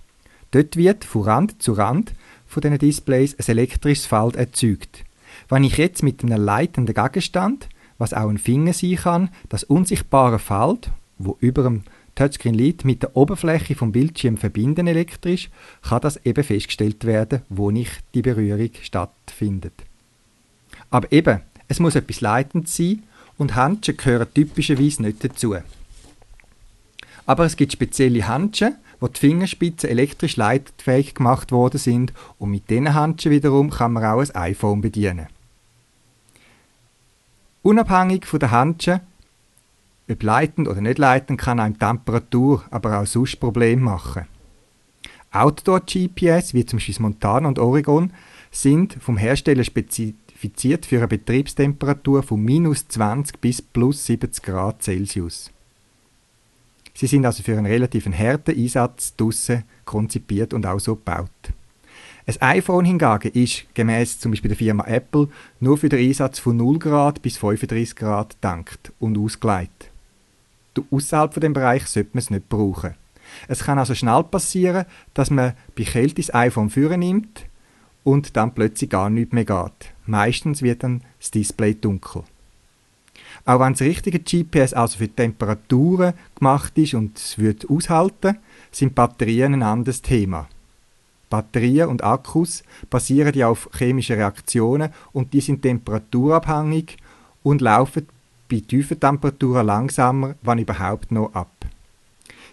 Dort 0.51 0.77
wird 0.77 1.05
von 1.05 1.23
Rand 1.23 1.63
zu 1.63 1.73
Rand 1.75 2.15
von 2.47 2.63
diesen 2.63 2.79
Displays 2.79 3.37
ein 3.39 3.47
elektrisches 3.47 4.07
Feld 4.07 4.35
erzeugt. 4.35 5.05
Wenn 5.49 5.65
ich 5.65 5.77
jetzt 5.77 6.03
mit 6.03 6.25
einem 6.25 6.43
leitenden 6.43 6.95
Gegenstand, 6.95 7.69
was 7.99 8.15
auch 8.15 8.29
ein 8.29 8.39
Finger 8.39 8.73
sein 8.73 8.97
kann, 8.97 9.31
das 9.49 9.65
unsichtbare 9.65 10.39
Feld, 10.39 10.91
wo 11.19 11.37
über 11.41 11.63
dem 11.63 11.83
Touchscreen 12.19 12.55
liegt, 12.55 12.85
mit 12.85 13.03
der 13.03 13.17
Oberfläche 13.17 13.77
vom 13.77 13.93
Bildschirm 13.93 14.37
verbinden 14.37 14.89
elektrisch, 14.89 15.51
kann 15.83 16.01
das 16.01 16.17
eben 16.25 16.43
festgestellt 16.43 17.05
werden, 17.05 17.43
wo 17.49 17.71
nicht 17.71 18.03
die 18.15 18.23
Berührung 18.23 18.71
stattfindet. 18.83 19.75
Aber 20.91 21.13
eben, 21.13 21.43
es 21.69 21.79
muss 21.79 21.95
etwas 21.95 22.21
leitend 22.21 22.69
sein 22.69 23.05
und 23.37 23.55
Handschuhe 23.55 23.95
gehören 23.95 24.27
typischerweise 24.35 25.03
nicht 25.03 25.23
dazu. 25.23 25.55
Aber 27.25 27.45
es 27.45 27.57
gibt 27.57 27.73
spezielle 27.73 28.27
Handschuhe, 28.27 28.75
wo 29.01 29.07
die 29.07 29.21
Fingerspitzen 29.21 29.89
elektrisch 29.89 30.37
leitfähig 30.37 31.15
gemacht 31.15 31.53
worden 31.53 31.79
sind 31.79 32.13
und 32.39 32.51
mit 32.51 32.69
diesen 32.69 32.95
Handschuhen 32.95 33.33
wiederum 33.33 33.71
kann 33.71 33.93
man 33.93 34.05
auch 34.05 34.21
ein 34.21 34.35
iPhone 34.35 34.81
bedienen. 34.81 35.29
Unabhängig 37.63 38.27
von 38.27 38.41
der 38.41 38.51
Handschuhe 38.51 39.03
ob 40.11 40.23
leitend 40.23 40.69
oder 40.69 40.81
nicht 40.81 40.99
leitend, 40.99 41.41
kann 41.41 41.61
einem 41.61 41.79
Temperatur, 41.79 42.65
aber 42.71 43.01
auch 43.01 43.07
sonst 43.07 43.37
Probleme 43.41 43.83
machen. 43.83 44.27
Outdoor-GPS, 45.31 46.55
wie 46.55 46.65
zum 46.65 46.79
Beispiel 46.79 46.97
Montana 47.01 47.49
und 47.49 47.59
Oregon, 47.59 48.13
sind 48.51 48.97
vom 49.01 49.19
Hersteller 49.19 49.65
spezifiziert 49.65 50.87
für 50.87 50.99
eine 50.99 51.09
Betriebstemperatur 51.09 52.23
von 52.23 52.43
minus 52.43 52.89
20 52.89 53.39
bis 53.39 53.61
plus 53.61 54.07
70 54.07 54.43
Grad 54.43 54.83
Celsius. 54.83 55.51
Sie 56.95 57.07
sind 57.07 57.27
also 57.27 57.43
für 57.43 57.57
einen 57.57 57.67
relativ 57.67 58.07
harten 58.07 58.59
Einsatz 58.59 59.15
draussen 59.15 59.65
konzipiert 59.85 60.55
und 60.55 60.67
auch 60.67 60.81
so 60.81 60.97
gebaut. 60.97 61.31
Ein 62.27 62.59
iPhone 62.59 62.85
hingegen 62.85 63.33
ist 63.33 63.73
gemäß 63.75 64.19
zum 64.19 64.33
Beispiel 64.33 64.49
der 64.49 64.59
Firma 64.59 64.85
Apple 64.87 65.29
nur 65.61 65.79
für 65.79 65.89
den 65.89 66.07
Einsatz 66.07 66.39
von 66.39 66.57
0 66.57 66.79
Grad 66.79 67.23
bis 67.23 67.37
35 67.39 67.97
Grad 67.97 68.35
gedacht 68.35 68.93
und 68.99 69.17
ausgelegt 69.17 69.88
außerhalb 70.91 71.35
von 71.35 71.41
dem 71.41 71.53
Bereich 71.53 71.87
sollte 71.87 72.11
man 72.13 72.19
es 72.19 72.31
nicht 72.31 72.49
brauchen. 72.49 72.95
Es 73.47 73.65
kann 73.65 73.79
also 73.79 73.95
schnell 73.95 74.25
passieren, 74.25 74.87
dass 75.15 75.31
man 75.31 75.55
bei 75.77 75.85
Kälte 75.85 76.17
das 76.17 76.35
iPhone 76.35 76.71
führen 76.71 77.01
nimmt 77.01 77.47
und 78.05 78.37
dann 78.37 78.55
plötzlich 78.55 78.91
gar 78.91 79.11
nichts 79.11 79.33
mehr 79.33 79.45
geht. 79.45 79.93
Meistens 80.07 80.63
wird 80.63 80.83
dann 80.83 81.03
das 81.19 81.31
Display 81.31 81.75
dunkel. 81.75 82.25
Auch 83.45 83.61
wenn 83.61 83.73
das 83.73 83.83
richtige 83.83 84.19
GPS 84.19 84.73
also 84.75 84.99
für 84.99 85.09
Temperaturen 85.09 86.15
gemacht 86.35 86.77
ist 86.77 86.95
und 86.95 87.17
es 87.17 87.39
wird 87.39 87.69
aushalten, 87.69 88.39
sind 88.71 88.95
Batterien 88.95 89.55
ein 89.55 89.63
anderes 89.63 90.03
Thema. 90.03 90.49
Batterien 91.31 91.89
und 91.89 92.03
Akkus 92.03 92.63
basieren 92.91 93.35
ja 93.35 93.49
auf 93.49 93.69
chemischen 93.77 94.17
Reaktionen 94.17 94.93
und 95.13 95.33
die 95.33 95.41
sind 95.41 95.63
temperaturabhängig 95.63 96.97
und 97.43 97.61
laufen 97.61 98.07
bei 98.51 98.61
tiefen 98.61 98.99
Temperaturen 98.99 99.67
langsamer, 99.67 100.35
wenn 100.43 100.59
überhaupt 100.59 101.13
noch 101.13 101.35
ab. 101.35 101.51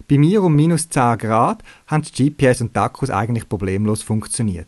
Bei 0.10 0.18
mir 0.18 0.44
um 0.44 0.54
minus 0.56 0.90
10 0.90 1.18
Grad 1.18 1.64
haben 1.88 2.04
die 2.04 2.32
GPS 2.32 2.60
und 2.62 2.76
die 2.76 2.80
Akkus 2.80 3.10
eigentlich 3.10 3.48
problemlos 3.48 4.04
funktioniert. 4.04 4.68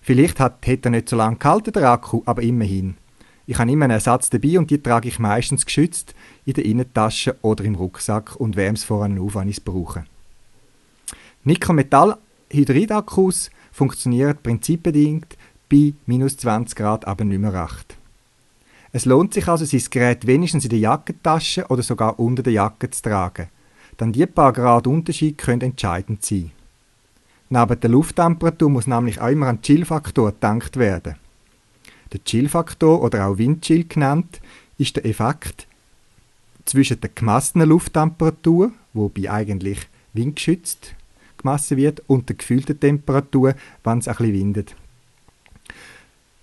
Vielleicht 0.00 0.40
hat, 0.40 0.66
hat 0.66 0.86
er 0.86 0.90
nicht 0.90 1.10
so 1.10 1.16
lange 1.16 1.36
gehalten, 1.36 1.72
der 1.72 1.90
Akku, 1.90 2.22
aber 2.24 2.42
immerhin. 2.42 2.96
Ich 3.46 3.58
habe 3.58 3.70
immer 3.70 3.84
einen 3.84 3.92
Ersatz 3.92 4.30
dabei 4.30 4.58
und 4.58 4.70
die 4.70 4.82
trage 4.82 5.08
ich 5.08 5.18
meistens 5.18 5.66
geschützt 5.66 6.14
in 6.46 6.54
der 6.54 6.64
Innentasche 6.64 7.36
oder 7.42 7.64
im 7.64 7.74
Rucksack 7.74 8.36
und 8.36 8.56
wärme 8.56 8.76
es 8.76 8.84
vorne 8.84 9.20
auf, 9.20 9.34
wenn 9.34 9.48
ich 9.48 9.58
es 9.58 9.62
brauche. 9.62 10.06
Nickel-Metall-Hydrid-Akkus 11.44 13.50
funktionieren 13.70 14.38
prinzipbedingt 14.42 15.36
bei 15.70 15.92
minus 16.06 16.38
20 16.38 16.74
Grad 16.74 17.06
aber 17.06 17.24
nicht 17.24 17.40
mehr 17.40 17.52
recht. 17.52 17.97
Es 18.98 19.04
lohnt 19.04 19.32
sich 19.32 19.46
also, 19.46 19.64
sein 19.64 19.80
Gerät 19.90 20.26
wenigstens 20.26 20.64
in 20.64 20.70
der 20.70 20.80
Jackentasche 20.80 21.64
oder 21.68 21.84
sogar 21.84 22.18
unter 22.18 22.42
der 22.42 22.52
Jacke 22.52 22.90
zu 22.90 23.00
tragen. 23.00 23.46
Denn 24.00 24.12
die 24.12 24.26
paar 24.26 24.52
Grad 24.52 24.88
Unterschied 24.88 25.38
können 25.38 25.60
entscheidend 25.60 26.24
sein. 26.24 26.50
Neben 27.48 27.78
der 27.78 27.90
Lufttemperatur 27.90 28.68
muss 28.68 28.88
nämlich 28.88 29.20
auch 29.20 29.28
immer 29.28 29.46
ein 29.46 29.62
Chillfaktor 29.62 30.32
gedankt 30.32 30.78
werden. 30.78 31.14
Der 32.12 32.24
Chillfaktor 32.24 33.00
oder 33.00 33.28
auch 33.28 33.38
Windchill 33.38 33.84
genannt, 33.84 34.40
ist 34.78 34.96
der 34.96 35.06
Effekt 35.06 35.68
zwischen 36.64 37.00
der 37.00 37.10
gemessenen 37.14 37.68
Lufttemperatur, 37.68 38.72
wobei 38.94 39.30
eigentlich 39.30 39.78
windgeschützt 40.12 40.96
gemessen 41.36 41.76
wird, 41.76 42.02
und 42.08 42.28
der 42.28 42.34
gefühlten 42.34 42.80
Temperatur, 42.80 43.54
wenn 43.84 43.98
es 43.98 44.08
ein 44.08 44.16
bisschen 44.16 44.34
windet. 44.34 44.74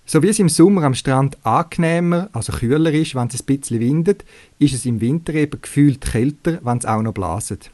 So 0.08 0.22
wie 0.22 0.28
es 0.28 0.38
im 0.38 0.48
Sommer 0.48 0.84
am 0.84 0.94
Strand 0.94 1.36
angenehmer, 1.44 2.30
also 2.32 2.52
kühler 2.52 2.92
ist, 2.92 3.16
wenn 3.16 3.26
es 3.26 3.40
ein 3.40 3.44
bisschen 3.44 3.80
windet, 3.80 4.24
ist 4.60 4.72
es 4.72 4.86
im 4.86 5.00
Winter 5.00 5.34
eben 5.34 5.60
gefühlt 5.60 6.00
kälter, 6.00 6.60
wenn 6.62 6.78
es 6.78 6.86
auch 6.86 7.02
noch 7.02 7.12
blaset. 7.12 7.72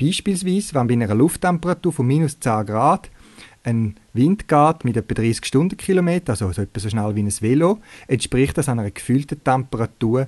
Beispielsweise, 0.00 0.74
wenn 0.74 0.88
bei 0.88 0.94
einer 0.94 1.14
Lufttemperatur 1.14 1.92
von 1.92 2.08
minus 2.08 2.40
10 2.40 2.66
Grad 2.66 3.08
ein 3.62 3.94
Wind 4.14 4.48
geht 4.48 4.84
mit 4.84 4.96
etwa 4.96 5.14
30 5.14 5.46
Stundenkilometer, 5.46 6.32
also 6.32 6.50
etwa 6.50 6.80
so 6.80 6.88
schnell 6.88 7.14
wie 7.14 7.22
ein 7.22 7.40
Velo, 7.40 7.78
entspricht 8.08 8.58
das 8.58 8.68
einer 8.68 8.90
gefühlten 8.90 9.44
Temperatur 9.44 10.26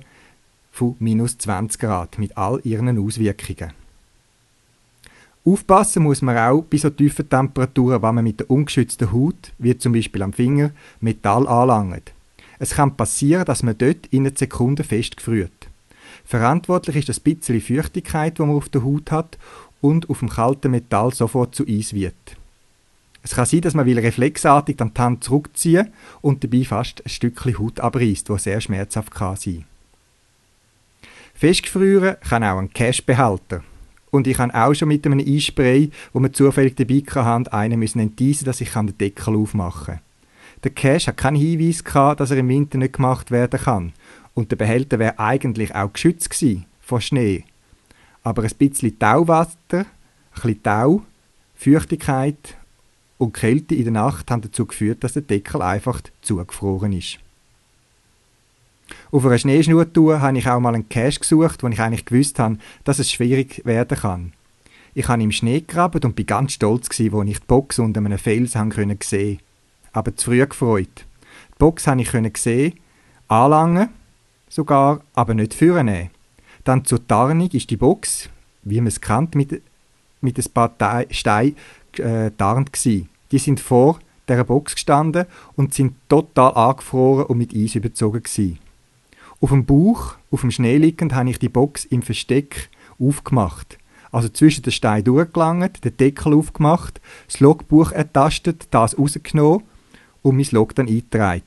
von 0.71 0.95
minus 0.99 1.37
20 1.37 1.81
Grad 1.81 2.17
mit 2.19 2.37
all 2.37 2.61
ihren 2.63 2.97
Auswirkungen. 3.05 3.73
Aufpassen 5.47 6.01
muss 6.01 6.23
man 6.23 6.37
auch 6.39 6.63
bei 6.63 6.77
so 6.77 6.89
tiefen 6.89 7.29
Temperaturen, 7.29 8.01
wenn 8.01 8.15
man 8.15 8.23
mit 8.23 8.39
der 8.39 8.49
ungeschützten 8.49 9.11
Haut, 9.11 9.53
wie 9.59 9.77
zum 9.77 9.93
Beispiel 9.93 10.23
am 10.23 10.33
Finger, 10.33 10.71
Metall 11.01 11.47
anlangt. 11.47 12.13
Es 12.57 12.71
kann 12.71 12.97
passieren, 12.97 13.45
dass 13.45 13.61
man 13.61 13.77
dort 13.77 14.07
in 14.07 14.25
einer 14.25 14.35
Sekunde 14.35 14.83
festgefriert. 14.83 15.67
Verantwortlich 16.25 16.95
ist 16.95 17.09
das 17.09 17.19
bisschen 17.19 17.61
Feuchtigkeit, 17.61 18.39
die 18.39 18.41
man 18.41 18.55
auf 18.55 18.69
der 18.69 18.83
Haut 18.83 19.11
hat 19.11 19.37
und 19.81 20.09
auf 20.09 20.19
dem 20.19 20.29
kalten 20.29 20.71
Metall 20.71 21.13
sofort 21.13 21.53
zu 21.53 21.67
Eis 21.67 21.93
wird. 21.93 22.15
Es 23.21 23.35
kann 23.35 23.45
sein, 23.45 23.61
dass 23.61 23.75
man 23.75 23.85
will 23.85 23.99
reflexartig 23.99 24.77
dann 24.77 24.93
die 24.95 25.01
Hand 25.01 25.23
zurückziehen 25.23 25.93
und 26.21 26.43
dabei 26.43 26.63
fast 26.63 27.05
ein 27.05 27.09
Stückchen 27.09 27.59
Haut 27.59 27.79
abreißt, 27.79 28.29
wo 28.31 28.37
sehr 28.37 28.61
schmerzhaft 28.61 29.13
kann 29.13 29.35
sein. 29.35 29.65
Festgefrieren 31.35 32.15
kann 32.27 32.43
auch 32.43 32.57
ein 32.57 32.73
Cashbehälter. 32.73 33.63
Und 34.15 34.27
ich 34.27 34.39
habe 34.39 34.55
auch 34.55 34.73
schon 34.73 34.87
mit 34.87 35.05
einem 35.05 35.19
Einspray, 35.19 35.89
wo 36.13 36.21
wir 36.21 36.31
zufällig 36.31 36.77
dabei 36.77 37.03
hatten, 37.21 37.49
einen 37.49 37.77
müssen 37.77 37.99
enteisen, 37.99 38.45
dass 38.45 38.61
ich 38.61 38.71
den 38.71 38.97
Deckel 38.97 39.35
aufmachen 39.35 39.95
kann. 39.95 39.99
Der 40.63 40.71
Cache 40.71 41.07
hat 41.07 41.17
keinen 41.17 41.35
Hinweis 41.35 41.83
gehabt, 41.83 42.21
dass 42.21 42.31
er 42.31 42.37
im 42.37 42.47
Winter 42.47 42.77
nicht 42.77 42.93
gemacht 42.93 43.29
werden 43.29 43.59
kann. 43.59 43.91
Und 44.33 44.51
der 44.51 44.55
Behälter 44.55 44.99
wäre 44.99 45.19
eigentlich 45.19 45.75
auch 45.75 45.91
geschützt 45.91 46.29
gewesen 46.29 46.63
vor 46.79 47.01
Schnee. 47.01 47.43
Aber 48.23 48.43
ein 48.43 48.51
bisschen 48.57 48.97
Tauwasser, 48.97 49.57
ein 49.71 49.85
bisschen 50.33 50.63
Tau, 50.63 51.01
Feuchtigkeit 51.53 52.55
und 53.17 53.33
Kälte 53.33 53.75
in 53.75 53.83
der 53.83 53.93
Nacht 53.93 54.31
haben 54.31 54.43
dazu 54.43 54.65
geführt, 54.65 55.03
dass 55.03 55.11
der 55.11 55.23
Deckel 55.23 55.61
einfach 55.61 55.99
zugefroren 56.21 56.93
ist. 56.93 57.19
Auf 59.11 59.25
einer 59.25 59.37
Schneeschnurtour 59.37 60.21
habe 60.21 60.37
ich 60.37 60.47
auch 60.47 60.59
mal 60.59 60.75
einen 60.75 60.89
Cache 60.89 61.19
gesucht, 61.19 61.63
wo 61.63 61.67
ich 61.67 61.79
eigentlich 61.79 62.05
gewusst 62.05 62.39
habe, 62.39 62.57
dass 62.83 62.99
es 62.99 63.11
schwierig 63.11 63.61
werden 63.65 63.97
kann. 63.97 64.33
Ich 64.93 65.07
habe 65.07 65.23
im 65.23 65.31
Schnee 65.31 65.59
gegraben 65.59 66.03
und 66.03 66.15
bin 66.15 66.25
ganz 66.25 66.53
stolz 66.53 66.89
gewesen, 66.89 67.11
wo 67.11 67.21
ich 67.23 67.39
die 67.39 67.45
Box 67.45 67.79
unter 67.79 67.99
einem 67.99 68.17
Felsen 68.17 68.71
sehen 68.71 68.87
konnte. 68.99 69.37
Aber 69.91 70.15
zu 70.15 70.31
früh 70.31 70.45
gefreut. 70.45 71.05
Die 71.53 71.59
Box 71.59 71.87
habe 71.87 72.01
ich 72.01 72.11
sehen, 72.37 72.73
anlangen, 73.27 73.89
sogar, 74.49 75.01
aber 75.13 75.33
nicht 75.33 75.53
vornehmen. 75.53 76.11
Dann 76.63 76.85
zur 76.85 77.05
Tarnung 77.05 77.49
ist 77.51 77.69
die 77.69 77.77
Box, 77.77 78.29
wie 78.63 78.77
man 78.77 78.87
es 78.87 79.01
kennt, 79.01 79.35
mit, 79.35 79.61
mit 80.21 80.37
ein 80.37 80.51
paar 80.53 81.05
Steinen 81.09 81.55
äh, 81.97 82.31
gewesen. 82.31 83.09
Die 83.31 83.37
sind 83.37 83.59
vor 83.59 83.99
der 84.27 84.43
Box 84.43 84.75
gestanden 84.75 85.25
und 85.55 85.73
sind 85.73 85.95
total 86.09 86.53
angefroren 86.53 87.25
und 87.25 87.37
mit 87.37 87.55
Eis 87.55 87.75
überzogen 87.75 88.23
gewesen. 88.23 88.59
Auf 89.45 89.51
dem 89.51 89.67
Bauch, 89.67 90.15
auf 90.31 90.41
dem 90.41 90.49
Schnee 90.49 90.77
liegend, 90.77 91.13
habe 91.13 91.29
ich 91.29 91.37
die 91.37 91.49
Box 91.49 91.85
im 91.85 92.01
Versteck 92.01 92.67
aufgemacht. 92.97 93.77
Also 94.11 94.27
zwischen 94.27 94.63
den 94.63 94.71
Steinen 94.71 95.03
durchgelangt, 95.03 95.85
den 95.85 95.95
Deckel 95.95 96.33
aufgemacht, 96.33 96.99
das 97.27 97.41
Logbuch 97.41 97.91
ertastet, 97.91 98.67
das 98.71 98.97
rausgenommen 98.97 99.61
und 100.23 100.35
mein 100.35 100.47
Log 100.49 100.73
dann 100.73 100.87
eingetragen. 100.87 101.43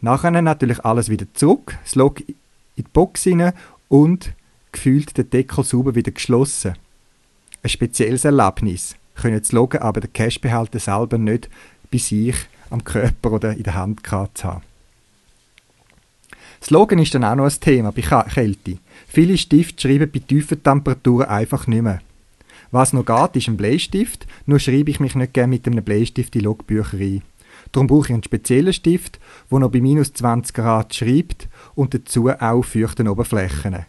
Nachher 0.00 0.30
natürlich 0.30 0.82
alles 0.82 1.10
wieder 1.10 1.26
zurück, 1.34 1.76
das 1.84 1.94
Log 1.94 2.20
in 2.20 2.36
die 2.78 2.84
Box 2.84 3.24
hinein 3.24 3.52
und 3.90 4.32
gefühlt 4.72 5.18
den 5.18 5.28
Deckel 5.28 5.62
sauber 5.62 5.94
wieder 5.94 6.12
geschlossen. 6.12 6.72
Ein 7.62 7.68
spezielles 7.68 8.24
Erlebnis. 8.24 8.96
Können 9.14 9.40
das 9.40 9.52
Loggen 9.52 9.82
aber 9.82 10.00
der 10.00 10.08
Cashbehälter 10.08 10.78
selber 10.78 11.18
nicht 11.18 11.50
bei 11.92 11.98
sich 11.98 12.36
am 12.70 12.82
Körper 12.82 13.32
oder 13.32 13.52
in 13.54 13.64
der 13.64 13.74
Hand 13.74 14.02
gehabt 14.02 14.42
haben. 14.42 14.69
Das 16.60 16.70
Loggen 16.70 16.98
ist 16.98 17.14
dann 17.14 17.24
auch 17.24 17.34
noch 17.34 17.46
ein 17.46 17.60
Thema 17.60 17.90
bei 17.90 18.02
Kälte. 18.02 18.78
Viele 19.08 19.38
Stifte 19.38 19.80
schreiben 19.80 20.10
bei 20.12 20.20
tiefen 20.20 20.62
Temperaturen 20.62 21.26
einfach 21.26 21.66
nicht 21.66 21.82
mehr. 21.82 22.00
Was 22.70 22.92
noch 22.92 23.04
geht, 23.04 23.36
ist 23.36 23.48
ein 23.48 23.56
Bleistift, 23.56 24.26
nur 24.46 24.60
schreibe 24.60 24.90
ich 24.90 25.00
mich 25.00 25.14
nicht 25.14 25.32
gerne 25.32 25.48
mit 25.48 25.66
einem 25.66 25.82
Bleistift 25.82 26.36
in 26.36 26.42
Logbücher 26.42 26.98
ein. 26.98 27.22
Darum 27.72 27.86
brauche 27.86 28.08
ich 28.08 28.12
einen 28.12 28.22
speziellen 28.22 28.72
Stift, 28.72 29.18
der 29.50 29.58
noch 29.58 29.70
bei 29.70 29.80
minus 29.80 30.12
20 30.12 30.54
Grad 30.54 30.94
schreibt 30.94 31.48
und 31.74 31.94
dazu 31.94 32.28
auch 32.28 32.62
feuchten 32.62 33.08
Oberflächen. 33.08 33.86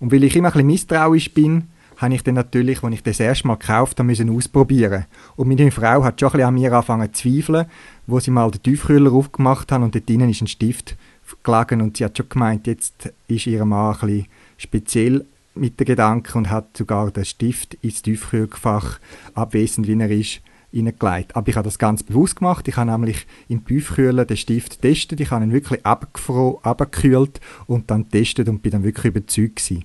Und 0.00 0.12
weil 0.12 0.24
ich 0.24 0.36
immer 0.36 0.48
ein 0.48 0.52
bisschen 0.52 0.66
misstrauisch 0.66 1.32
bin, 1.34 1.64
habe 1.98 2.14
ich 2.14 2.22
dann 2.22 2.36
natürlich, 2.36 2.82
als 2.82 2.94
ich 2.94 3.02
das 3.02 3.20
erste 3.20 3.46
Mal 3.48 3.56
gekauft 3.56 3.98
habe, 3.98 4.32
ausprobieren. 4.32 5.06
Und 5.36 5.48
meine 5.48 5.70
Frau 5.70 6.04
hat 6.04 6.20
schon 6.20 6.28
ein 6.28 6.32
bisschen 6.32 6.46
an 6.46 6.54
mir 6.54 6.72
angefangen 6.72 7.12
zu 7.12 7.22
zweifeln, 7.28 7.66
wo 8.06 8.20
sie 8.20 8.30
mal 8.30 8.50
den 8.50 8.62
Tiefkühler 8.62 9.12
aufgemacht 9.12 9.70
haben 9.72 9.84
und 9.84 9.94
dort 9.94 10.08
drinnen 10.08 10.30
ist 10.30 10.40
ein 10.40 10.46
Stift 10.46 10.96
gelegen 11.42 11.80
und 11.80 11.96
sie 11.96 12.04
hat 12.04 12.16
schon 12.16 12.28
gemeint, 12.28 12.66
jetzt 12.66 13.12
ist 13.26 13.46
ihr 13.46 13.64
Mann 13.64 13.96
ein 14.02 14.26
speziell 14.56 15.24
mit 15.54 15.78
den 15.80 15.86
Gedanken 15.86 16.38
und 16.38 16.50
hat 16.50 16.76
sogar 16.76 17.10
den 17.10 17.24
Stift 17.24 17.74
ins 17.82 18.02
Tiefkühlfach 18.02 18.98
abwesend, 19.34 19.86
wie 19.86 19.98
er 19.98 20.10
ist, 20.10 20.40
hineingelegt. 20.72 21.34
Aber 21.34 21.48
ich 21.48 21.56
habe 21.56 21.66
das 21.66 21.78
ganz 21.78 22.02
bewusst 22.02 22.36
gemacht. 22.36 22.68
Ich 22.68 22.76
habe 22.76 22.90
nämlich 22.90 23.26
im 23.48 23.64
Tiefkühler 23.64 24.24
den 24.24 24.36
Stift 24.36 24.80
getestet. 24.80 25.20
Ich 25.20 25.30
habe 25.30 25.44
ihn 25.44 25.52
wirklich 25.52 25.84
abgekühlt 25.84 27.40
und 27.66 27.90
dann 27.90 28.04
getestet 28.04 28.48
und 28.48 28.62
bin 28.62 28.72
dann 28.72 28.84
wirklich 28.84 29.06
überzeugt 29.06 29.56
gewesen. 29.56 29.84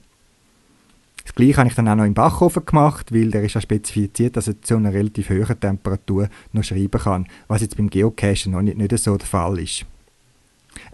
Das 1.23 1.35
gleiche 1.35 1.57
habe 1.57 1.69
ich 1.69 1.75
dann 1.75 1.87
auch 1.87 1.95
noch 1.95 2.03
im 2.03 2.13
Backofen 2.13 2.65
gemacht, 2.65 3.13
weil 3.13 3.31
der 3.31 3.43
ist 3.43 3.53
ja 3.53 3.61
spezifiziert, 3.61 4.35
dass 4.35 4.49
er 4.49 4.61
zu 4.61 4.75
einer 4.75 4.93
relativ 4.93 5.29
hohen 5.29 5.57
Temperatur 5.57 6.27
noch 6.51 6.65
schreiben 6.65 7.01
kann, 7.01 7.27
was 7.47 7.61
jetzt 7.61 7.77
beim 7.77 7.89
Geocachen 7.89 8.51
noch 8.51 8.61
nicht, 8.61 8.77
nicht 8.77 8.97
so 8.97 9.15
der 9.15 9.25
Fall 9.25 9.57
ist. 9.59 9.85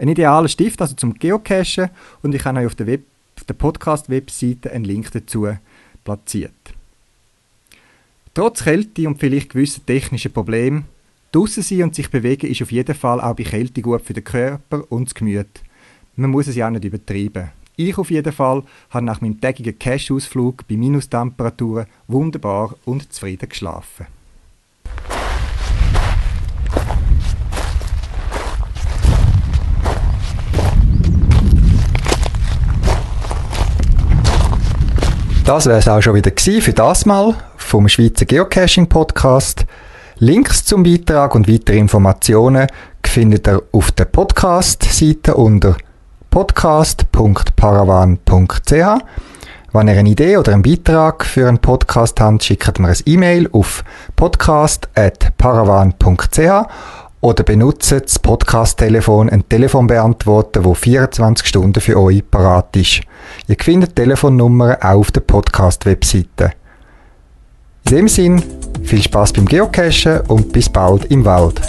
Ein 0.00 0.08
idealer 0.08 0.48
Stift 0.48 0.80
also 0.80 0.94
zum 0.94 1.12
Geocachen 1.12 1.90
und 2.22 2.34
ich 2.34 2.42
habe 2.46 2.60
euch 2.60 2.66
auf 2.66 2.74
der, 2.74 2.86
Web, 2.86 3.04
der 3.46 3.52
Podcast-Webseite 3.52 4.72
einen 4.72 4.86
Link 4.86 5.12
dazu 5.12 5.48
platziert. 6.04 6.54
Trotz 8.32 8.64
Kälte 8.64 9.06
und 9.06 9.20
vielleicht 9.20 9.50
gewissen 9.50 9.84
technischen 9.84 10.32
Problemen, 10.32 10.86
draussen 11.32 11.62
sein 11.62 11.82
und 11.82 11.94
sich 11.94 12.08
bewegen 12.08 12.50
ist 12.50 12.62
auf 12.62 12.72
jeden 12.72 12.94
Fall 12.94 13.20
auch 13.20 13.36
bei 13.36 13.42
Kälte 13.42 13.82
gut 13.82 14.00
für 14.00 14.14
den 14.14 14.24
Körper 14.24 14.90
und 14.90 15.10
das 15.10 15.14
Gemüt. 15.14 15.60
Man 16.16 16.30
muss 16.30 16.46
es 16.46 16.56
ja 16.56 16.66
auch 16.66 16.70
nicht 16.70 16.86
übertreiben. 16.86 17.50
Ich 17.76 17.98
auf 17.98 18.10
jeden 18.10 18.32
Fall 18.32 18.62
habe 18.88 19.04
nach 19.04 19.20
meinem 19.20 19.38
tägigen 19.38 19.78
Cash-Ausflug 19.78 20.66
bei 20.66 20.78
Minustemperaturen 20.78 21.84
wunderbar 22.08 22.74
und 22.86 23.12
zufrieden 23.12 23.50
geschlafen. 23.50 24.06
Das 35.50 35.66
wäre 35.66 35.80
es 35.80 35.88
auch 35.88 36.00
schon 36.00 36.14
wieder 36.14 36.30
für 36.38 36.72
das 36.72 37.04
Mal 37.06 37.34
vom 37.56 37.88
Schweizer 37.88 38.24
Geocaching 38.24 38.86
Podcast. 38.86 39.66
Links 40.18 40.64
zum 40.64 40.84
Beitrag 40.84 41.34
und 41.34 41.48
weitere 41.48 41.76
Informationen 41.76 42.68
findet 43.04 43.48
ihr 43.48 43.60
auf 43.72 43.90
der 43.90 44.04
Podcast-Seite 44.04 45.34
unter 45.34 45.74
podcast.paravan.ch. 46.30 48.70
Wenn 49.72 49.88
ihr 49.88 49.98
eine 49.98 50.10
Idee 50.10 50.36
oder 50.36 50.52
einen 50.52 50.62
Beitrag 50.62 51.24
für 51.24 51.48
einen 51.48 51.58
Podcast 51.58 52.20
habt, 52.20 52.44
schickt 52.44 52.78
mir 52.78 52.90
ein 52.90 52.96
E-Mail 53.04 53.48
auf 53.50 53.82
podcast.paravan.ch 54.14 57.09
oder 57.20 57.44
benutzt 57.44 57.92
das 57.92 58.18
Podcast-Telefon, 58.18 59.28
ein 59.28 59.48
Telefonbeantworter, 59.48 60.64
wo 60.64 60.74
24 60.74 61.46
Stunden 61.46 61.80
für 61.80 61.98
euch 61.98 62.22
parat 62.30 62.74
ist. 62.76 63.02
Ihr 63.46 63.56
findet 63.60 63.94
Telefonnummern 63.94 64.76
auch 64.80 65.00
auf 65.00 65.10
der 65.10 65.20
Podcast-Webseite. 65.20 66.52
In 67.84 67.96
dem 67.96 68.08
Sinn, 68.08 68.42
viel 68.82 69.02
Spaß 69.02 69.34
beim 69.34 69.46
Geocachen 69.46 70.20
und 70.28 70.52
bis 70.52 70.68
bald 70.68 71.06
im 71.06 71.24
Wald. 71.24 71.60